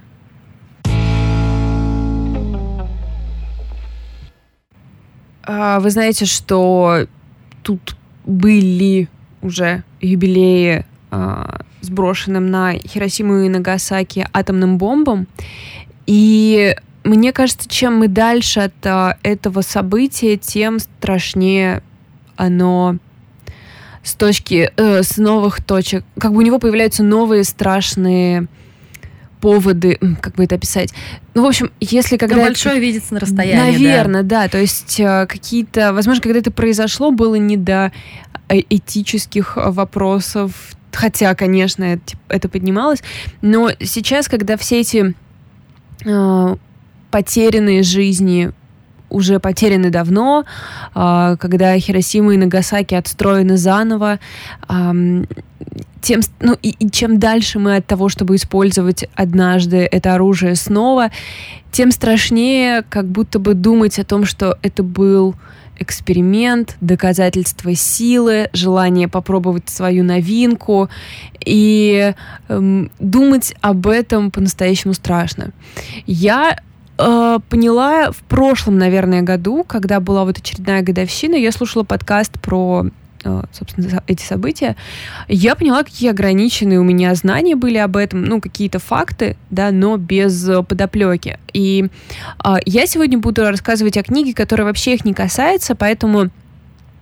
Вы 5.48 5.90
знаете, 5.90 6.26
что 6.26 7.06
тут 7.64 7.96
были 8.26 9.10
уже 9.42 9.84
юбилеи 10.02 10.86
а, 11.12 11.62
сброшенным 11.82 12.50
на 12.50 12.74
Хиросиму 12.74 13.38
и 13.40 13.50
Нагасаки 13.50 14.28
атомным 14.34 14.78
бомбам. 14.78 15.28
И 16.06 16.76
мне 17.04 17.34
кажется, 17.34 17.68
чем 17.70 17.98
мы 18.00 18.08
дальше 18.08 18.62
от 18.62 18.86
а, 18.86 19.18
этого 19.24 19.62
события, 19.62 20.38
тем 20.38 20.80
страшнее 20.80 21.82
оно 22.36 22.98
с 24.04 24.16
точки, 24.16 24.72
э, 24.76 25.04
с 25.04 25.18
новых 25.18 25.64
точек. 25.64 26.06
Как 26.20 26.32
бы 26.32 26.38
у 26.38 26.42
него 26.42 26.58
появляются 26.58 27.04
новые 27.04 27.44
страшные 27.44 28.48
поводы, 29.42 29.98
как 30.22 30.36
бы 30.36 30.44
это 30.44 30.56
описать. 30.56 30.94
Ну, 31.34 31.44
в 31.44 31.48
общем, 31.48 31.72
если 31.80 32.18
когда... 32.18 32.36
Да 32.36 32.42
большое 32.44 32.76
это... 32.76 32.86
видится 32.86 33.14
на 33.14 33.20
расстоянии, 33.20 33.72
Наверное, 33.72 34.24
да. 34.24 34.44
да. 34.44 34.50
То 34.50 34.58
есть 34.58 35.00
э, 35.00 35.26
какие-то... 35.28 35.94
Возможно, 35.94 36.22
когда 36.22 36.40
это 36.40 36.52
произошло, 36.52 37.12
было 37.12 37.36
не 37.36 37.58
до 37.58 37.92
э, 38.50 38.60
этических 38.70 39.56
вопросов, 39.56 40.52
хотя, 40.92 41.34
конечно, 41.36 41.84
это, 41.84 42.18
это 42.28 42.50
поднималось. 42.50 43.02
Но 43.42 43.72
сейчас, 43.80 44.28
когда 44.28 44.58
все 44.58 44.82
эти 44.82 45.16
э, 46.06 46.56
потерянные 47.12 47.84
жизни 47.84 48.52
уже 49.10 49.40
потеряны 49.40 49.90
давно, 49.90 50.46
а, 50.94 51.36
когда 51.38 51.78
Хиросима 51.78 52.34
и 52.34 52.38
Нагасаки 52.38 52.96
отстроены 52.96 53.58
заново, 53.58 54.20
тем, 56.02 56.22
ну, 56.40 56.58
и, 56.62 56.70
и 56.70 56.90
чем 56.90 57.20
дальше 57.20 57.60
мы 57.60 57.76
от 57.76 57.86
того, 57.86 58.10
чтобы 58.10 58.36
использовать 58.36 59.06
однажды 59.16 59.88
это 59.92 60.16
оружие 60.16 60.56
снова, 60.56 61.12
тем 61.72 61.92
страшнее 61.92 62.84
как 62.90 63.06
будто 63.06 63.40
бы 63.40 63.54
думать 63.54 64.00
о 64.00 64.06
том, 64.06 64.26
что 64.26 64.58
это 64.62 64.84
был 64.84 65.36
эксперимент, 65.80 66.76
доказательство 66.82 67.74
силы, 67.74 68.50
желание 68.54 69.08
попробовать 69.08 69.70
свою 69.70 70.04
новинку. 70.04 70.90
И 71.46 72.14
эм, 72.50 72.92
думать 73.00 73.56
об 73.62 73.88
этом 73.88 74.30
по-настоящему 74.30 74.94
страшно. 74.94 75.52
Я 76.06 76.60
э, 77.00 77.40
поняла 77.50 78.12
в 78.12 78.18
прошлом, 78.24 78.78
наверное, 78.78 79.22
году, 79.22 79.64
когда 79.64 80.00
была 80.00 80.26
вот 80.26 80.38
очередная 80.38 80.82
годовщина, 80.82 81.36
я 81.36 81.52
слушала 81.52 81.84
подкаст 81.84 82.40
про 82.40 82.86
э, 83.24 83.44
собственно, 83.52 84.04
эти 84.08 84.24
события, 84.24 84.76
я 85.28 85.56
поняла, 85.56 85.84
какие 85.84 86.10
ограниченные 86.10 86.80
у 86.80 86.84
меня 86.84 87.16
знания 87.16 87.56
были 87.56 87.78
об 87.78 87.98
этом, 87.98 88.24
ну, 88.24 88.42
какие-то 88.42 88.80
факты, 88.80 89.38
да, 89.50 89.72
но 89.72 89.98
без 89.98 90.50
подоплеки. 90.68 91.40
И 91.54 91.88
э, 92.44 92.56
я 92.66 92.86
сегодня 92.86 93.18
буду 93.18 93.44
рассказывать 93.44 93.98
о 93.98 94.04
книге, 94.04 94.34
которая 94.34 94.68
вообще 94.68 94.96
их 94.96 95.06
не 95.06 95.14
касается, 95.14 95.76
поэтому 95.76 96.30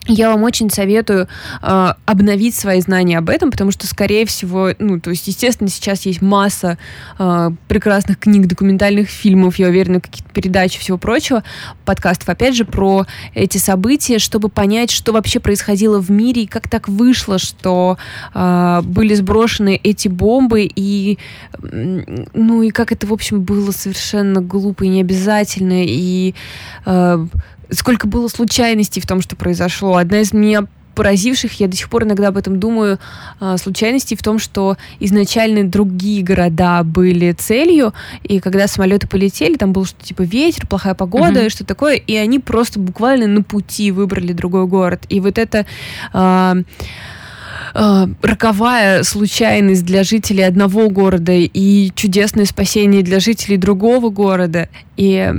я 0.08 0.30
вам 0.30 0.44
очень 0.44 0.70
советую 0.70 1.28
э, 1.62 1.94
обновить 2.06 2.56
свои 2.56 2.82
знания 2.82 3.18
об 3.18 3.30
этом, 3.30 3.52
потому 3.52 3.72
что, 3.72 3.88
скорее 3.88 4.26
всего, 4.26 4.70
ну, 4.80 5.00
то 5.00 5.10
есть, 5.10 5.28
естественно, 5.28 5.70
сейчас 5.70 6.06
есть 6.06 6.22
масса 6.22 6.78
э, 7.20 7.50
прекрасных 7.68 8.20
книг, 8.20 8.48
документальных 8.48 9.10
фильмов, 9.10 9.58
я 9.58 9.68
уверена, 9.68 10.02
какие-то 10.02 10.32
передачи, 10.34 10.80
всего 10.80 10.98
прочего, 10.98 11.44
подкастов, 11.86 12.30
опять 12.30 12.56
же, 12.56 12.66
про 12.66 13.06
эти 13.34 13.58
события, 13.58 14.20
чтобы 14.20 14.50
понять, 14.50 14.92
что 14.92 15.12
вообще 15.12 15.40
происходило 15.40 16.00
в 16.02 16.10
мире 16.10 16.44
и 16.44 16.48
как 16.48 16.70
так 16.70 16.88
вышло, 16.88 17.38
что 17.38 17.98
э, 18.34 18.82
были 18.84 19.14
сброшены 19.14 19.80
эти 19.84 20.08
бомбы 20.08 20.70
и, 20.74 21.18
ну, 21.62 22.62
и 22.62 22.70
как 22.70 22.92
это, 22.92 23.08
в 23.08 23.14
общем, 23.14 23.42
было 23.42 23.72
совершенно 23.72 24.42
глупо 24.42 24.84
и 24.84 24.90
необязательно, 24.90 25.84
и 25.86 26.34
э, 26.86 27.28
сколько 27.72 28.08
было 28.08 28.28
случайностей 28.28 29.02
в 29.02 29.08
том, 29.08 29.22
что 29.22 29.36
произошло. 29.36 29.96
Одна 29.96 30.22
из 30.22 30.34
меня 30.34 30.68
поразивших, 30.98 31.60
я 31.60 31.68
до 31.68 31.78
сих 31.78 31.90
пор 31.90 32.06
иногда 32.06 32.30
об 32.30 32.38
этом 32.38 32.60
думаю, 32.60 32.98
а, 33.40 33.58
случайностей 33.58 34.16
в 34.16 34.24
том, 34.24 34.40
что 34.40 34.78
изначально 35.00 35.64
другие 35.64 36.24
города 36.24 36.82
были 36.84 37.34
целью, 37.34 37.94
и 38.24 38.40
когда 38.40 38.68
самолеты 38.68 39.08
полетели, 39.08 39.56
там 39.58 39.74
был 39.74 39.86
что-то 39.86 40.04
типа 40.04 40.24
ветер, 40.24 40.66
плохая 40.66 40.96
погода, 40.96 41.46
mm-hmm. 41.46 41.50
что 41.50 41.66
такое, 41.66 41.98
и 41.98 42.16
они 42.16 42.40
просто 42.40 42.80
буквально 42.80 43.28
на 43.28 43.44
пути 43.44 43.92
выбрали 43.92 44.34
другой 44.34 44.66
город. 44.66 45.04
И 45.08 45.20
вот 45.20 45.38
это... 45.38 45.68
А, 46.14 46.58
э, 47.74 48.08
роковая 48.22 49.04
случайность 49.04 49.86
для 49.86 50.04
жителей 50.04 50.44
одного 50.44 50.90
города 50.90 51.32
и 51.34 51.92
чудесное 51.96 52.46
спасение 52.46 53.04
для 53.04 53.20
жителей 53.20 53.58
другого 53.58 54.10
города. 54.10 54.70
И 54.96 55.32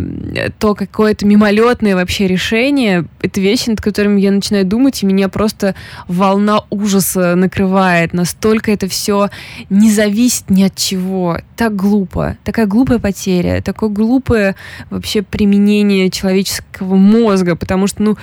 то 0.61 0.75
какое-то 0.75 1.27
мимолетное 1.27 1.97
вообще 1.97 2.29
решение, 2.29 3.07
это 3.21 3.41
вещи, 3.41 3.71
над 3.71 3.81
которыми 3.81 4.21
я 4.21 4.31
начинаю 4.31 4.65
думать, 4.65 5.03
и 5.03 5.07
меня 5.07 5.29
просто 5.29 5.75
волна 6.07 6.63
ужаса 6.71 7.35
накрывает. 7.35 8.13
Настолько 8.13 8.71
это 8.71 8.87
все 8.89 9.31
не 9.69 9.91
зависит 9.91 10.49
ни 10.49 10.63
от 10.63 10.77
чего. 10.77 11.39
Так 11.57 11.75
глупо. 11.75 12.37
Такая 12.45 12.67
глупая 12.67 13.01
потеря, 13.01 13.61
такое 13.61 13.91
глупое 13.91 14.55
вообще 14.91 15.23
применение 15.23 16.09
человеческого 16.09 16.95
мозга, 16.95 17.57
потому 17.57 17.89
что, 17.89 18.03
ну, 18.03 18.17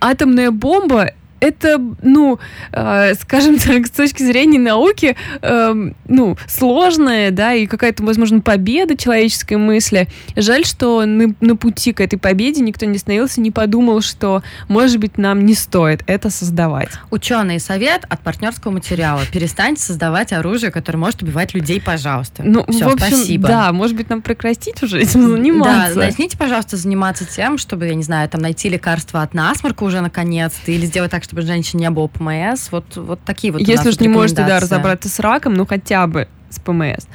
атомная 0.00 0.50
бомба 0.50 1.12
это, 1.40 1.80
ну, 2.02 2.38
э, 2.72 3.14
скажем 3.14 3.58
так, 3.58 3.86
с 3.86 3.90
точки 3.90 4.22
зрения 4.22 4.58
науки, 4.58 5.16
э, 5.42 5.90
ну, 6.06 6.36
сложная, 6.46 7.30
да, 7.30 7.54
и 7.54 7.66
какая-то, 7.66 8.02
возможно, 8.02 8.40
победа 8.40 8.96
человеческой 8.96 9.56
мысли. 9.56 10.08
Жаль, 10.36 10.64
что 10.64 11.04
на, 11.04 11.34
на 11.40 11.56
пути 11.56 11.92
к 11.92 12.00
этой 12.00 12.18
победе 12.18 12.60
никто 12.60 12.86
не 12.86 12.96
остановился, 12.96 13.40
не 13.40 13.50
подумал, 13.50 14.00
что, 14.00 14.42
может 14.68 14.98
быть, 14.98 15.18
нам 15.18 15.44
не 15.44 15.54
стоит 15.54 16.02
это 16.06 16.30
создавать. 16.30 16.90
Ученый 17.10 17.60
совет 17.60 18.04
от 18.08 18.20
партнерского 18.20 18.72
материала. 18.72 19.22
Перестаньте 19.32 19.82
создавать 19.82 20.32
оружие, 20.32 20.70
которое 20.70 20.98
может 20.98 21.22
убивать 21.22 21.54
людей, 21.54 21.80
пожалуйста. 21.80 22.42
Ну, 22.44 22.64
Все, 22.68 22.84
в 22.84 22.94
общем, 22.94 23.06
спасибо. 23.06 23.48
Да, 23.48 23.72
может 23.72 23.96
быть, 23.96 24.08
нам 24.10 24.22
прекратить 24.22 24.82
уже 24.82 25.00
этим 25.00 25.28
заниматься. 25.28 25.94
Да, 25.94 26.06
начните, 26.06 26.36
пожалуйста, 26.36 26.76
заниматься 26.76 27.24
тем, 27.24 27.58
чтобы, 27.58 27.86
я 27.86 27.94
не 27.94 28.02
знаю, 28.02 28.28
там 28.28 28.40
найти 28.40 28.68
лекарство 28.68 29.22
от 29.22 29.34
насморка 29.34 29.84
уже 29.84 30.00
наконец-то, 30.00 30.70
или 30.72 30.86
сделать 30.86 31.10
так, 31.10 31.22
чтобы 31.28 31.42
женщин 31.42 31.78
не 31.78 31.90
было 31.90 32.06
ПМС. 32.06 32.72
Вот, 32.72 32.96
вот 32.96 33.20
такие 33.24 33.52
вот 33.52 33.60
Если 33.60 33.90
уж 33.90 34.00
не 34.00 34.08
можете 34.08 34.46
да, 34.46 34.60
разобраться 34.60 35.10
с 35.10 35.20
раком, 35.20 35.54
ну 35.54 35.66
хотя 35.66 36.06
бы 36.06 36.26
с 36.48 36.58
ПМС. 36.58 37.06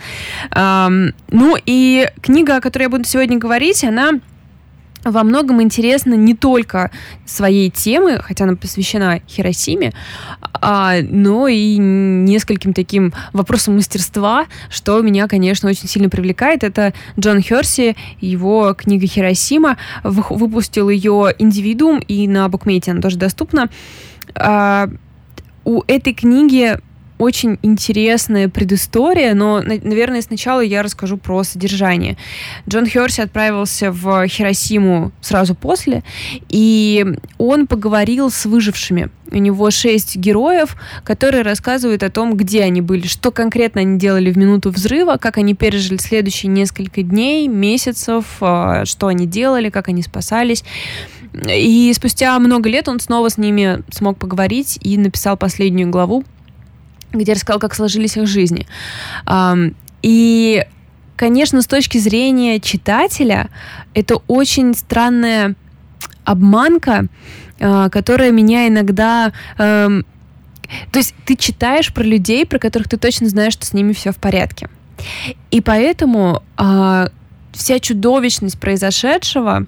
Um, 0.51 1.15
ну 1.29 1.57
и 1.65 2.07
книга, 2.21 2.57
о 2.57 2.61
которой 2.61 2.83
я 2.83 2.89
буду 2.89 3.05
сегодня 3.05 3.39
говорить, 3.39 3.83
она 3.83 4.19
во 5.03 5.23
многом 5.23 5.61
интересна 5.61 6.13
не 6.13 6.33
только 6.33 6.91
своей 7.25 7.69
темы, 7.69 8.19
хотя 8.21 8.45
она 8.45 8.55
посвящена 8.55 9.19
Хиросиме, 9.27 9.93
а, 10.53 10.95
но 11.01 11.47
и 11.47 11.77
нескольким 11.77 12.73
таким 12.73 13.13
вопросам 13.33 13.75
мастерства, 13.75 14.45
что 14.69 15.01
меня, 15.01 15.27
конечно, 15.27 15.69
очень 15.69 15.87
сильно 15.87 16.09
привлекает. 16.09 16.63
Это 16.63 16.93
Джон 17.19 17.41
Херси, 17.41 17.95
его 18.21 18.73
книга 18.73 19.07
«Хиросима». 19.07 19.77
Выпустил 20.03 20.89
ее 20.89 21.33
«Индивидуум», 21.37 21.99
и 21.99 22.27
на 22.27 22.47
букмейте 22.49 22.91
она 22.91 23.01
тоже 23.01 23.17
доступна. 23.17 23.69
А, 24.35 24.89
у 25.65 25.83
этой 25.87 26.13
книги 26.13 26.77
очень 27.23 27.57
интересная 27.63 28.49
предыстория, 28.49 29.33
но, 29.33 29.61
наверное, 29.61 30.21
сначала 30.21 30.61
я 30.61 30.83
расскажу 30.83 31.17
про 31.17 31.43
содержание. 31.43 32.17
Джон 32.67 32.85
Херси 32.85 33.21
отправился 33.21 33.91
в 33.91 34.27
Хиросиму 34.27 35.11
сразу 35.21 35.55
после, 35.55 36.03
и 36.49 37.05
он 37.37 37.67
поговорил 37.67 38.29
с 38.29 38.45
выжившими. 38.45 39.09
У 39.31 39.37
него 39.37 39.71
шесть 39.71 40.15
героев, 40.15 40.75
которые 41.03 41.41
рассказывают 41.41 42.03
о 42.03 42.11
том, 42.11 42.35
где 42.37 42.63
они 42.63 42.81
были, 42.81 43.07
что 43.07 43.31
конкретно 43.31 43.81
они 43.81 43.97
делали 43.97 44.31
в 44.31 44.37
минуту 44.37 44.69
взрыва, 44.69 45.17
как 45.17 45.37
они 45.37 45.55
пережили 45.55 45.97
следующие 45.97 46.51
несколько 46.51 47.01
дней, 47.01 47.47
месяцев, 47.47 48.25
а, 48.41 48.85
что 48.85 49.07
они 49.07 49.25
делали, 49.25 49.69
как 49.69 49.87
они 49.87 50.03
спасались. 50.03 50.63
И 51.47 51.91
спустя 51.95 52.37
много 52.37 52.69
лет 52.69 52.87
он 52.87 52.99
снова 52.99 53.29
с 53.29 53.37
ними 53.37 53.83
смог 53.91 54.17
поговорить 54.17 54.77
и 54.83 54.97
написал 54.97 55.35
последнюю 55.35 55.89
главу, 55.89 56.23
где 57.13 57.33
рассказал, 57.33 57.59
как 57.59 57.75
сложились 57.75 58.17
их 58.17 58.27
жизни. 58.27 58.67
И, 60.01 60.65
конечно, 61.15 61.61
с 61.61 61.67
точки 61.67 61.97
зрения 61.97 62.59
читателя, 62.59 63.49
это 63.93 64.17
очень 64.27 64.73
странная 64.75 65.55
обманка, 66.25 67.05
а, 67.59 67.89
которая 67.89 68.31
меня 68.31 68.67
иногда 68.67 69.31
то 70.91 70.99
есть 70.99 71.13
ты 71.25 71.35
читаешь 71.35 71.93
про 71.93 72.03
людей, 72.03 72.45
про 72.45 72.59
которых 72.59 72.89
ты 72.89 72.97
точно 72.97 73.29
знаешь, 73.29 73.53
что 73.53 73.65
с 73.65 73.73
ними 73.73 73.93
все 73.93 74.11
в 74.11 74.17
порядке. 74.17 74.69
И 75.51 75.61
поэтому 75.61 76.41
а, 76.57 77.09
вся 77.51 77.79
чудовищность 77.79 78.59
произошедшего, 78.59 79.65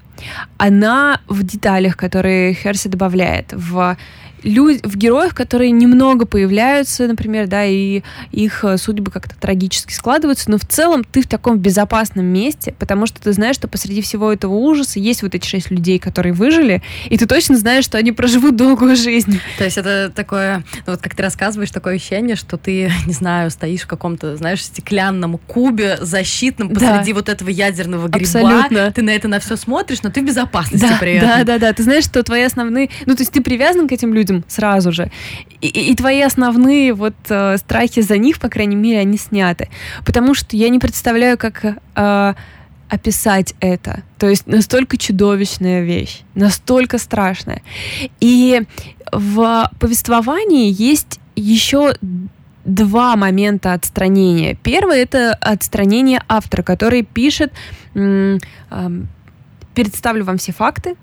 она 0.57 1.21
в 1.27 1.43
деталях, 1.43 1.97
которые 1.97 2.53
Херси 2.53 2.87
добавляет, 2.87 3.53
в 3.53 3.97
люд, 4.45 4.79
в 4.83 4.95
героях, 4.97 5.35
которые 5.35 5.71
немного 5.71 6.25
появляются, 6.25 7.07
например, 7.07 7.47
да, 7.47 7.65
и 7.65 8.01
их 8.31 8.63
э, 8.63 8.77
судьбы 8.77 9.11
как-то 9.11 9.35
трагически 9.35 9.93
складываются, 9.93 10.49
но 10.49 10.57
в 10.57 10.65
целом 10.65 11.03
ты 11.03 11.21
в 11.21 11.27
таком 11.27 11.57
безопасном 11.57 12.25
месте, 12.25 12.73
потому 12.77 13.07
что 13.07 13.21
ты 13.21 13.33
знаешь, 13.33 13.55
что 13.55 13.67
посреди 13.67 14.01
всего 14.01 14.31
этого 14.31 14.53
ужаса 14.53 14.99
есть 14.99 15.23
вот 15.23 15.35
эти 15.35 15.47
шесть 15.47 15.71
людей, 15.71 15.99
которые 15.99 16.33
выжили, 16.33 16.81
и 17.09 17.17
ты 17.17 17.25
точно 17.25 17.57
знаешь, 17.57 17.83
что 17.83 17.97
они 17.97 18.11
проживут 18.11 18.55
долгую 18.55 18.95
жизнь. 18.95 19.39
То 19.57 19.65
есть 19.65 19.77
это 19.77 20.11
такое, 20.15 20.63
ну 20.85 20.93
вот 20.93 21.01
как 21.01 21.15
ты 21.15 21.23
рассказываешь, 21.23 21.71
такое 21.71 21.95
ощущение, 21.95 22.35
что 22.35 22.57
ты, 22.57 22.91
не 23.05 23.13
знаю, 23.13 23.51
стоишь 23.51 23.81
в 23.81 23.87
каком-то, 23.87 24.37
знаешь, 24.37 24.63
стеклянном 24.63 25.37
кубе 25.37 25.97
защитном 26.01 26.69
посреди 26.69 27.11
да. 27.11 27.15
вот 27.15 27.29
этого 27.29 27.49
ядерного 27.49 28.07
гриба. 28.07 28.25
Абсолютно. 28.25 28.91
Ты 28.91 29.01
на 29.01 29.09
это 29.09 29.27
на 29.27 29.39
все 29.39 29.55
смотришь, 29.55 30.03
но 30.03 30.09
ты 30.09 30.21
в 30.21 30.25
безопасности 30.25 30.87
да, 30.87 30.97
при 30.99 31.13
этом. 31.13 31.29
Да, 31.29 31.43
да, 31.43 31.57
да. 31.57 31.73
Ты 31.73 31.83
знаешь, 31.83 32.03
что 32.03 32.23
твои 32.23 32.43
основные... 32.43 32.89
Ну, 33.05 33.15
то 33.15 33.21
есть 33.21 33.31
ты 33.31 33.41
привязан 33.41 33.87
к 33.87 33.91
этим 33.91 34.13
людям, 34.13 34.34
людям 34.35 34.43
сразу 34.47 34.91
же. 34.91 35.09
И, 35.61 35.67
и 35.67 35.95
твои 35.95 36.21
основные 36.21 36.93
вот 36.93 37.15
э, 37.29 37.57
страхи 37.57 38.01
за 38.01 38.17
них, 38.17 38.39
по 38.39 38.49
крайней 38.49 38.75
мере, 38.75 38.99
они 38.99 39.17
сняты. 39.17 39.69
Потому 40.05 40.35
что 40.35 40.57
я 40.57 40.69
не 40.69 40.79
представляю, 40.79 41.37
как 41.37 41.65
э, 41.95 42.33
описать 42.89 43.55
это. 43.59 44.03
То 44.17 44.27
есть 44.29 44.47
настолько 44.47 44.97
чудовищная 44.97 45.83
вещь, 45.83 46.21
настолько 46.35 46.97
страшная. 46.97 47.61
И 48.21 48.63
в 49.11 49.71
повествовании 49.79 50.71
есть 50.71 51.19
еще 51.35 51.95
два 52.65 53.15
момента 53.15 53.73
отстранения. 53.73 54.55
Первый 54.63 54.97
это 54.97 55.33
отстранение 55.33 56.21
автора, 56.27 56.63
который 56.63 57.03
пишет, 57.03 57.53
представлю 59.73 60.23
вам 60.23 60.37
все 60.37 60.51
факты 60.51 60.95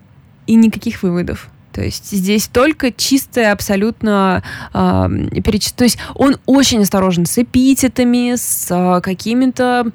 и 0.46 0.54
никаких 0.54 1.02
выводов. 1.02 1.48
То 1.72 1.82
есть 1.82 2.10
здесь 2.10 2.48
только 2.48 2.92
чистое 2.92 3.52
абсолютно 3.52 4.42
э, 4.74 5.08
переч... 5.42 5.72
То 5.72 5.84
есть 5.84 5.98
он 6.14 6.36
очень 6.46 6.82
осторожен 6.82 7.26
с 7.26 7.38
эпитетами, 7.38 8.34
с 8.36 8.68
э, 8.70 9.00
какими-то 9.00 9.86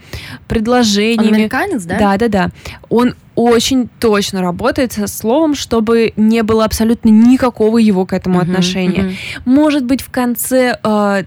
предложениями. 0.48 1.28
Он 1.28 1.34
американец, 1.36 1.84
да? 1.84 2.00
Да, 2.00 2.18
да, 2.18 2.28
да. 2.28 2.52
Он 2.90 3.16
очень 3.36 3.88
точно 4.00 4.42
работает 4.42 4.94
со 4.94 5.06
словом, 5.06 5.54
чтобы 5.54 6.14
не 6.18 6.42
было 6.42 6.66
абсолютно 6.66 7.10
никакого 7.10 7.78
его 7.78 8.06
к 8.06 8.14
этому 8.14 8.40
uh-huh, 8.40 8.44
отношения. 8.44 9.04
Uh-huh. 9.04 9.42
Может 9.46 9.86
быть, 9.86 10.02
в 10.02 10.10
конце 10.10 10.80
э, 10.84 11.24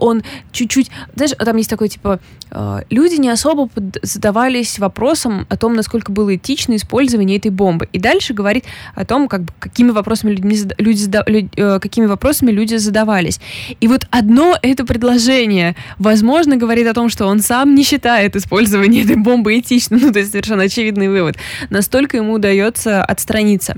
он 0.00 0.22
чуть-чуть... 0.52 0.90
Знаешь, 1.14 1.32
там 1.38 1.56
есть 1.56 1.70
такой, 1.70 1.88
типа, 1.88 2.20
э, 2.50 2.80
люди 2.90 3.16
не 3.16 3.28
особо 3.28 3.68
задавались 4.02 4.78
вопросом 4.78 5.46
о 5.48 5.56
том, 5.56 5.74
насколько 5.74 6.12
было 6.12 6.34
этично 6.34 6.76
использование 6.76 7.38
этой 7.38 7.50
бомбы. 7.50 7.88
И 7.92 7.98
дальше 7.98 8.34
говорит 8.34 8.64
о 8.94 9.04
том, 9.04 9.28
как 9.28 9.42
бы, 9.42 9.52
какими 9.58 9.90
вопросами 9.90 10.32
людьми, 10.32 10.58
люди, 10.78 11.08
люди, 11.26 11.50
э, 11.56 11.78
какими 11.80 12.06
вопросами 12.06 12.50
люди 12.50 12.76
задавались. 12.76 13.40
И 13.80 13.88
вот 13.88 14.06
одно 14.10 14.56
это 14.62 14.84
предложение, 14.84 15.76
возможно, 15.98 16.56
говорит 16.56 16.86
о 16.86 16.94
том, 16.94 17.08
что 17.08 17.26
он 17.26 17.40
сам 17.40 17.74
не 17.74 17.84
считает 17.84 18.36
использование 18.36 19.04
этой 19.04 19.16
бомбы 19.16 19.58
этичным. 19.58 20.00
Ну, 20.10 20.12
то 20.12 20.18
есть 20.18 20.32
совершенно 20.32 20.64
очевидный 20.64 21.08
вывод. 21.08 21.36
Настолько 21.68 22.16
ему 22.16 22.32
удается 22.32 23.04
отстраниться. 23.04 23.76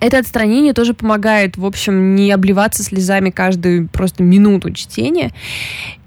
Это 0.00 0.18
отстранение 0.18 0.72
тоже 0.72 0.94
помогает, 0.94 1.56
в 1.56 1.64
общем, 1.64 2.14
не 2.14 2.30
обливаться 2.32 2.82
слезами 2.82 3.30
каждую 3.30 3.88
просто 3.88 4.22
минуту 4.22 4.72
чтения. 4.72 5.32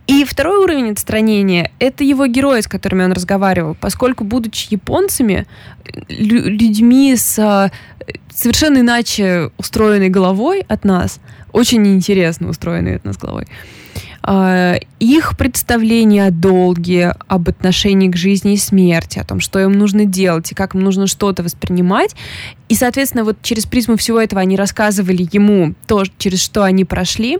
И 0.08 0.26
второй 0.26 0.58
уровень 0.58 0.92
отстранения— 0.92 1.72
это 1.80 2.04
его 2.04 2.28
герои, 2.28 2.60
с 2.60 2.68
которыми 2.68 3.06
он 3.06 3.14
разговаривал. 3.14 3.76
Поскольку, 3.80 4.26
будучи 4.26 4.68
японцами, 4.72 5.46
людьми 6.10 7.16
с 7.16 7.40
а, 7.40 7.72
совершенно 8.34 8.80
иначе 8.80 9.52
устроенной 9.58 10.10
головой 10.10 10.66
от 10.68 10.84
нас, 10.84 11.22
очень 11.54 11.88
интересно 11.88 12.50
устроенной 12.50 12.98
от 12.98 13.06
нас 13.06 13.18
головой, 13.18 13.46
их 14.26 15.38
представление 15.38 16.28
о 16.28 16.32
долге, 16.32 17.14
об 17.28 17.50
отношении 17.50 18.10
к 18.10 18.16
жизни 18.16 18.54
и 18.54 18.58
смерти, 18.58 19.20
о 19.20 19.26
том, 19.26 19.42
что 19.42 19.60
им 19.60 19.74
нужно 19.74 20.06
делать 20.06 20.52
и 20.52 20.56
как 20.56 20.76
им 20.76 20.82
нужно 20.82 21.08
что-то 21.08 21.44
воспринимать. 21.44 22.16
И, 22.70 22.76
соответственно, 22.76 23.26
вот 23.26 23.38
через 23.42 23.66
призму 23.66 23.98
всего 23.98 24.22
этого 24.22 24.42
они 24.42 24.56
рассказывали 24.56 25.28
ему 25.32 25.74
то, 25.88 26.04
через 26.18 26.42
что 26.42 26.64
они 26.64 26.86
прошли. 26.86 27.40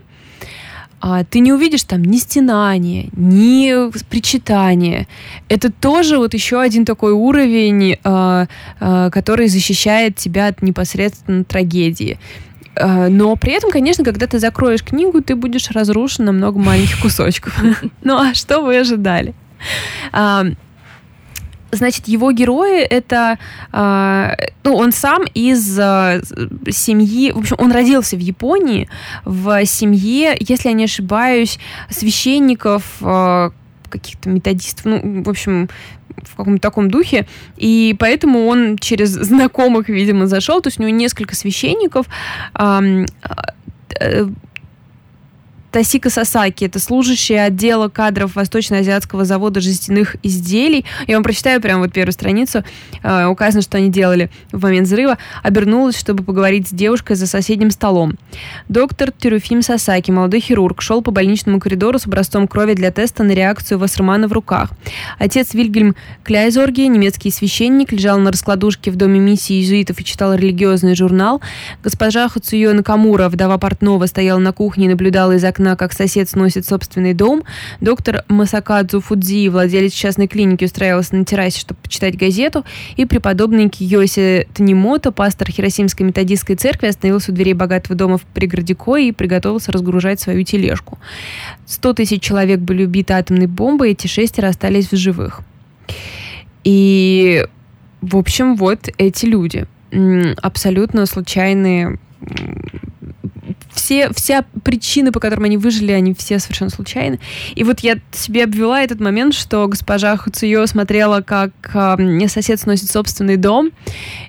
А 1.06 1.26
ты 1.26 1.40
не 1.40 1.52
увидишь 1.52 1.84
там 1.84 2.02
ни 2.02 2.18
стенания, 2.18 3.10
ни 3.12 3.92
причитания. 4.06 5.06
Это 5.50 5.70
тоже 5.70 6.18
вот 6.18 6.34
еще 6.34 6.62
один 6.62 6.86
такой 6.86 7.12
уровень, 7.12 7.98
а, 8.06 8.48
а, 8.80 9.10
который 9.10 9.50
защищает 9.50 10.16
тебя 10.16 10.48
от 10.48 10.62
непосредственно 10.62 11.44
трагедии. 11.44 12.20
Э, 12.76 13.08
но 13.08 13.36
при 13.36 13.54
этом, 13.54 13.72
конечно, 13.72 14.04
когда 14.04 14.28
ты 14.28 14.40
закроешь 14.40 14.84
книгу, 14.84 15.22
ты 15.22 15.36
будешь 15.36 15.70
разрушен 15.72 16.26
на 16.26 16.32
много 16.32 16.60
маленьких 16.60 17.00
кусочков. 17.00 17.56
Ну 18.04 18.18
а 18.18 18.34
что 18.34 18.62
вы 18.62 18.78
ожидали? 18.78 19.34
Значит, 21.72 22.08
его 22.08 22.32
герои 22.32 22.82
это, 22.82 23.40
э, 23.72 24.36
ну, 24.64 24.76
он 24.76 24.92
сам 24.92 25.24
из 25.34 25.80
э, 25.80 26.22
семьи, 26.70 27.32
в 27.32 27.40
общем, 27.40 27.56
он 27.58 27.72
родился 27.72 28.16
в 28.16 28.20
Японии 28.20 28.88
в 29.26 29.66
семье, 29.66 30.38
если 30.40 30.70
я 30.70 30.76
не 30.76 30.84
ошибаюсь, 30.84 31.58
священников, 31.90 32.84
каких-то 33.94 34.30
методистов, 34.30 34.86
ну, 34.86 35.24
в 35.24 35.30
общем, 35.30 35.70
в 36.18 36.36
каком-то 36.36 36.62
таком 36.62 36.90
духе, 36.90 37.26
и 37.58 37.96
поэтому 38.00 38.48
он 38.48 38.78
через 38.78 39.10
знакомых, 39.10 39.90
видимо, 39.90 40.28
зашел, 40.28 40.62
то 40.62 40.68
есть 40.68 40.80
у 40.80 40.84
него 40.84 40.96
несколько 40.96 41.36
священников, 41.36 42.08
Тасика 45.74 46.12
Сасаки. 46.12 46.66
Это 46.66 46.78
служащая 46.80 47.46
отдела 47.46 47.90
кадров 47.90 48.36
Восточно-Азиатского 48.36 49.26
завода 49.26 49.60
жестяных 49.60 50.18
изделий. 50.22 50.86
Я 51.08 51.16
вам 51.16 51.24
прочитаю 51.24 51.60
прямо 51.62 51.82
вот 51.82 51.92
первую 51.92 52.14
страницу. 52.14 52.64
Э, 53.02 53.26
указано, 53.26 53.64
что 53.64 53.80
они 53.80 53.90
делали 53.90 54.30
в 54.52 54.62
момент 54.62 54.86
взрыва. 54.86 55.18
Обернулась, 55.42 55.98
чтобы 55.98 56.24
поговорить 56.24 56.68
с 56.68 56.72
девушкой 56.72 57.16
за 57.16 57.26
соседним 57.26 57.72
столом. 57.72 58.20
Доктор 58.70 59.12
Тюрюфим 59.12 59.64
Сасаки, 59.64 60.12
молодой 60.12 60.42
хирург, 60.42 60.80
шел 60.84 61.02
по 61.02 61.10
больничному 61.10 61.60
коридору 61.60 61.98
с 61.98 62.06
образцом 62.06 62.48
крови 62.48 62.76
для 62.76 62.92
теста 62.92 63.24
на 63.24 63.32
реакцию 63.32 63.80
Вассермана 63.80 64.28
в 64.28 64.32
руках. 64.32 64.70
Отец 65.18 65.56
Вильгельм 65.56 65.96
Кляйзорги, 66.24 66.82
немецкий 66.82 67.32
священник, 67.32 67.92
лежал 67.92 68.20
на 68.20 68.32
раскладушке 68.32 68.92
в 68.92 68.96
доме 68.96 69.20
миссии 69.20 69.56
иезуитов 69.56 70.00
и 70.00 70.04
читал 70.04 70.36
религиозный 70.36 70.94
журнал. 70.94 71.42
Госпожа 71.84 72.30
Хацуё 72.30 72.74
Накамура, 72.74 73.28
вдова 73.28 73.58
портного, 73.58 74.06
стояла 74.06 74.38
на 74.38 74.54
кухне 74.54 74.86
и 74.86 74.90
наблюдала 74.90 75.32
из 75.32 75.44
окна 75.44 75.63
окна, 75.64 75.76
как 75.76 75.94
сосед 75.94 76.30
сносит 76.30 76.66
собственный 76.66 77.14
дом. 77.14 77.44
Доктор 77.82 78.24
Масакадзу 78.28 79.00
Фудзи, 79.02 79.48
владелец 79.50 79.94
частной 79.94 80.28
клиники, 80.28 80.66
устраивался 80.66 81.16
на 81.16 81.26
террасе, 81.26 81.60
чтобы 81.60 81.80
почитать 81.82 82.18
газету. 82.18 82.66
И 82.98 83.06
преподобный 83.06 83.70
Киоси 83.70 84.48
Танимото, 84.54 85.12
пастор 85.12 85.50
Хиросимской 85.50 86.06
методистской 86.06 86.56
церкви, 86.56 86.88
остановился 86.88 87.32
у 87.32 87.36
дверей 87.36 87.54
богатого 87.54 87.96
дома 87.96 88.18
в 88.18 88.24
пригороде 88.24 88.76
Кои 88.76 89.08
и 89.08 89.12
приготовился 89.12 89.72
разгружать 89.72 90.20
свою 90.20 90.44
тележку. 90.44 91.00
100 91.66 91.94
тысяч 91.94 92.22
человек 92.22 92.60
были 92.60 92.86
убиты 92.86 93.14
атомной 93.14 93.48
бомбой, 93.48 93.92
эти 93.92 94.08
шестеро 94.08 94.50
остались 94.50 94.92
в 94.92 94.96
живых. 94.96 95.42
И, 96.64 97.46
в 98.02 98.18
общем, 98.18 98.56
вот 98.56 98.90
эти 98.98 99.26
люди 99.26 99.66
абсолютно 100.42 101.06
случайные 101.06 102.00
все, 103.74 104.12
вся 104.14 104.46
причины, 104.64 105.12
по 105.12 105.20
которым 105.20 105.46
они 105.46 105.58
выжили, 105.58 105.92
они 105.92 106.14
все 106.14 106.40
совершенно 106.40 106.70
случайны. 106.70 107.20
И 107.56 107.64
вот 107.64 107.82
я 107.82 107.98
себе 108.12 108.44
обвела 108.44 108.82
этот 108.82 109.00
момент, 109.00 109.34
что 109.34 109.68
госпожа 109.68 110.16
Хуцио 110.18 110.66
смотрела, 110.66 111.22
как 111.22 111.52
э, 111.74 112.28
сосед 112.28 112.60
сносит 112.60 112.90
собственный 112.90 113.38
дом. 113.38 113.72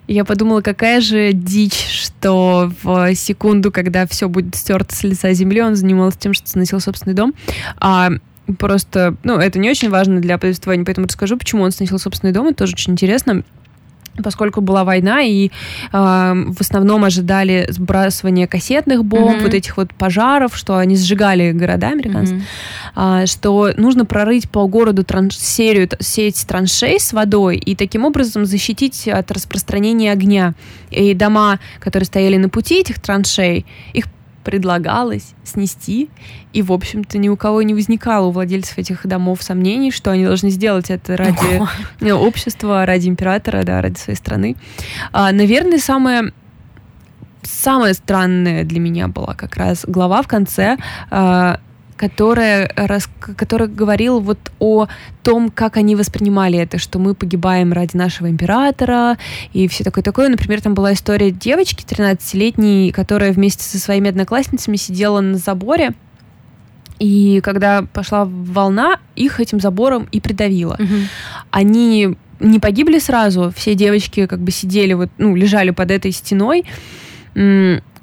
И 0.07 0.15
я 0.15 0.25
подумала, 0.25 0.61
какая 0.61 1.01
же 1.01 1.33
дичь, 1.33 1.87
что 1.89 2.73
в 2.83 3.15
секунду, 3.15 3.71
когда 3.71 4.07
все 4.07 4.29
будет 4.29 4.55
стерто 4.55 4.95
с 4.95 5.03
лица 5.03 5.33
земли, 5.33 5.63
он 5.63 5.77
занимался 5.77 6.19
тем, 6.19 6.35
что 6.35 6.49
сносил 6.49 6.81
собственный 6.81 7.15
дом. 7.15 7.35
А 7.79 8.11
просто, 8.59 9.17
ну, 9.25 9.37
это 9.37 9.59
не 9.59 9.71
очень 9.71 9.91
важно 9.91 10.21
для 10.21 10.39
повествования, 10.39 10.85
поэтому 10.85 11.07
расскажу, 11.07 11.37
почему 11.37 11.63
он 11.63 11.71
сносил 11.71 11.99
собственный 11.99 12.33
дом, 12.33 12.49
это 12.49 12.59
тоже 12.59 12.75
очень 12.75 12.93
интересно 12.93 13.43
поскольку 14.23 14.61
была 14.61 14.85
война, 14.85 15.23
и 15.23 15.49
э, 15.49 15.51
в 15.93 16.61
основном 16.61 17.05
ожидали 17.05 17.67
сбрасывания 17.71 18.47
кассетных 18.47 19.05
бомб, 19.05 19.37
mm-hmm. 19.37 19.43
вот 19.43 19.55
этих 19.55 19.77
вот 19.77 19.95
пожаров, 19.95 20.57
что 20.57 20.77
они 20.77 20.97
сжигали 20.97 21.53
города 21.53 21.89
американцев, 21.89 22.39
mm-hmm. 22.97 23.25
э, 23.25 23.27
что 23.27 23.73
нужно 23.77 24.05
прорыть 24.05 24.49
по 24.51 24.67
городу 24.67 25.03
транш- 25.03 25.39
серию, 25.39 25.89
сеть 26.01 26.45
траншей 26.47 27.01
с 27.01 27.13
водой 27.13 27.57
и 27.57 27.75
таким 27.75 28.05
образом 28.05 28.45
защитить 28.45 29.09
от 29.09 29.31
распространения 29.31 30.13
огня. 30.13 30.55
И 30.91 31.15
дома, 31.15 31.59
которые 31.81 32.07
стояли 32.07 32.37
на 32.37 32.49
пути 32.49 32.81
этих 32.81 33.01
траншей, 33.01 33.67
их 33.93 34.07
предлагалось 34.45 35.35
снести, 35.43 36.11
и, 36.53 36.63
в 36.63 36.73
общем-то, 36.73 37.19
ни 37.19 37.29
у 37.29 37.37
кого 37.37 37.63
не 37.63 37.75
возникало 37.75 38.27
у 38.27 38.31
владельцев 38.31 38.79
этих 38.79 39.07
домов 39.07 39.43
сомнений, 39.43 39.91
что 39.91 40.11
они 40.11 40.25
должны 40.25 40.51
сделать 40.51 40.91
это 40.91 41.17
ради 41.17 41.63
Ого. 42.05 42.27
общества, 42.27 42.87
ради 42.87 43.09
императора, 43.09 43.65
да, 43.65 43.81
ради 43.81 43.99
своей 43.99 44.17
страны. 44.17 44.57
А, 45.13 45.33
наверное, 45.33 45.79
самое 45.79 46.33
самое 47.43 47.95
странное 47.95 48.65
для 48.65 48.81
меня 48.81 49.09
была 49.09 49.35
как 49.35 49.57
раз 49.57 49.85
глава 49.87 50.23
в 50.23 50.29
конце, 50.29 50.79
а, 51.11 51.61
которая, 51.97 52.71
рас, 52.77 53.09
которая 53.37 53.69
говорила 53.69 54.19
вот 54.19 54.39
о 54.59 54.87
том, 55.23 55.51
как 55.51 55.77
они 55.77 55.97
воспринимали 55.97 56.59
это, 56.59 56.79
что 56.79 56.99
мы 56.99 57.15
погибаем 57.15 57.73
ради 57.73 57.97
нашего 57.97 58.29
императора 58.29 59.17
и 59.53 59.69
все 59.69 59.85
такое-такое. 59.85 60.29
Например, 60.29 60.61
там 60.61 60.75
была 60.75 60.93
история 60.93 61.31
девочки 61.31 61.85
13-летней, 61.85 62.91
которая 62.93 63.33
вместе 63.33 63.63
со 63.65 63.79
своими 63.79 64.11
одноклассницами 64.11 64.77
сидела 64.77 65.21
на 65.21 65.39
заборе, 65.39 65.95
и 66.99 67.41
когда 67.43 67.83
пошла 67.83 68.25
волна, 68.25 68.99
их 69.17 69.41
этим 69.41 69.61
забором 69.61 70.09
и 70.13 70.21
придавило. 70.21 70.75
Угу. 70.75 70.95
Они 71.51 72.17
не 72.41 72.59
погибли 72.59 72.99
сразу, 72.99 73.53
все 73.55 73.75
девочки 73.75 74.27
как 74.27 74.41
бы 74.41 74.51
сидели 74.51 74.93
вот, 74.93 75.11
ну, 75.19 75.35
лежали 75.35 75.71
под 75.71 75.91
этой 75.91 76.13
стеной, 76.13 76.65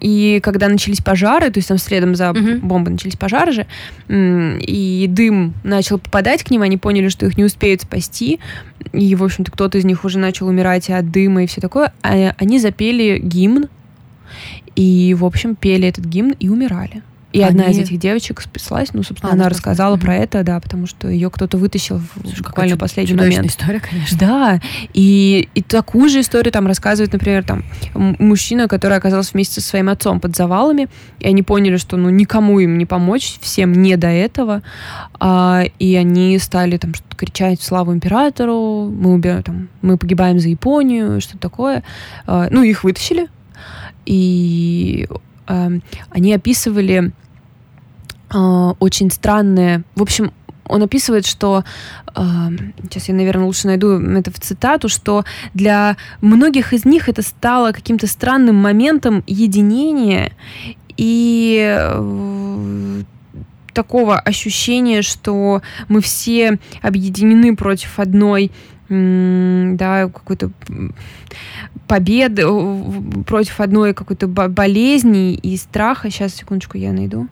и 0.01 0.39
когда 0.41 0.67
начались 0.67 0.99
пожары, 0.99 1.51
то 1.51 1.59
есть 1.59 1.69
там 1.69 1.77
следом 1.77 2.15
за 2.15 2.25
uh-huh. 2.25 2.59
бомбой 2.59 2.93
начались 2.93 3.15
пожары 3.15 3.51
же, 3.53 3.67
и 4.09 5.05
дым 5.07 5.53
начал 5.63 5.99
попадать 5.99 6.43
к 6.43 6.49
ним, 6.49 6.63
они 6.63 6.77
поняли, 6.77 7.07
что 7.07 7.25
их 7.27 7.37
не 7.37 7.43
успеют 7.43 7.83
спасти, 7.83 8.39
и, 8.91 9.15
в 9.15 9.23
общем-то, 9.23 9.51
кто-то 9.51 9.77
из 9.77 9.85
них 9.85 10.03
уже 10.03 10.19
начал 10.19 10.47
умирать 10.47 10.89
от 10.89 11.11
дыма 11.11 11.43
и 11.43 11.47
все 11.47 11.61
такое, 11.61 11.93
а 12.01 12.33
они 12.37 12.59
запели 12.59 13.19
гимн, 13.19 13.69
и, 14.75 15.15
в 15.17 15.23
общем, 15.23 15.55
пели 15.55 15.87
этот 15.87 16.05
гимн 16.05 16.31
и 16.39 16.49
умирали. 16.49 17.03
И 17.34 17.41
Они... 17.41 17.49
одна 17.49 17.67
из 17.67 17.77
этих 17.77 17.97
девочек 17.97 18.41
спаслась, 18.41 18.89
ну, 18.93 19.03
собственно, 19.03 19.32
а, 19.32 19.36
она 19.36 19.47
рассказала 19.47 19.95
про 19.95 20.15
это, 20.15 20.43
да, 20.43 20.59
потому 20.59 20.86
что 20.86 21.07
ее 21.07 21.29
кто-то 21.29 21.57
вытащил 21.57 21.99
в 21.99 22.21
Слушай, 22.23 22.43
буквально 22.43 22.77
последний 22.77 23.15
момент. 23.15 23.45
история, 23.45 23.79
конечно. 23.79 24.17
Да, 24.17 24.59
и, 24.93 25.47
и 25.55 25.61
такую 25.61 26.09
же 26.09 26.21
историю 26.21 26.51
там 26.51 26.67
рассказывает, 26.67 27.13
например, 27.13 27.43
там 27.43 27.63
мужчина, 27.93 28.67
который 28.67 28.97
оказался 28.97 29.32
вместе 29.34 29.61
со 29.61 29.67
своим 29.67 29.89
отцом 29.89 30.19
под 30.19 30.36
завалами, 30.36 30.89
и 31.19 31.27
они 31.27 31.41
поняли, 31.41 31.77
что 31.77 31.95
ну 31.95 32.09
никому 32.09 32.59
им 32.59 32.77
не 32.77 32.86
помочь, 32.86 33.38
всем 33.39 33.71
не 33.71 33.95
до 33.95 34.07
этого, 34.07 34.61
а, 35.19 35.63
и 35.79 35.95
они 35.95 36.38
стали 36.38 36.77
там 36.77 36.93
что-то 36.93 37.15
кричать 37.15 37.61
славу 37.61 37.93
императору, 37.93 38.89
мы 38.89 39.13
убираем, 39.13 39.43
там, 39.43 39.69
мы 39.82 39.97
погибаем 39.97 40.39
за 40.39 40.49
Японию, 40.49 41.21
что 41.21 41.38
такое. 41.38 41.84
А, 42.27 42.47
ну, 42.51 42.61
их 42.63 42.84
вытащили, 42.84 43.27
и 44.05 45.07
а, 45.47 45.71
они 46.09 46.34
описывали 46.34 47.13
очень 48.34 49.11
странное. 49.11 49.84
В 49.95 50.01
общем, 50.01 50.32
он 50.71 50.84
описывает, 50.84 51.25
что 51.25 51.63
э, 52.15 52.21
сейчас 52.84 53.09
я, 53.09 53.13
наверное, 53.13 53.45
лучше 53.45 53.67
найду 53.67 53.99
это 53.99 54.32
в 54.32 54.39
цитату, 54.39 54.88
что 54.89 55.25
для 55.53 55.97
многих 56.21 56.73
из 56.73 56.86
них 56.86 57.09
это 57.09 57.21
стало 57.21 57.73
каким-то 57.73 58.07
странным 58.07 58.55
моментом 58.55 59.23
единения 59.27 60.32
и 60.95 61.77
э, 61.77 63.01
такого 63.73 64.19
ощущения, 64.19 65.01
что 65.01 65.61
мы 65.88 66.01
все 66.01 66.59
объединены 66.82 67.55
против 67.55 67.99
одной 67.99 68.51
да, 68.89 70.09
какой-то 70.09 70.51
победы, 71.88 72.45
против 73.25 73.61
одной 73.61 73.93
какой-то 73.93 74.27
болезни 74.27 75.34
и 75.34 75.55
страха. 75.55 76.09
Сейчас, 76.09 76.36
секундочку, 76.36 76.77
я 76.77 76.91
найду. 76.91 77.29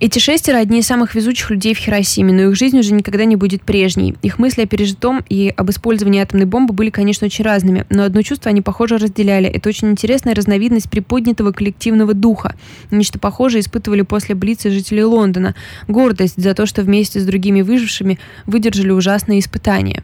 Эти 0.00 0.18
шестеро– 0.18 0.56
одни 0.60 0.78
из 0.78 0.86
самых 0.86 1.14
везучих 1.14 1.50
людей 1.50 1.74
в 1.74 1.76
Хиросиме, 1.76 2.32
но 2.32 2.50
их 2.50 2.56
жизнь 2.56 2.78
уже 2.78 2.94
никогда 2.94 3.26
не 3.26 3.36
будет 3.36 3.60
прежней. 3.60 4.14
Их 4.22 4.38
мысли 4.38 4.62
о 4.62 4.66
пережитом 4.66 5.22
и 5.28 5.52
об 5.54 5.68
использовании 5.68 6.22
атомной 6.22 6.46
бомбы 6.46 6.72
были, 6.72 6.88
конечно, 6.88 7.26
очень 7.26 7.44
разными, 7.44 7.84
но 7.90 8.04
одно 8.04 8.22
чувство 8.22 8.48
они, 8.48 8.62
похоже, 8.62 8.96
разделяли. 8.96 9.46
Это 9.46 9.68
очень 9.68 9.90
интересная 9.90 10.34
разновидность 10.34 10.88
приподнятого 10.88 11.52
коллективного 11.52 12.14
духа. 12.14 12.54
Нечто 12.90 13.18
похожее 13.18 13.60
испытывали 13.60 14.00
после 14.00 14.34
Блица 14.34 14.70
жители 14.70 15.02
Лондона. 15.02 15.54
Гордость 15.86 16.42
за 16.42 16.54
то, 16.54 16.64
что 16.64 16.80
вместе 16.80 17.20
с 17.20 17.26
другими 17.26 17.60
выжившими 17.60 18.18
выдержали 18.46 18.92
ужасные 18.92 19.40
испытания. 19.40 20.02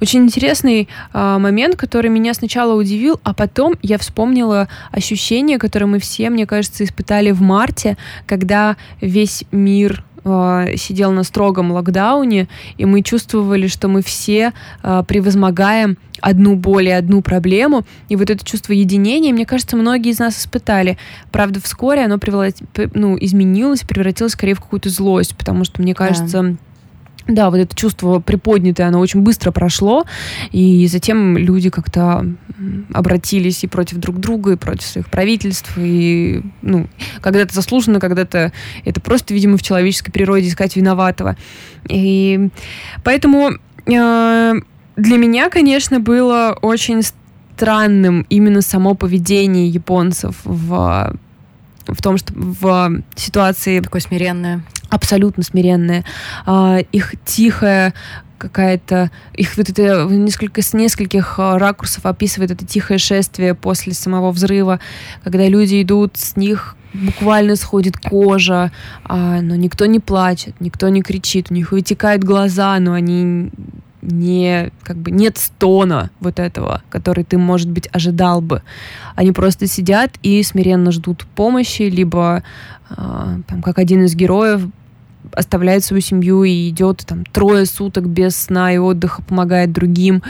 Очень 0.00 0.24
интересный 0.24 0.88
э, 1.12 1.38
момент, 1.38 1.76
который 1.76 2.10
меня 2.10 2.34
сначала 2.34 2.74
удивил, 2.74 3.20
а 3.22 3.34
потом 3.34 3.74
я 3.82 3.98
вспомнила 3.98 4.68
ощущение, 4.90 5.58
которое 5.58 5.86
мы 5.86 5.98
все, 5.98 6.30
мне 6.30 6.46
кажется, 6.46 6.84
испытали 6.84 7.30
в 7.30 7.40
марте, 7.40 7.96
когда 8.26 8.76
весь 9.00 9.44
мир 9.52 10.04
э, 10.24 10.74
сидел 10.76 11.12
на 11.12 11.22
строгом 11.22 11.72
локдауне, 11.72 12.48
и 12.78 12.84
мы 12.84 13.02
чувствовали, 13.02 13.66
что 13.68 13.88
мы 13.88 14.02
все 14.02 14.52
э, 14.82 15.04
превозмогаем 15.06 15.98
одну 16.20 16.56
боль 16.56 16.88
и 16.88 16.92
одну 16.92 17.20
проблему, 17.20 17.84
и 18.08 18.16
вот 18.16 18.30
это 18.30 18.44
чувство 18.44 18.72
единения, 18.72 19.32
мне 19.32 19.44
кажется, 19.44 19.76
многие 19.76 20.10
из 20.10 20.18
нас 20.18 20.38
испытали. 20.38 20.96
Правда, 21.30 21.60
вскоре 21.60 22.04
оно 22.04 22.18
преврат... 22.18 22.56
ну, 22.94 23.16
изменилось, 23.20 23.82
превратилось 23.82 24.32
скорее 24.32 24.54
в 24.54 24.60
какую-то 24.60 24.88
злость, 24.88 25.36
потому 25.36 25.64
что, 25.64 25.82
мне 25.82 25.94
кажется, 25.94 26.42
да 26.42 26.56
да, 27.26 27.50
вот 27.50 27.56
это 27.56 27.74
чувство 27.74 28.20
приподнятое, 28.20 28.88
оно 28.88 29.00
очень 29.00 29.20
быстро 29.20 29.50
прошло, 29.52 30.04
и 30.50 30.86
затем 30.86 31.36
люди 31.36 31.70
как-то 31.70 32.26
обратились 32.92 33.64
и 33.64 33.66
против 33.66 33.98
друг 33.98 34.18
друга, 34.18 34.52
и 34.52 34.56
против 34.56 34.86
своих 34.86 35.08
правительств, 35.08 35.72
и, 35.76 36.42
ну, 36.62 36.88
когда-то 37.20 37.54
заслуженно, 37.54 38.00
когда-то 38.00 38.52
это 38.84 39.00
просто, 39.00 39.34
видимо, 39.34 39.56
в 39.56 39.62
человеческой 39.62 40.12
природе 40.12 40.48
искать 40.48 40.76
виноватого. 40.76 41.36
И 41.88 42.48
поэтому 43.04 43.52
э, 43.86 44.54
для 44.96 45.16
меня, 45.16 45.50
конечно, 45.50 46.00
было 46.00 46.56
очень 46.60 47.02
странным 47.02 48.26
именно 48.28 48.62
само 48.62 48.94
поведение 48.94 49.68
японцев 49.68 50.36
в 50.44 51.16
в 51.86 52.00
том, 52.00 52.16
что 52.16 52.32
в 52.34 53.02
ситуации... 53.16 53.80
Такое 53.80 54.00
смиренное 54.00 54.62
абсолютно 54.92 55.42
смиренные, 55.42 56.04
а, 56.46 56.78
их 56.92 57.14
тихая 57.24 57.94
какая-то 58.38 59.12
их 59.34 59.56
вот 59.56 59.70
это 59.70 60.04
несколько 60.10 60.62
с 60.62 60.72
нескольких 60.74 61.38
а, 61.38 61.58
ракурсов 61.58 62.04
описывает 62.06 62.50
это 62.50 62.66
тихое 62.66 62.98
шествие 62.98 63.54
после 63.54 63.94
самого 63.94 64.32
взрыва, 64.32 64.80
когда 65.22 65.46
люди 65.46 65.80
идут, 65.80 66.16
с 66.16 66.36
них 66.36 66.76
буквально 66.92 67.56
сходит 67.56 67.96
кожа, 67.96 68.72
а, 69.04 69.40
но 69.40 69.54
никто 69.54 69.86
не 69.86 70.00
плачет, 70.00 70.56
никто 70.60 70.88
не 70.88 71.02
кричит, 71.02 71.50
у 71.50 71.54
них 71.54 71.72
вытекают 71.72 72.24
глаза, 72.24 72.78
но 72.80 72.92
они 72.92 73.50
не 74.02 74.72
как 74.82 74.96
бы 74.96 75.12
нет 75.12 75.38
стона 75.38 76.10
вот 76.20 76.40
этого, 76.40 76.82
который 76.90 77.24
ты, 77.24 77.38
может 77.38 77.70
быть, 77.70 77.88
ожидал 77.92 78.40
бы. 78.40 78.62
Они 79.14 79.30
просто 79.30 79.68
сидят 79.68 80.10
и 80.22 80.42
смиренно 80.42 80.90
ждут 80.90 81.24
помощи, 81.36 81.82
либо 81.82 82.42
э, 82.90 82.94
там, 82.96 83.62
как 83.62 83.78
один 83.78 84.04
из 84.04 84.16
героев 84.16 84.62
оставляет 85.32 85.84
свою 85.84 86.00
семью 86.00 86.44
и 86.44 86.68
идет 86.68 87.04
там 87.06 87.24
трое 87.24 87.66
суток 87.66 88.08
без 88.08 88.36
сна 88.36 88.72
и 88.72 88.78
отдыха, 88.78 89.22
помогает 89.22 89.72
другим, 89.72 90.22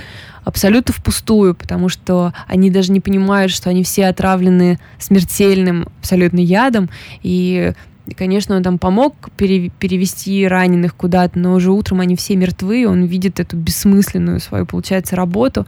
абсолютно 0.45 0.93
впустую, 0.95 1.55
потому 1.55 1.89
что 1.89 2.33
они 2.47 2.71
даже 2.71 2.93
не 2.93 3.01
понимают, 3.01 3.53
что 3.53 3.71
они 3.71 3.85
все 3.85 4.07
отравлены 4.07 4.79
смертельным 4.99 5.87
абсолютно 6.01 6.41
ядом, 6.41 6.91
и 7.23 7.73
и, 8.07 8.15
конечно, 8.15 8.57
он 8.57 8.65
там 8.65 8.79
помог 8.79 9.31
перевести 9.37 10.47
раненых 10.47 10.95
куда-то, 10.97 11.39
но 11.39 11.55
уже 11.55 11.71
утром 11.71 12.01
они 12.01 12.17
все 12.17 12.35
мертвы, 12.35 12.87
он 12.87 13.05
видит 13.05 13.39
эту 13.39 13.57
бессмысленную 13.57 14.41
свою, 14.41 14.67
получается, 14.67 15.15
работу. 15.15 15.67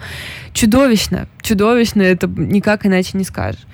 Чудовищно, 0.52 1.28
чудовищно, 1.42 2.02
это 2.02 2.26
никак 2.26 2.86
иначе 2.86 3.16
не 3.16 3.24
скажешь. 3.24 3.64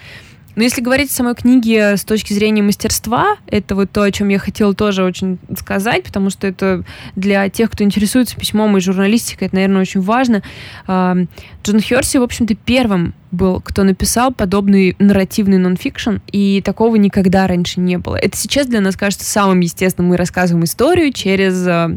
Но 0.57 0.62
если 0.62 0.80
говорить 0.80 1.11
о 1.11 1.14
самой 1.14 1.34
книге 1.34 1.96
с 1.96 2.05
точки 2.05 2.32
зрения 2.32 2.62
мастерства, 2.62 3.36
это 3.46 3.74
вот 3.74 3.90
то, 3.90 4.03
о 4.03 4.11
чем 4.11 4.28
я 4.28 4.38
хотела 4.38 4.74
тоже 4.74 5.05
очень 5.05 5.38
сказать, 5.57 6.05
потому 6.05 6.30
что 6.30 6.46
это 6.46 6.84
для 7.16 7.48
тех, 7.48 7.70
кто 7.70 7.84
интересуется 7.84 8.36
письмом 8.36 8.76
и 8.76 8.80
журналистикой, 8.80 9.46
это, 9.46 9.57
наверное, 9.57 9.82
очень 9.82 10.01
важно. 10.01 10.42
А, 10.86 11.16
Джон 11.62 11.80
Херси, 11.80 12.18
в 12.18 12.22
общем-то, 12.22 12.55
первым 12.55 13.14
был, 13.30 13.61
кто 13.61 13.84
написал 13.84 14.32
подобный 14.32 14.96
нарративный 14.98 15.59
нонфикшн, 15.59 16.16
и 16.32 16.62
такого 16.62 16.96
никогда 16.96 17.46
раньше 17.46 17.80
не 17.80 17.98
было. 17.98 18.16
Это 18.16 18.36
сейчас 18.36 18.66
для 18.66 18.80
нас 18.80 18.96
кажется 18.96 19.24
самым 19.24 19.61
естественным. 19.61 20.11
Мы 20.11 20.16
рассказываем 20.16 20.64
историю 20.64 21.12
через 21.12 21.64
а, 21.66 21.96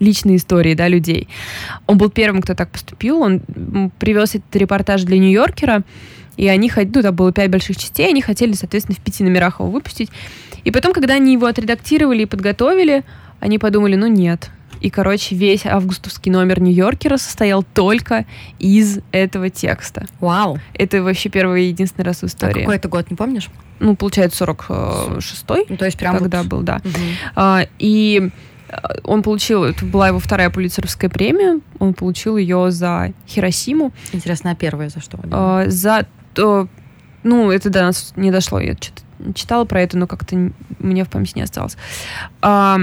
личные 0.00 0.36
истории 0.36 0.74
да, 0.74 0.88
людей. 0.88 1.28
Он 1.86 1.98
был 1.98 2.10
первым, 2.10 2.42
кто 2.42 2.54
так 2.54 2.70
поступил. 2.70 3.20
Он 3.20 3.40
привез 3.98 4.34
этот 4.34 4.56
репортаж 4.56 5.02
для 5.02 5.18
Нью-Йоркера, 5.18 5.84
и 6.40 6.48
они 6.48 6.72
ну, 6.74 7.02
там 7.02 7.14
было 7.14 7.32
пять 7.32 7.50
больших 7.50 7.76
частей, 7.76 8.08
они 8.08 8.22
хотели, 8.22 8.54
соответственно, 8.54 8.96
в 8.96 9.00
пяти 9.00 9.22
номерах 9.22 9.60
его 9.60 9.70
выпустить. 9.70 10.08
И 10.64 10.70
потом, 10.70 10.94
когда 10.94 11.14
они 11.14 11.34
его 11.34 11.44
отредактировали 11.44 12.22
и 12.22 12.24
подготовили, 12.24 13.04
они 13.40 13.58
подумали, 13.58 13.94
ну 13.94 14.06
нет. 14.06 14.50
И, 14.80 14.88
короче, 14.88 15.34
весь 15.34 15.66
августовский 15.66 16.32
номер 16.32 16.62
Нью-Йоркера 16.62 17.18
состоял 17.18 17.62
только 17.62 18.24
из 18.58 19.00
этого 19.12 19.50
текста. 19.50 20.06
Вау. 20.18 20.58
Это 20.72 21.02
вообще 21.02 21.28
первый 21.28 21.64
и 21.64 21.68
единственный 21.68 22.06
раз 22.06 22.22
в 22.22 22.24
истории. 22.24 22.60
А 22.60 22.64
какой 22.64 22.76
это 22.76 22.88
год, 22.88 23.10
не 23.10 23.16
помнишь? 23.16 23.50
Ну, 23.78 23.94
получается, 23.94 24.42
46-й. 24.42 25.66
Ну, 25.68 25.76
то 25.76 25.84
есть 25.84 25.98
прям 25.98 26.16
Тогда 26.16 26.38
вот... 26.38 26.46
был, 26.46 26.62
да. 26.62 26.80
Угу. 26.82 27.00
А, 27.36 27.66
и 27.78 28.30
он 29.04 29.22
получил, 29.22 29.64
это 29.64 29.84
была 29.84 30.08
его 30.08 30.18
вторая 30.18 30.48
пулицеровская 30.48 31.10
премия, 31.10 31.60
он 31.78 31.92
получил 31.92 32.38
ее 32.38 32.70
за 32.70 33.12
Хиросиму. 33.28 33.92
Интересно, 34.12 34.52
а 34.52 34.54
первая 34.54 34.88
за 34.88 35.00
что? 35.00 35.18
А, 35.30 35.64
за 35.66 36.06
то, 36.34 36.68
ну, 37.22 37.50
это 37.50 37.70
до 37.70 37.82
нас 37.82 38.12
не 38.16 38.30
дошло, 38.30 38.60
я 38.60 38.74
что-то 38.74 39.02
читала 39.34 39.64
про 39.64 39.82
это, 39.82 39.98
но 39.98 40.06
как-то 40.06 40.50
мне 40.78 41.04
в 41.04 41.10
памяти 41.10 41.32
не 41.36 41.42
осталось. 41.42 41.76
А, 42.40 42.78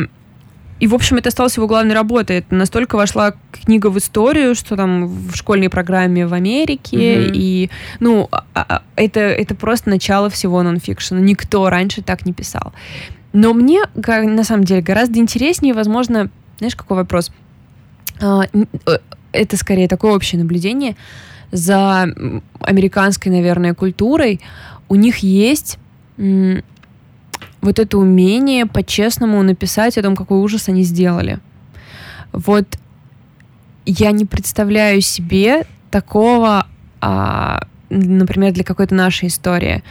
и, 0.80 0.86
в 0.86 0.94
общем, 0.94 1.18
это 1.18 1.30
осталось 1.30 1.58
его 1.58 1.68
главной 1.68 1.96
работой. 1.96 2.38
Это 2.38 2.54
настолько 2.54 2.96
вошла 2.98 3.34
книга 3.52 3.88
в 3.88 3.98
историю, 3.98 4.54
что 4.54 4.76
там 4.76 5.08
в 5.08 5.36
школьной 5.36 5.70
программе 5.70 6.28
в 6.28 6.34
Америке. 6.34 6.98
Mm-hmm. 6.98 7.32
И, 7.34 7.70
ну, 8.00 8.28
а, 8.32 8.44
а, 8.54 8.84
это, 8.96 9.20
это 9.20 9.56
просто 9.56 9.90
начало 9.90 10.30
всего 10.30 10.62
нонфикшена. 10.62 11.20
Никто 11.20 11.70
раньше 11.70 12.04
так 12.04 12.26
не 12.26 12.34
писал. 12.34 12.74
Но 13.34 13.54
мне, 13.54 13.82
на 13.96 14.44
самом 14.44 14.64
деле, 14.64 14.82
гораздо 14.82 15.20
интереснее, 15.20 15.74
возможно, 15.74 16.30
знаешь, 16.60 16.76
какой 16.76 16.98
вопрос? 16.98 17.32
А, 18.22 18.44
э, 18.54 18.98
это 19.32 19.58
скорее 19.58 19.88
такое 19.88 20.14
общее 20.14 20.40
наблюдение. 20.40 20.96
За 21.52 22.08
американской, 22.60 23.32
наверное, 23.32 23.74
культурой 23.74 24.42
у 24.90 24.96
них 24.96 25.18
есть 25.20 25.78
вот 26.18 27.80
это 27.80 27.98
умение 27.98 28.66
по-честному 28.66 29.42
написать 29.44 29.98
о 29.98 30.04
том, 30.04 30.16
какой 30.16 30.40
ужас 30.40 30.70
они 30.70 30.84
сделали. 30.84 31.40
Вот 32.32 32.78
я 33.86 34.12
не 34.12 34.26
представляю 34.26 35.02
себе 35.02 35.66
такого, 35.92 36.68
а, 37.02 37.62
например, 37.90 38.54
для 38.54 38.64
какой-то 38.64 38.96
нашей 38.96 39.30
истории. 39.30 39.84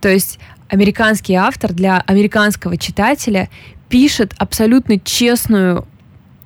То 0.00 0.08
есть 0.08 0.38
американский 0.68 1.34
автор 1.34 1.72
для 1.72 2.02
американского 2.06 2.76
читателя 2.76 3.48
пишет 3.88 4.34
абсолютно 4.38 4.98
честную 4.98 5.86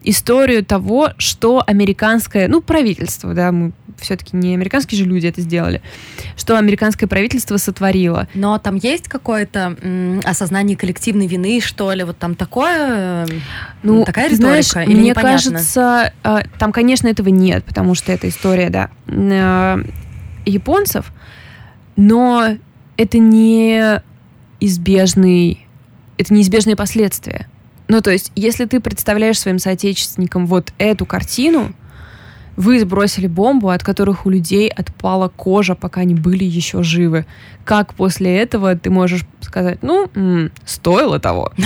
историю 0.02 0.64
того, 0.64 1.10
что 1.18 1.62
американское, 1.66 2.48
ну, 2.48 2.60
правительство, 2.60 3.34
да, 3.34 3.52
мы 3.52 3.72
все-таки 3.98 4.36
не 4.36 4.54
американские 4.54 4.98
же 4.98 5.04
люди 5.04 5.26
это 5.26 5.40
сделали, 5.40 5.82
что 6.36 6.56
американское 6.56 7.08
правительство 7.08 7.56
сотворило. 7.58 8.28
Но 8.34 8.58
там 8.58 8.76
есть 8.76 9.08
какое-то 9.08 9.76
м, 9.82 10.20
осознание 10.24 10.76
коллективной 10.76 11.26
вины, 11.26 11.60
что 11.60 11.92
ли, 11.92 12.02
вот 12.04 12.18
там 12.18 12.34
такое, 12.34 13.26
ну, 13.82 14.04
такая 14.04 14.30
риторика? 14.30 14.62
Знаешь, 14.62 14.88
или 14.88 14.94
мне 14.94 15.10
непонятно? 15.10 15.52
кажется, 15.52 16.12
э, 16.24 16.38
там, 16.58 16.72
конечно, 16.72 17.08
этого 17.08 17.28
нет, 17.28 17.64
потому 17.64 17.94
что 17.94 18.12
это 18.12 18.28
история, 18.28 18.70
да, 18.70 18.90
э, 19.06 19.84
японцев, 20.46 21.12
но 21.96 22.56
это 22.96 23.18
не 23.18 24.02
избежный, 24.60 25.66
это 26.16 26.32
неизбежные 26.32 26.76
последствия. 26.76 27.48
Ну, 27.90 28.00
то 28.00 28.12
есть, 28.12 28.30
если 28.36 28.66
ты 28.66 28.78
представляешь 28.78 29.40
своим 29.40 29.58
соотечественникам 29.58 30.46
вот 30.46 30.72
эту 30.78 31.06
картину, 31.06 31.72
вы 32.54 32.78
сбросили 32.78 33.26
бомбу, 33.26 33.70
от 33.70 33.82
которых 33.82 34.26
у 34.26 34.30
людей 34.30 34.68
отпала 34.68 35.26
кожа, 35.26 35.74
пока 35.74 36.02
они 36.02 36.14
были 36.14 36.44
еще 36.44 36.84
живы. 36.84 37.26
Как 37.64 37.94
после 37.94 38.38
этого 38.38 38.76
ты 38.76 38.90
можешь 38.90 39.24
сказать, 39.40 39.82
ну, 39.82 40.08
м- 40.14 40.52
стоило 40.64 41.18
того? 41.18 41.52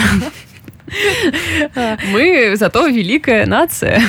Мы 2.11 2.55
зато 2.57 2.87
великая 2.87 3.45
нация. 3.45 4.01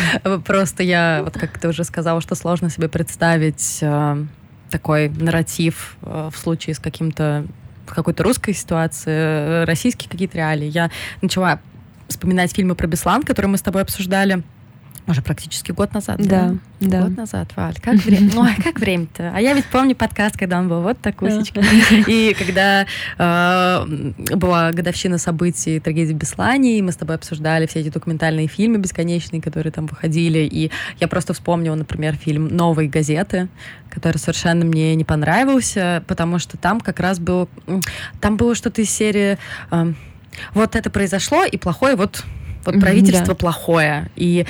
Просто 0.45 0.83
я, 0.83 1.19
вот 1.21 1.33
как 1.33 1.57
ты 1.57 1.67
уже 1.67 1.83
сказала, 1.83 2.21
что 2.21 2.35
сложно 2.35 2.69
себе 2.69 2.87
представить 2.87 3.79
э, 3.81 4.23
такой 4.71 5.09
нарратив 5.09 5.97
э, 6.01 6.29
в 6.33 6.37
случае 6.37 6.75
с 6.75 6.79
каким-то 6.79 7.45
в 7.85 7.93
какой-то 7.93 8.23
русской 8.23 8.53
ситуации, 8.53 9.11
э, 9.11 9.63
российские 9.65 10.09
какие-то 10.09 10.37
реалии. 10.37 10.69
Я 10.69 10.91
начала 11.21 11.59
вспоминать 12.07 12.53
фильмы 12.53 12.75
про 12.75 12.87
Беслан, 12.87 13.23
которые 13.23 13.49
мы 13.49 13.57
с 13.57 13.61
тобой 13.61 13.81
обсуждали 13.81 14.43
уже 15.07 15.21
практически 15.21 15.71
год 15.71 15.93
назад, 15.93 16.17
да? 16.19 16.55
Да. 16.79 17.03
Год 17.03 17.17
назад, 17.17 17.51
Валь. 17.55 17.75
Как 17.81 17.95
время? 17.95 18.31
Ну, 18.33 18.43
а 18.43 18.61
как 18.61 18.79
время-то? 18.79 19.31
А 19.35 19.39
я 19.39 19.53
ведь 19.53 19.65
помню 19.65 19.95
подкаст, 19.95 20.35
когда 20.35 20.59
он 20.59 20.67
был 20.67 20.81
вот 20.81 20.99
такусечка. 20.99 21.61
И 22.07 22.35
когда 22.37 22.85
э, 23.17 24.13
была 24.35 24.71
годовщина 24.71 25.17
событий 25.17 25.79
трагедии 25.79 26.13
Беслани, 26.13 26.81
мы 26.81 26.91
с 26.91 26.95
тобой 26.95 27.15
обсуждали 27.15 27.67
все 27.67 27.81
эти 27.81 27.89
документальные 27.89 28.47
фильмы 28.47 28.77
бесконечные, 28.77 29.41
которые 29.41 29.71
там 29.71 29.85
выходили. 29.85 30.39
И 30.39 30.71
я 30.99 31.07
просто 31.07 31.33
вспомнила, 31.33 31.75
например, 31.75 32.15
фильм 32.15 32.47
«Новые 32.47 32.89
газеты», 32.89 33.47
который 33.89 34.17
совершенно 34.17 34.65
мне 34.65 34.95
не 34.95 35.03
понравился, 35.03 36.03
потому 36.07 36.39
что 36.39 36.57
там 36.57 36.81
как 36.81 36.99
раз 36.99 37.19
был... 37.19 37.47
Там 38.21 38.37
было 38.37 38.55
что-то 38.55 38.81
из 38.81 38.89
серии... 38.89 39.37
Э, 39.71 39.93
вот 40.53 40.75
это 40.75 40.89
произошло, 40.89 41.43
и 41.43 41.57
плохое 41.57 41.95
вот 41.95 42.23
вот 42.65 42.79
правительство 42.79 43.27
да. 43.27 43.35
плохое. 43.35 44.09
И 44.15 44.45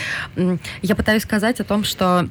я 0.82 0.96
пытаюсь 0.96 1.24
сказать 1.24 1.60
о 1.60 1.66
том, 1.66 1.84
что 1.84 2.30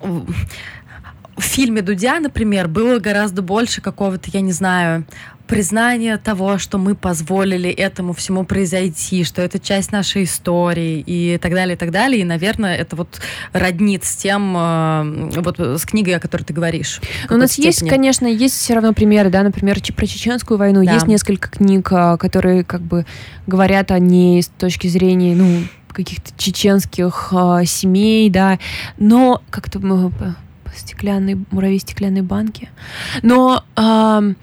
в 0.00 1.42
фильме 1.42 1.82
Дудя, 1.82 2.18
например, 2.18 2.66
было 2.66 2.98
гораздо 2.98 3.42
больше 3.42 3.80
какого-то, 3.80 4.30
я 4.32 4.40
не 4.40 4.52
знаю, 4.52 5.04
признание 5.46 6.16
того, 6.16 6.58
что 6.58 6.78
мы 6.78 6.94
позволили 6.94 7.70
этому 7.70 8.12
всему 8.12 8.44
произойти, 8.44 9.24
что 9.24 9.42
это 9.42 9.58
часть 9.58 9.92
нашей 9.92 10.24
истории 10.24 11.02
и 11.06 11.38
так 11.38 11.52
далее, 11.52 11.74
и 11.74 11.78
так 11.78 11.90
далее. 11.90 12.22
И, 12.22 12.24
наверное, 12.24 12.76
это 12.76 12.96
вот 12.96 13.20
роднит 13.52 14.04
с 14.04 14.16
тем, 14.16 14.54
э, 14.56 15.30
вот 15.40 15.58
с 15.58 15.84
книгой, 15.84 16.16
о 16.16 16.20
которой 16.20 16.42
ты 16.42 16.52
говоришь. 16.52 17.00
у 17.30 17.36
нас 17.36 17.52
степени. 17.52 17.66
есть, 17.66 17.88
конечно, 17.88 18.26
есть 18.26 18.56
все 18.56 18.74
равно 18.74 18.92
примеры, 18.92 19.30
да, 19.30 19.42
например, 19.42 19.76
про 19.96 20.06
чеченскую 20.06 20.58
войну. 20.58 20.84
Да. 20.84 20.94
Есть 20.94 21.06
несколько 21.06 21.48
книг, 21.48 21.90
э, 21.92 22.16
которые 22.18 22.64
как 22.64 22.82
бы 22.82 23.06
говорят 23.46 23.90
о 23.90 23.98
ней 23.98 24.42
с 24.42 24.48
точки 24.48 24.88
зрения, 24.88 25.34
ну, 25.34 25.62
каких-то 25.88 26.30
чеченских 26.36 27.32
э, 27.32 27.64
семей, 27.64 28.28
да, 28.30 28.58
но 28.98 29.42
как-то 29.50 29.80
стеклянные 30.76 31.38
муравьи 31.50 31.78
стеклянной 31.78 32.22
банки. 32.22 32.68
Но 33.22 33.64
э, 33.76 34.34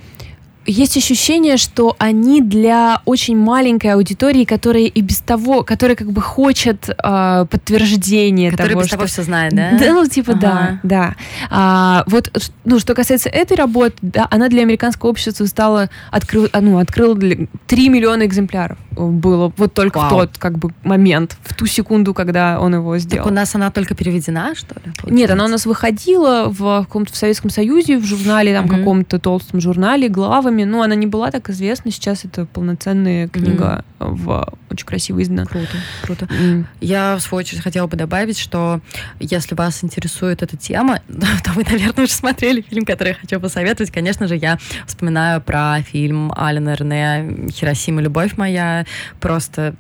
есть 0.66 0.98
ощущение, 0.98 1.58
что 1.58 1.96
они 2.00 2.42
для 2.42 3.02
очень 3.06 3.38
маленькой 3.38 3.94
аудитории, 3.94 4.46
которая 4.46 4.84
и 4.84 5.02
без 5.02 5.20
того, 5.20 5.64
которая 5.64 5.96
как 5.96 6.12
бы 6.12 6.22
хочет 6.22 6.90
э, 6.90 7.46
подтверждения 7.50 8.52
которая 8.52 8.72
того, 8.72 8.82
без 8.82 8.88
что... 8.88 8.98
того 8.98 9.08
все 9.08 9.24
знает, 9.24 9.54
да? 9.54 9.78
Да, 9.78 9.94
ну 9.94 10.08
типа 10.08 10.34
ага. 10.34 10.40
да, 10.42 10.80
да. 10.84 11.16
А, 11.50 12.04
вот, 12.08 12.32
ну 12.66 12.80
что 12.80 12.94
касается 12.94 13.30
этой 13.30 13.58
работы, 13.58 13.96
да, 14.02 14.28
она 14.32 14.50
для 14.50 14.62
американского 14.62 15.10
общества 15.10 15.46
стала 15.46 15.90
открыл, 16.12 16.48
а, 16.52 16.62
ну 16.62 16.78
открыла 16.78 17.16
для 17.16 17.48
3 17.68 17.90
миллиона 17.90 18.26
экземпляров 18.26 18.78
было 18.96 19.52
вот 19.58 19.74
только 19.74 19.98
Вау. 19.98 20.08
в 20.08 20.10
тот 20.10 20.38
как 20.38 20.58
бы 20.58 20.70
момент, 20.84 21.38
в 21.44 21.54
ту 21.56 21.66
секунду, 21.66 22.14
когда 22.14 22.60
он 22.60 22.76
его 22.76 22.98
сделал. 22.98 23.24
Так 23.24 23.32
у 23.32 23.36
нас 23.36 23.56
она 23.56 23.72
только 23.72 23.96
переведена, 23.96 24.54
что 24.56 24.76
ли? 24.76 24.82
Получается? 24.82 25.14
Нет, 25.14 25.32
она 25.32 25.46
у 25.46 25.48
нас 25.48 25.66
выходила 25.66 26.46
в 26.48 26.84
каком-то 26.84 27.12
в 27.12 27.16
Советском 27.16 27.50
Союзе 27.50 27.98
в 27.98 28.06
журнале 28.06 28.54
там 28.54 28.66
угу. 28.66 28.78
каком-то 28.78 29.20
толстом 29.20 29.60
журнале 29.62 30.10
главами 30.10 30.53
главами. 30.54 30.64
Ну, 30.64 30.82
она 30.82 30.96
не 30.96 31.08
была 31.08 31.32
так 31.32 31.50
известна. 31.50 31.92
Сейчас 31.92 32.26
это 32.26 32.46
полноценная 32.46 33.28
книга 33.28 33.84
mm. 34.00 34.16
в 34.16 34.54
очень 34.70 34.86
красиво 34.86 35.22
издана. 35.22 35.46
Круто, 35.46 35.78
круто. 36.02 36.26
Mm. 36.26 36.66
Я, 36.82 37.16
в 37.16 37.22
свою 37.22 37.40
очередь, 37.40 37.62
хотела 37.62 37.88
бы 37.88 37.98
добавить, 37.98 38.38
что 38.38 38.82
если 39.20 39.56
вас 39.56 39.84
интересует 39.84 40.42
эта 40.42 40.58
тема, 40.58 41.00
то 41.44 41.52
вы, 41.54 41.64
наверное, 41.64 42.06
уже 42.06 42.14
смотрели 42.14 42.62
фильм, 42.62 42.86
который 42.86 43.10
я 43.10 43.16
хочу 43.16 43.40
посоветовать. 43.40 43.92
Конечно 43.92 44.28
же, 44.28 44.36
я 44.36 44.58
вспоминаю 44.88 45.42
про 45.42 45.82
фильм 45.82 46.32
Алена 46.36 46.76
Рене 46.76 47.50
«Хиросима. 47.52 48.02
Любовь 48.02 48.38
моя». 48.38 48.86
Просто 49.20 49.76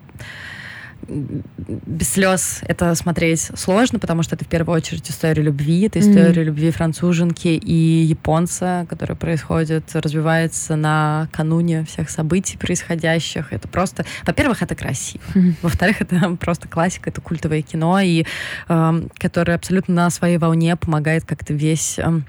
без 1.08 2.10
слез 2.10 2.62
это 2.68 2.93
смотреть 2.95 3.51
сложно, 3.56 3.99
потому 3.99 4.24
что 4.24 4.36
это 4.36 4.45
в 4.45 4.47
первую 4.47 4.76
очередь 4.78 5.10
история 5.10 5.41
любви, 5.41 5.88
это 5.88 5.99
история 5.99 6.32
mm-hmm. 6.32 6.43
любви 6.43 6.72
француженки 6.72 7.47
и 7.47 8.04
японца, 8.04 8.86
которая 8.89 9.16
происходит, 9.16 9.93
развивается 9.93 10.76
на 10.76 11.28
кануне 11.32 11.86
всех 11.86 12.10
событий 12.10 12.58
происходящих. 12.58 13.51
Это 13.51 13.68
просто, 13.68 14.06
во-первых, 14.26 14.62
это 14.62 14.76
красиво, 14.76 15.24
mm-hmm. 15.34 15.56
во-вторых, 15.62 15.97
это 16.01 16.36
просто 16.39 16.68
классика, 16.68 17.10
это 17.10 17.22
культовое 17.22 17.62
кино, 17.62 17.99
и 17.99 18.26
э, 18.68 19.08
которое 19.18 19.54
абсолютно 19.54 19.93
на 19.93 20.10
своей 20.10 20.38
волне 20.38 20.76
помогает 20.76 21.26
как-то 21.26 21.54
весь 21.54 21.99
э, 21.99 22.22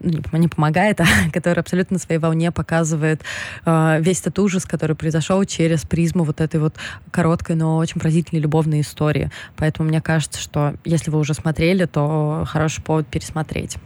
не 0.00 0.48
помогает, 0.48 1.00
а 1.00 1.06
который 1.32 1.60
абсолютно 1.60 1.94
на 1.94 1.98
своей 1.98 2.20
волне 2.20 2.50
показывает 2.52 3.22
э, 3.64 3.98
весь 4.00 4.20
этот 4.20 4.38
ужас, 4.38 4.64
который 4.64 4.96
произошел 4.96 5.44
через 5.44 5.82
призму 5.82 6.24
вот 6.24 6.40
этой 6.40 6.60
вот 6.60 6.74
короткой, 7.10 7.56
но 7.56 7.76
очень 7.76 8.00
поразительной 8.00 8.40
любовной 8.40 8.80
истории. 8.80 9.30
Поэтому 9.56 9.88
мне 9.88 10.00
кажется, 10.00 10.40
что 10.40 10.74
если 10.84 11.10
вы 11.10 11.18
уже 11.18 11.34
смотрели, 11.34 11.84
то 11.86 12.44
хороший 12.46 12.82
повод 12.82 13.06
пересмотреть. 13.06 13.76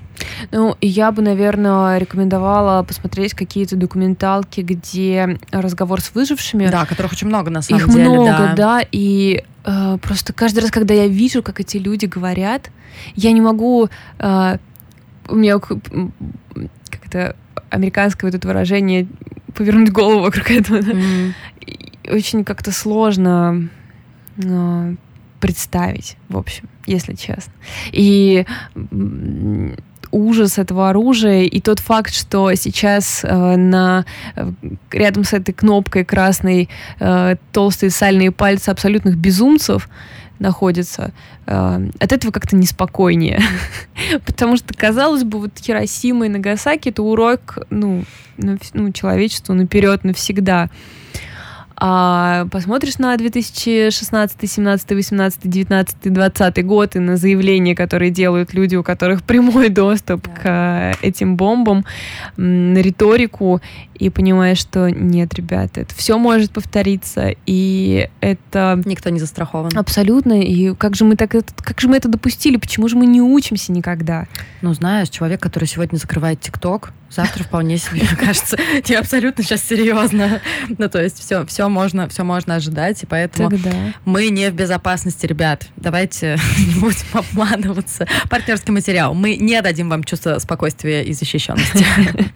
Ну, 0.50 0.76
я 0.80 1.10
бы, 1.10 1.22
наверное, 1.22 1.98
рекомендовала 1.98 2.82
посмотреть 2.82 3.34
какие-то 3.34 3.76
документалки, 3.76 4.60
где 4.60 5.38
разговор 5.50 6.00
с 6.00 6.14
выжившими. 6.14 6.68
Да, 6.68 6.84
которых 6.86 7.12
очень 7.12 7.28
много 7.28 7.50
на 7.50 7.62
самом 7.62 7.80
Их 7.80 7.90
деле. 7.90 8.02
Их 8.02 8.10
много, 8.10 8.30
да, 8.30 8.54
да 8.54 8.80
и 8.90 9.44
э, 9.64 9.98
просто 10.00 10.32
каждый 10.32 10.60
раз, 10.60 10.70
когда 10.70 10.94
я 10.94 11.08
вижу, 11.08 11.42
как 11.42 11.60
эти 11.60 11.78
люди 11.78 12.06
говорят, 12.06 12.70
я 13.14 13.32
не 13.32 13.40
могу 13.40 13.88
э, 14.18 14.58
у 15.28 15.34
меня 15.36 15.58
как-то 15.58 17.36
американское 17.70 18.30
вот 18.30 18.36
это 18.36 18.46
выражение 18.46 19.06
повернуть 19.54 19.90
голову 19.90 20.20
вокруг 20.22 20.50
этого. 20.50 20.78
Mm-hmm. 20.78 21.32
Очень 22.10 22.44
как-то 22.44 22.72
сложно 22.72 23.68
э, 24.36 24.94
представить, 25.40 26.16
в 26.28 26.36
общем, 26.36 26.68
если 26.86 27.14
честно. 27.14 27.52
И 27.92 28.44
ужас 30.12 30.58
этого 30.58 30.90
оружия 30.90 31.42
и 31.42 31.60
тот 31.60 31.80
факт, 31.80 32.14
что 32.14 32.54
сейчас 32.54 33.24
э, 33.24 33.56
на 33.56 34.04
э, 34.36 34.52
рядом 34.92 35.24
с 35.24 35.32
этой 35.32 35.52
кнопкой 35.52 36.04
красной 36.04 36.68
э, 37.00 37.36
толстые 37.50 37.90
сальные 37.90 38.30
пальцы 38.30 38.68
абсолютных 38.68 39.16
безумцев, 39.16 39.88
находится, 40.42 41.12
э, 41.46 41.88
от 41.98 42.12
этого 42.12 42.32
как-то 42.32 42.56
неспокойнее. 42.56 43.40
Потому 44.26 44.56
что, 44.56 44.74
казалось 44.74 45.24
бы, 45.24 45.38
вот 45.40 45.52
Хиросима 45.58 46.26
и 46.26 46.28
Нагасаки— 46.28 46.88
это 46.90 47.02
урок 47.02 47.58
ну, 47.70 48.04
ну, 48.36 48.92
человечеству 48.92 49.54
наперед 49.54 50.04
навсегда. 50.04 50.68
А 51.84 52.46
посмотришь 52.52 52.98
на 52.98 53.16
2016, 53.16 54.48
17, 54.48 54.90
18, 54.92 55.40
19, 55.42 56.12
20 56.12 56.64
год 56.64 56.94
и 56.94 57.00
на 57.00 57.16
заявления, 57.16 57.74
которые 57.74 58.12
делают 58.12 58.54
люди, 58.54 58.76
у 58.76 58.84
которых 58.84 59.22
прямой 59.24 59.68
доступ 59.68 60.28
да. 60.28 60.92
к 60.94 61.04
этим 61.04 61.36
бомбам, 61.36 61.84
на 62.36 62.78
риторику, 62.78 63.60
и 63.94 64.10
понимаешь, 64.10 64.58
что 64.58 64.90
нет, 64.90 65.34
ребята, 65.34 65.80
это 65.80 65.92
все 65.96 66.18
может 66.18 66.52
повториться, 66.52 67.34
и 67.46 68.08
это... 68.20 68.80
Никто 68.84 69.10
не 69.10 69.18
застрахован. 69.18 69.72
Абсолютно, 69.74 70.40
и 70.40 70.76
как 70.76 70.94
же 70.94 71.04
мы, 71.04 71.16
так, 71.16 71.32
как 71.56 71.80
же 71.80 71.88
мы 71.88 71.96
это 71.96 72.08
допустили, 72.08 72.58
почему 72.58 72.86
же 72.86 72.96
мы 72.96 73.06
не 73.06 73.20
учимся 73.20 73.72
никогда? 73.72 74.28
Ну, 74.60 74.72
знаешь, 74.72 75.08
человек, 75.08 75.40
который 75.40 75.64
сегодня 75.64 75.98
закрывает 75.98 76.40
ТикТок, 76.40 76.92
завтра 77.10 77.44
вполне 77.44 77.78
себе, 77.78 78.02
мне 78.02 78.16
кажется, 78.18 78.56
не 78.88 78.94
абсолютно 78.94 79.44
сейчас 79.44 79.62
серьезно. 79.62 80.40
Ну, 80.78 80.88
то 80.88 81.02
есть 81.02 81.18
все, 81.18 81.44
все 81.46 81.68
можно, 81.72 82.08
все 82.08 82.22
можно 82.22 82.54
ожидать, 82.54 83.02
и 83.02 83.06
поэтому 83.06 83.50
Тогда. 83.50 83.70
мы 84.04 84.28
не 84.28 84.50
в 84.50 84.54
безопасности, 84.54 85.26
ребят. 85.26 85.66
Давайте 85.76 86.38
не 86.58 86.80
будем 86.80 87.06
обманываться. 87.12 88.06
Партнерский 88.30 88.72
материал. 88.72 89.14
Мы 89.14 89.36
не 89.36 89.60
дадим 89.62 89.88
вам 89.88 90.04
чувство 90.04 90.38
спокойствия 90.38 91.02
и 91.02 91.12
защищенности. 91.12 91.84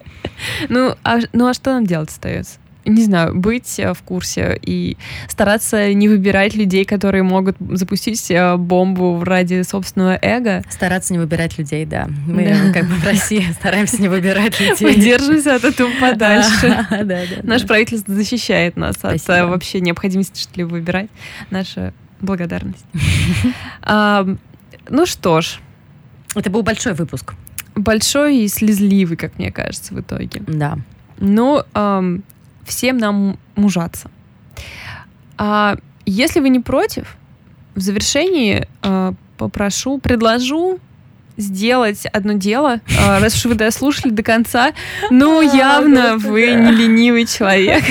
Ну, 0.68 0.94
а, 1.02 1.18
ну 1.32 1.46
а 1.46 1.54
что 1.54 1.72
нам 1.72 1.86
делать 1.86 2.10
остается? 2.10 2.58
Не 2.86 3.02
знаю, 3.02 3.34
быть 3.34 3.78
э, 3.78 3.92
в 3.92 4.02
курсе 4.02 4.58
и 4.62 4.96
стараться 5.28 5.92
не 5.92 6.08
выбирать 6.08 6.54
людей, 6.54 6.84
которые 6.84 7.22
могут 7.22 7.56
запустить 7.70 8.30
э, 8.30 8.56
бомбу 8.56 9.22
ради 9.24 9.62
собственного 9.62 10.18
эго. 10.22 10.62
Стараться 10.70 11.12
не 11.12 11.18
выбирать 11.18 11.58
людей, 11.58 11.84
да. 11.84 12.08
Мы 12.26 12.44
да. 12.44 12.72
как 12.72 12.88
бы 12.88 12.94
в 12.94 13.04
России 13.04 13.44
стараемся 13.58 14.00
не 14.00 14.08
выбирать 14.08 14.58
людей. 14.60 14.86
Мы 14.86 14.94
держимся 14.94 15.56
от 15.56 15.64
этого 15.64 15.90
подальше. 16.00 16.86
Наше 17.42 17.66
правительство 17.66 18.14
защищает 18.14 18.76
нас 18.76 18.96
от 19.02 19.28
э, 19.28 19.44
вообще 19.44 19.80
необходимости 19.80 20.40
что-либо 20.40 20.68
выбирать. 20.68 21.10
Наша 21.50 21.92
благодарность. 22.20 22.84
Ну 24.88 25.06
что 25.06 25.40
ж. 25.40 25.58
Это 26.34 26.50
был 26.50 26.62
большой 26.62 26.94
выпуск. 26.94 27.34
Большой 27.74 28.38
и 28.38 28.48
слезливый, 28.48 29.16
как 29.16 29.38
мне 29.38 29.50
кажется, 29.50 29.94
в 29.94 30.00
итоге. 30.00 30.42
Да. 30.46 30.78
Ну, 31.18 31.62
всем 32.66 32.98
нам 32.98 33.38
мужаться. 33.54 34.10
А 35.38 35.76
если 36.04 36.40
вы 36.40 36.48
не 36.48 36.60
против, 36.60 37.16
в 37.74 37.80
завершении 37.80 38.66
э, 38.82 39.12
попрошу, 39.36 39.98
предложу 39.98 40.78
сделать 41.36 42.06
одно 42.06 42.32
дело, 42.32 42.80
э, 42.88 43.18
раз 43.20 43.34
уж 43.34 43.44
вы 43.44 43.54
дослушали 43.54 44.10
до 44.10 44.22
конца, 44.22 44.72
ну, 45.10 45.42
явно 45.42 46.16
вы 46.16 46.54
не 46.54 46.72
ленивый 46.72 47.26
человек. 47.26 47.84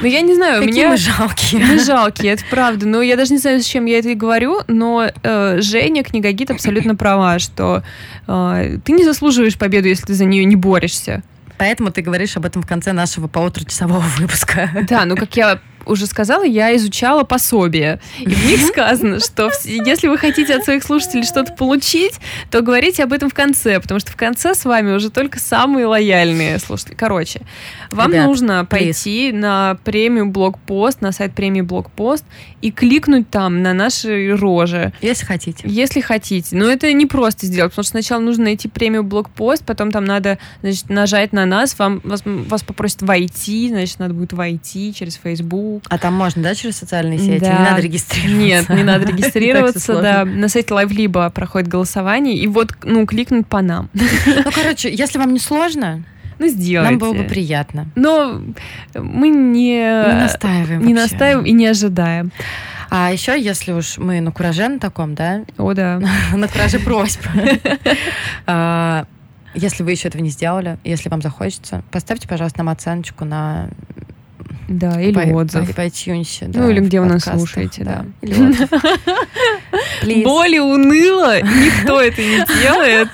Ну, 0.00 0.06
я 0.08 0.20
не 0.22 0.34
знаю, 0.34 0.64
мне... 0.64 0.88
мы 0.88 0.96
жалкие. 0.96 1.64
Мы 1.64 1.78
жалкие, 1.78 2.32
это 2.32 2.44
правда. 2.50 2.86
Но 2.86 3.02
я 3.02 3.16
даже 3.16 3.32
не 3.32 3.38
знаю, 3.38 3.62
с 3.62 3.66
чем 3.66 3.84
я 3.84 3.98
это 3.98 4.08
и 4.08 4.14
говорю, 4.14 4.60
но 4.66 5.06
э, 5.22 5.60
Женя, 5.60 6.02
книгагид, 6.02 6.50
абсолютно 6.50 6.96
права, 6.96 7.38
что 7.38 7.82
ты 8.26 8.92
не 8.92 9.04
заслуживаешь 9.04 9.56
победу, 9.56 9.88
если 9.88 10.06
ты 10.06 10.14
за 10.14 10.26
нее 10.26 10.44
не 10.44 10.56
борешься. 10.56 11.22
Поэтому 11.58 11.90
ты 11.90 12.02
говоришь 12.02 12.36
об 12.36 12.44
этом 12.46 12.62
в 12.62 12.66
конце 12.66 12.92
нашего 12.92 13.28
полуторачасового 13.28 14.00
выпуска. 14.18 14.70
Да, 14.88 15.04
ну 15.04 15.16
как 15.16 15.36
я 15.36 15.60
уже 15.88 16.06
сказала, 16.06 16.44
я 16.44 16.74
изучала 16.76 17.24
пособие. 17.24 18.00
И 18.20 18.28
в 18.28 18.46
них 18.46 18.60
сказано, 18.66 19.20
что 19.20 19.50
если 19.64 20.08
вы 20.08 20.18
хотите 20.18 20.54
от 20.54 20.64
своих 20.64 20.84
слушателей 20.84 21.24
что-то 21.24 21.52
получить, 21.52 22.20
то 22.50 22.60
говорите 22.60 23.02
об 23.02 23.12
этом 23.12 23.30
в 23.30 23.34
конце, 23.34 23.80
потому 23.80 23.98
что 24.00 24.12
в 24.12 24.16
конце 24.16 24.54
с 24.54 24.64
вами 24.64 24.92
уже 24.92 25.10
только 25.10 25.38
самые 25.38 25.86
лояльные 25.86 26.58
слушатели. 26.58 26.94
Короче, 26.94 27.40
вам 27.90 28.12
Ребят, 28.12 28.26
нужно 28.26 28.64
пойти 28.64 29.30
please. 29.30 29.34
на 29.34 29.78
премию 29.84 30.26
блокпост, 30.26 31.00
на 31.00 31.12
сайт 31.12 31.34
премии 31.34 31.62
блокпост 31.62 32.24
и 32.60 32.70
кликнуть 32.70 33.30
там 33.30 33.62
на 33.62 33.72
наши 33.72 34.36
рожи. 34.36 34.92
Если 35.00 35.24
хотите. 35.24 35.68
Если 35.68 36.00
хотите. 36.00 36.56
Но 36.56 36.66
это 36.66 36.92
не 36.92 37.06
просто 37.06 37.46
сделать, 37.46 37.72
потому 37.72 37.84
что 37.84 37.92
сначала 37.92 38.20
нужно 38.20 38.44
найти 38.44 38.68
премию 38.68 39.04
блокпост, 39.04 39.64
потом 39.64 39.90
там 39.90 40.04
надо 40.04 40.38
значит, 40.62 40.90
нажать 40.90 41.32
на 41.32 41.46
нас, 41.46 41.78
вам, 41.78 42.00
вас, 42.04 42.22
вас 42.24 42.62
попросят 42.62 43.02
войти, 43.02 43.68
значит, 43.68 43.98
надо 43.98 44.14
будет 44.14 44.32
войти 44.32 44.92
через 44.94 45.14
Facebook, 45.22 45.77
Facebook. 45.78 45.86
А 45.88 45.98
там 45.98 46.14
можно, 46.14 46.42
да, 46.42 46.54
через 46.54 46.76
социальные 46.76 47.18
сети? 47.18 47.40
Да. 47.40 47.52
Не 47.52 47.64
надо 47.64 47.80
регистрироваться? 47.80 48.38
Нет, 48.38 48.68
не 48.68 48.82
надо 48.82 49.06
регистрироваться, 49.12 50.00
да. 50.00 50.24
На 50.24 50.48
сайте 50.48 50.74
LiveLibo 50.74 51.30
проходит 51.30 51.68
голосование, 51.68 52.36
и 52.36 52.46
вот, 52.46 52.72
ну, 52.82 53.06
кликнуть 53.06 53.46
по 53.46 53.62
нам. 53.62 53.88
Ну, 54.26 54.52
короче, 54.52 54.92
если 54.92 55.18
вам 55.18 55.32
не 55.32 55.38
сложно, 55.38 56.04
ну, 56.38 56.48
сделайте. 56.48 56.90
Нам 56.90 56.98
было 56.98 57.12
бы 57.12 57.24
приятно. 57.24 57.86
Но 57.94 58.40
мы 58.94 59.28
не... 59.28 59.80
Не 59.80 60.20
настаиваем 60.20 60.80
Не 60.80 60.94
вообще. 60.94 61.12
настаиваем 61.12 61.46
и 61.46 61.52
не 61.52 61.66
ожидаем. 61.66 62.30
А 62.90 63.12
еще, 63.12 63.40
если 63.40 63.72
уж 63.72 63.98
мы 63.98 64.20
на 64.20 64.30
кураже 64.30 64.68
на 64.68 64.78
таком, 64.78 65.14
да? 65.14 65.42
О, 65.56 65.74
да. 65.74 66.00
на 66.32 66.48
кураже 66.48 66.78
просьб. 66.78 67.20
А, 68.46 69.06
если 69.54 69.82
вы 69.82 69.90
еще 69.90 70.08
этого 70.08 70.22
не 70.22 70.30
сделали, 70.30 70.78
если 70.84 71.08
вам 71.08 71.22
захочется, 71.22 71.82
поставьте, 71.90 72.28
пожалуйста, 72.28 72.58
нам 72.58 72.68
оценочку 72.68 73.24
на 73.24 73.68
да, 74.68 75.00
или 75.00 75.14
по, 75.14 75.20
отзыв. 75.20 75.66
По, 75.66 75.72
по 75.72 75.86
iTunes, 75.86 76.46
да, 76.46 76.60
ну, 76.60 76.70
или 76.70 76.80
где 76.80 77.00
вы 77.00 77.06
нас 77.06 77.24
слушаете, 77.24 77.84
да. 77.84 78.04
да. 78.20 78.68
Более 80.24 80.62
уныло 80.62 81.40
никто 81.40 82.00
это 82.00 82.20
не 82.20 82.44
делает. 82.62 83.08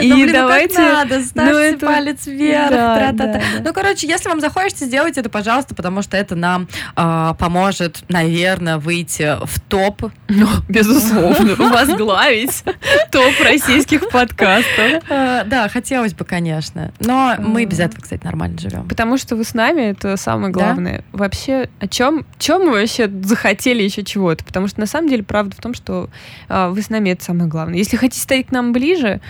И 0.00 0.08
ну, 0.08 0.16
блин, 0.16 0.32
давайте... 0.32 0.80
Ну, 0.80 0.92
надо, 0.92 1.20
ставьте 1.22 1.52
ну, 1.52 1.58
это... 1.58 1.86
палец 1.86 2.26
вверх. 2.26 2.70
Да, 2.70 3.12
да, 3.12 3.26
да. 3.26 3.40
Ну, 3.64 3.72
короче, 3.72 4.06
если 4.06 4.28
вам 4.28 4.40
захочется, 4.40 4.84
сделайте 4.84 5.20
это, 5.20 5.30
пожалуйста, 5.30 5.74
потому 5.74 6.02
что 6.02 6.16
это 6.16 6.36
нам 6.36 6.68
э, 6.96 7.34
поможет, 7.38 8.04
наверное, 8.08 8.78
выйти 8.78 9.36
в 9.44 9.60
топ. 9.60 10.02
Ну, 10.28 10.48
безусловно, 10.68 11.54
возглавить 11.58 12.64
топ 13.10 13.32
российских 13.42 14.08
подкастов. 14.10 15.02
А, 15.08 15.44
да, 15.44 15.68
хотелось 15.68 16.14
бы, 16.14 16.24
конечно. 16.24 16.92
Но 17.00 17.36
мы 17.38 17.64
без 17.64 17.80
этого, 17.80 18.00
кстати, 18.02 18.24
нормально 18.24 18.58
живем. 18.58 18.88
Потому 18.88 19.16
что 19.16 19.36
вы 19.36 19.44
с 19.44 19.54
нами, 19.54 19.82
это 19.82 20.16
самое 20.16 20.52
главное. 20.52 21.04
Вообще, 21.12 21.68
о 21.80 21.88
чем, 21.88 22.26
чем 22.38 22.66
мы 22.66 22.72
вообще 22.72 23.08
захотели 23.22 23.82
еще 23.82 24.02
чего-то? 24.04 24.44
Потому 24.44 24.68
что 24.68 24.80
на 24.80 24.86
самом 24.86 25.08
деле 25.08 25.22
правда 25.22 25.56
в 25.56 25.60
том, 25.60 25.74
что 25.74 26.10
э, 26.48 26.68
вы 26.68 26.82
с 26.82 26.90
нами 26.90 27.10
это 27.10 27.24
самое 27.24 27.48
главное. 27.48 27.78
Если 27.78 27.96
хотите 27.96 28.20
стать 28.20 28.46
к 28.46 28.52
нам 28.52 28.72
ближе, 28.72 29.20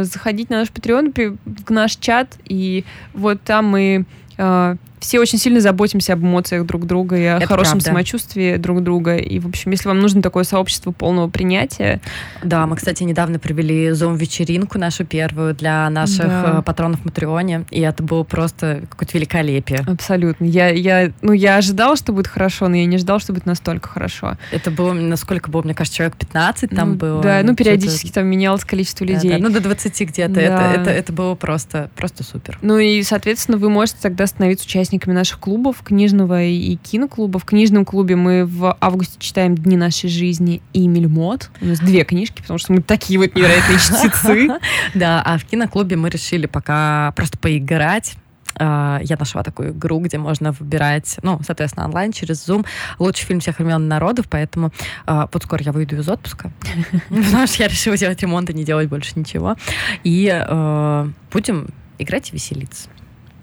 заходите 0.00 0.52
на 0.52 0.60
наш 0.60 0.68
Patreon, 0.68 1.38
в 1.44 1.70
наш 1.70 1.96
чат, 1.96 2.38
и 2.48 2.84
вот 3.14 3.42
там 3.42 3.66
мы 3.66 4.04
э, 4.38 4.76
все 5.02 5.18
очень 5.20 5.38
сильно 5.38 5.60
заботимся 5.60 6.12
об 6.12 6.20
эмоциях 6.22 6.64
друг 6.64 6.86
друга 6.86 7.16
и 7.16 7.24
о 7.24 7.36
Это 7.38 7.46
хорошем 7.46 7.72
правда. 7.72 7.84
самочувствии 7.86 8.56
друг 8.56 8.82
друга. 8.82 9.16
И, 9.16 9.38
в 9.40 9.48
общем, 9.48 9.72
если 9.72 9.88
вам 9.88 10.00
нужно 10.00 10.22
такое 10.22 10.44
сообщество 10.44 10.92
полного 10.92 11.28
принятия, 11.28 12.00
Да, 12.42 12.66
мы, 12.66 12.76
кстати, 12.76 13.02
недавно 13.02 13.38
провели 13.38 13.90
зум-вечеринку 13.90 14.78
нашу 14.78 15.04
первую 15.04 15.54
для 15.54 15.90
наших 15.90 16.26
Да. 16.26 16.58
э, 16.58 16.62
патронов 16.62 17.00
в 17.00 17.04
Матреоне, 17.04 17.64
и 17.70 17.80
это 17.80 18.02
было 18.02 18.22
просто 18.22 18.82
какое-то 18.88 19.16
великолепие. 19.18 19.80
абсолютно. 19.86 20.44
Я, 20.44 20.68
я, 20.68 21.12
ну, 21.20 21.32
я 21.32 21.56
ожидала, 21.56 21.96
что 21.96 22.12
будет 22.12 22.28
хорошо, 22.28 22.68
но 22.68 22.76
я 22.76 22.86
не 22.86 22.96
ожидала, 22.96 23.18
что 23.20 23.32
будет 23.32 23.46
настолько 23.46 23.88
хорошо. 23.88 24.36
Это 24.52 24.70
было, 24.70 24.92
насколько 24.92 25.50
было, 25.50 25.62
мне 25.62 25.74
кажется, 25.74 25.96
человек 25.98 26.16
15 26.16 26.70
там 26.70 26.90
Ну, 26.90 26.94
было. 26.96 27.22
Да, 27.22 27.40
ну, 27.42 27.54
периодически 27.56 28.10
там 28.10 28.26
менялось 28.26 28.64
количество 28.64 29.06
Да, 29.06 29.14
людей. 29.14 29.32
да, 29.32 29.38
ну, 29.38 29.50
до 29.50 29.60
20 29.60 30.04
где-то. 30.04 30.34
Да. 30.34 30.40
Это, 30.40 30.80
это, 30.80 30.90
это 30.90 31.12
было 31.12 31.34
просто, 31.34 31.90
просто 31.96 32.22
супер. 32.22 32.58
Ну 32.62 32.78
и, 32.78 33.02
соответственно, 33.02 33.58
вы 33.58 33.68
можете 33.68 33.98
тогда 34.00 34.26
становиться 34.26 34.66
участниками 34.92 35.14
наших 35.14 35.38
клубов, 35.38 35.82
книжного 35.82 36.42
и 36.42 36.76
киноклуба. 36.76 37.38
В 37.38 37.44
книжном 37.46 37.86
клубе 37.86 38.14
мы 38.14 38.44
в 38.44 38.76
августе 38.78 39.16
читаем 39.18 39.54
«Дни 39.54 39.76
нашей 39.76 40.10
жизни» 40.10 40.60
и 40.74 40.86
«Мельмот». 40.86 41.50
У 41.62 41.66
нас 41.66 41.78
две 41.78 42.04
книжки, 42.04 42.42
потому 42.42 42.58
что 42.58 42.74
мы 42.74 42.82
такие 42.82 43.18
вот 43.18 43.34
невероятные 43.34 43.78
чтецы. 43.78 44.48
Да, 44.94 45.22
а 45.24 45.38
в 45.38 45.44
киноклубе 45.44 45.96
мы 45.96 46.10
решили 46.10 46.46
пока 46.46 47.12
просто 47.16 47.38
поиграть. 47.38 48.16
А, 48.56 49.00
Я 49.02 49.16
нашла 49.16 49.42
такую 49.42 49.70
игру, 49.70 49.98
где 50.00 50.18
можно 50.18 50.52
выбирать, 50.52 51.18
ну, 51.22 51.40
соответственно, 51.46 51.86
онлайн 51.86 52.12
через 52.12 52.46
Zoom 52.46 52.66
лучший 52.98 53.24
фильм 53.24 53.40
всех 53.40 53.58
времен 53.58 53.88
народов, 53.88 54.26
поэтому 54.28 54.72
а, 55.06 55.26
вот 55.32 55.42
скоро 55.42 55.62
я 55.62 55.72
выйду 55.72 55.96
из 55.96 56.08
отпуска, 56.08 56.52
потому 57.08 57.46
что 57.46 57.62
я 57.62 57.68
решила 57.68 57.96
делать 57.96 58.20
ремонт 58.20 58.50
и 58.50 58.52
не 58.52 58.64
делать 58.64 58.90
больше 58.90 59.12
ничего. 59.16 59.56
И 60.04 60.28
э, 60.30 61.08
будем 61.32 61.68
играть 61.98 62.28
и 62.30 62.32
веселиться. 62.34 62.90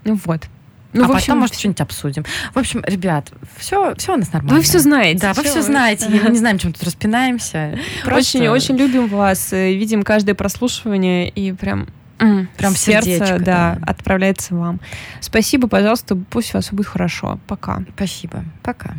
Ну 0.04 0.18
вот. 0.24 0.48
Ну, 0.92 1.04
а 1.04 1.08
в 1.08 1.12
общем, 1.12 1.26
потом, 1.26 1.38
может, 1.40 1.54
что-нибудь 1.56 1.80
обсудим. 1.80 2.24
В 2.52 2.58
общем, 2.58 2.82
ребят, 2.86 3.30
все, 3.56 3.94
все 3.96 4.14
у 4.14 4.16
нас 4.16 4.32
нормально. 4.32 4.56
вы 4.56 4.62
все 4.62 4.78
знаете. 4.80 5.20
Да, 5.20 5.32
вы 5.34 5.42
Всё, 5.42 5.52
все 5.52 5.62
знаете. 5.62 6.08
Мы 6.08 6.30
не 6.30 6.38
знаем, 6.38 6.58
чем 6.58 6.72
тут 6.72 6.82
распинаемся. 6.82 7.78
Просто 8.04 8.38
Очень, 8.38 8.48
очень 8.48 8.76
любим 8.76 9.06
вас, 9.06 9.52
э, 9.52 9.72
видим 9.74 10.02
каждое 10.02 10.34
прослушивание 10.34 11.28
и 11.28 11.52
прям 11.52 11.88
Прям 12.18 12.76
сердце, 12.76 13.10
сердечко, 13.10 13.38
да, 13.38 13.78
да. 13.80 13.86
отправляется 13.86 14.54
вам. 14.54 14.78
Спасибо, 15.20 15.68
пожалуйста, 15.68 16.16
пусть 16.16 16.52
у 16.52 16.58
вас 16.58 16.66
все 16.66 16.76
будет 16.76 16.86
хорошо. 16.86 17.38
Пока. 17.46 17.82
Спасибо. 17.94 18.44
Пока. 18.62 18.94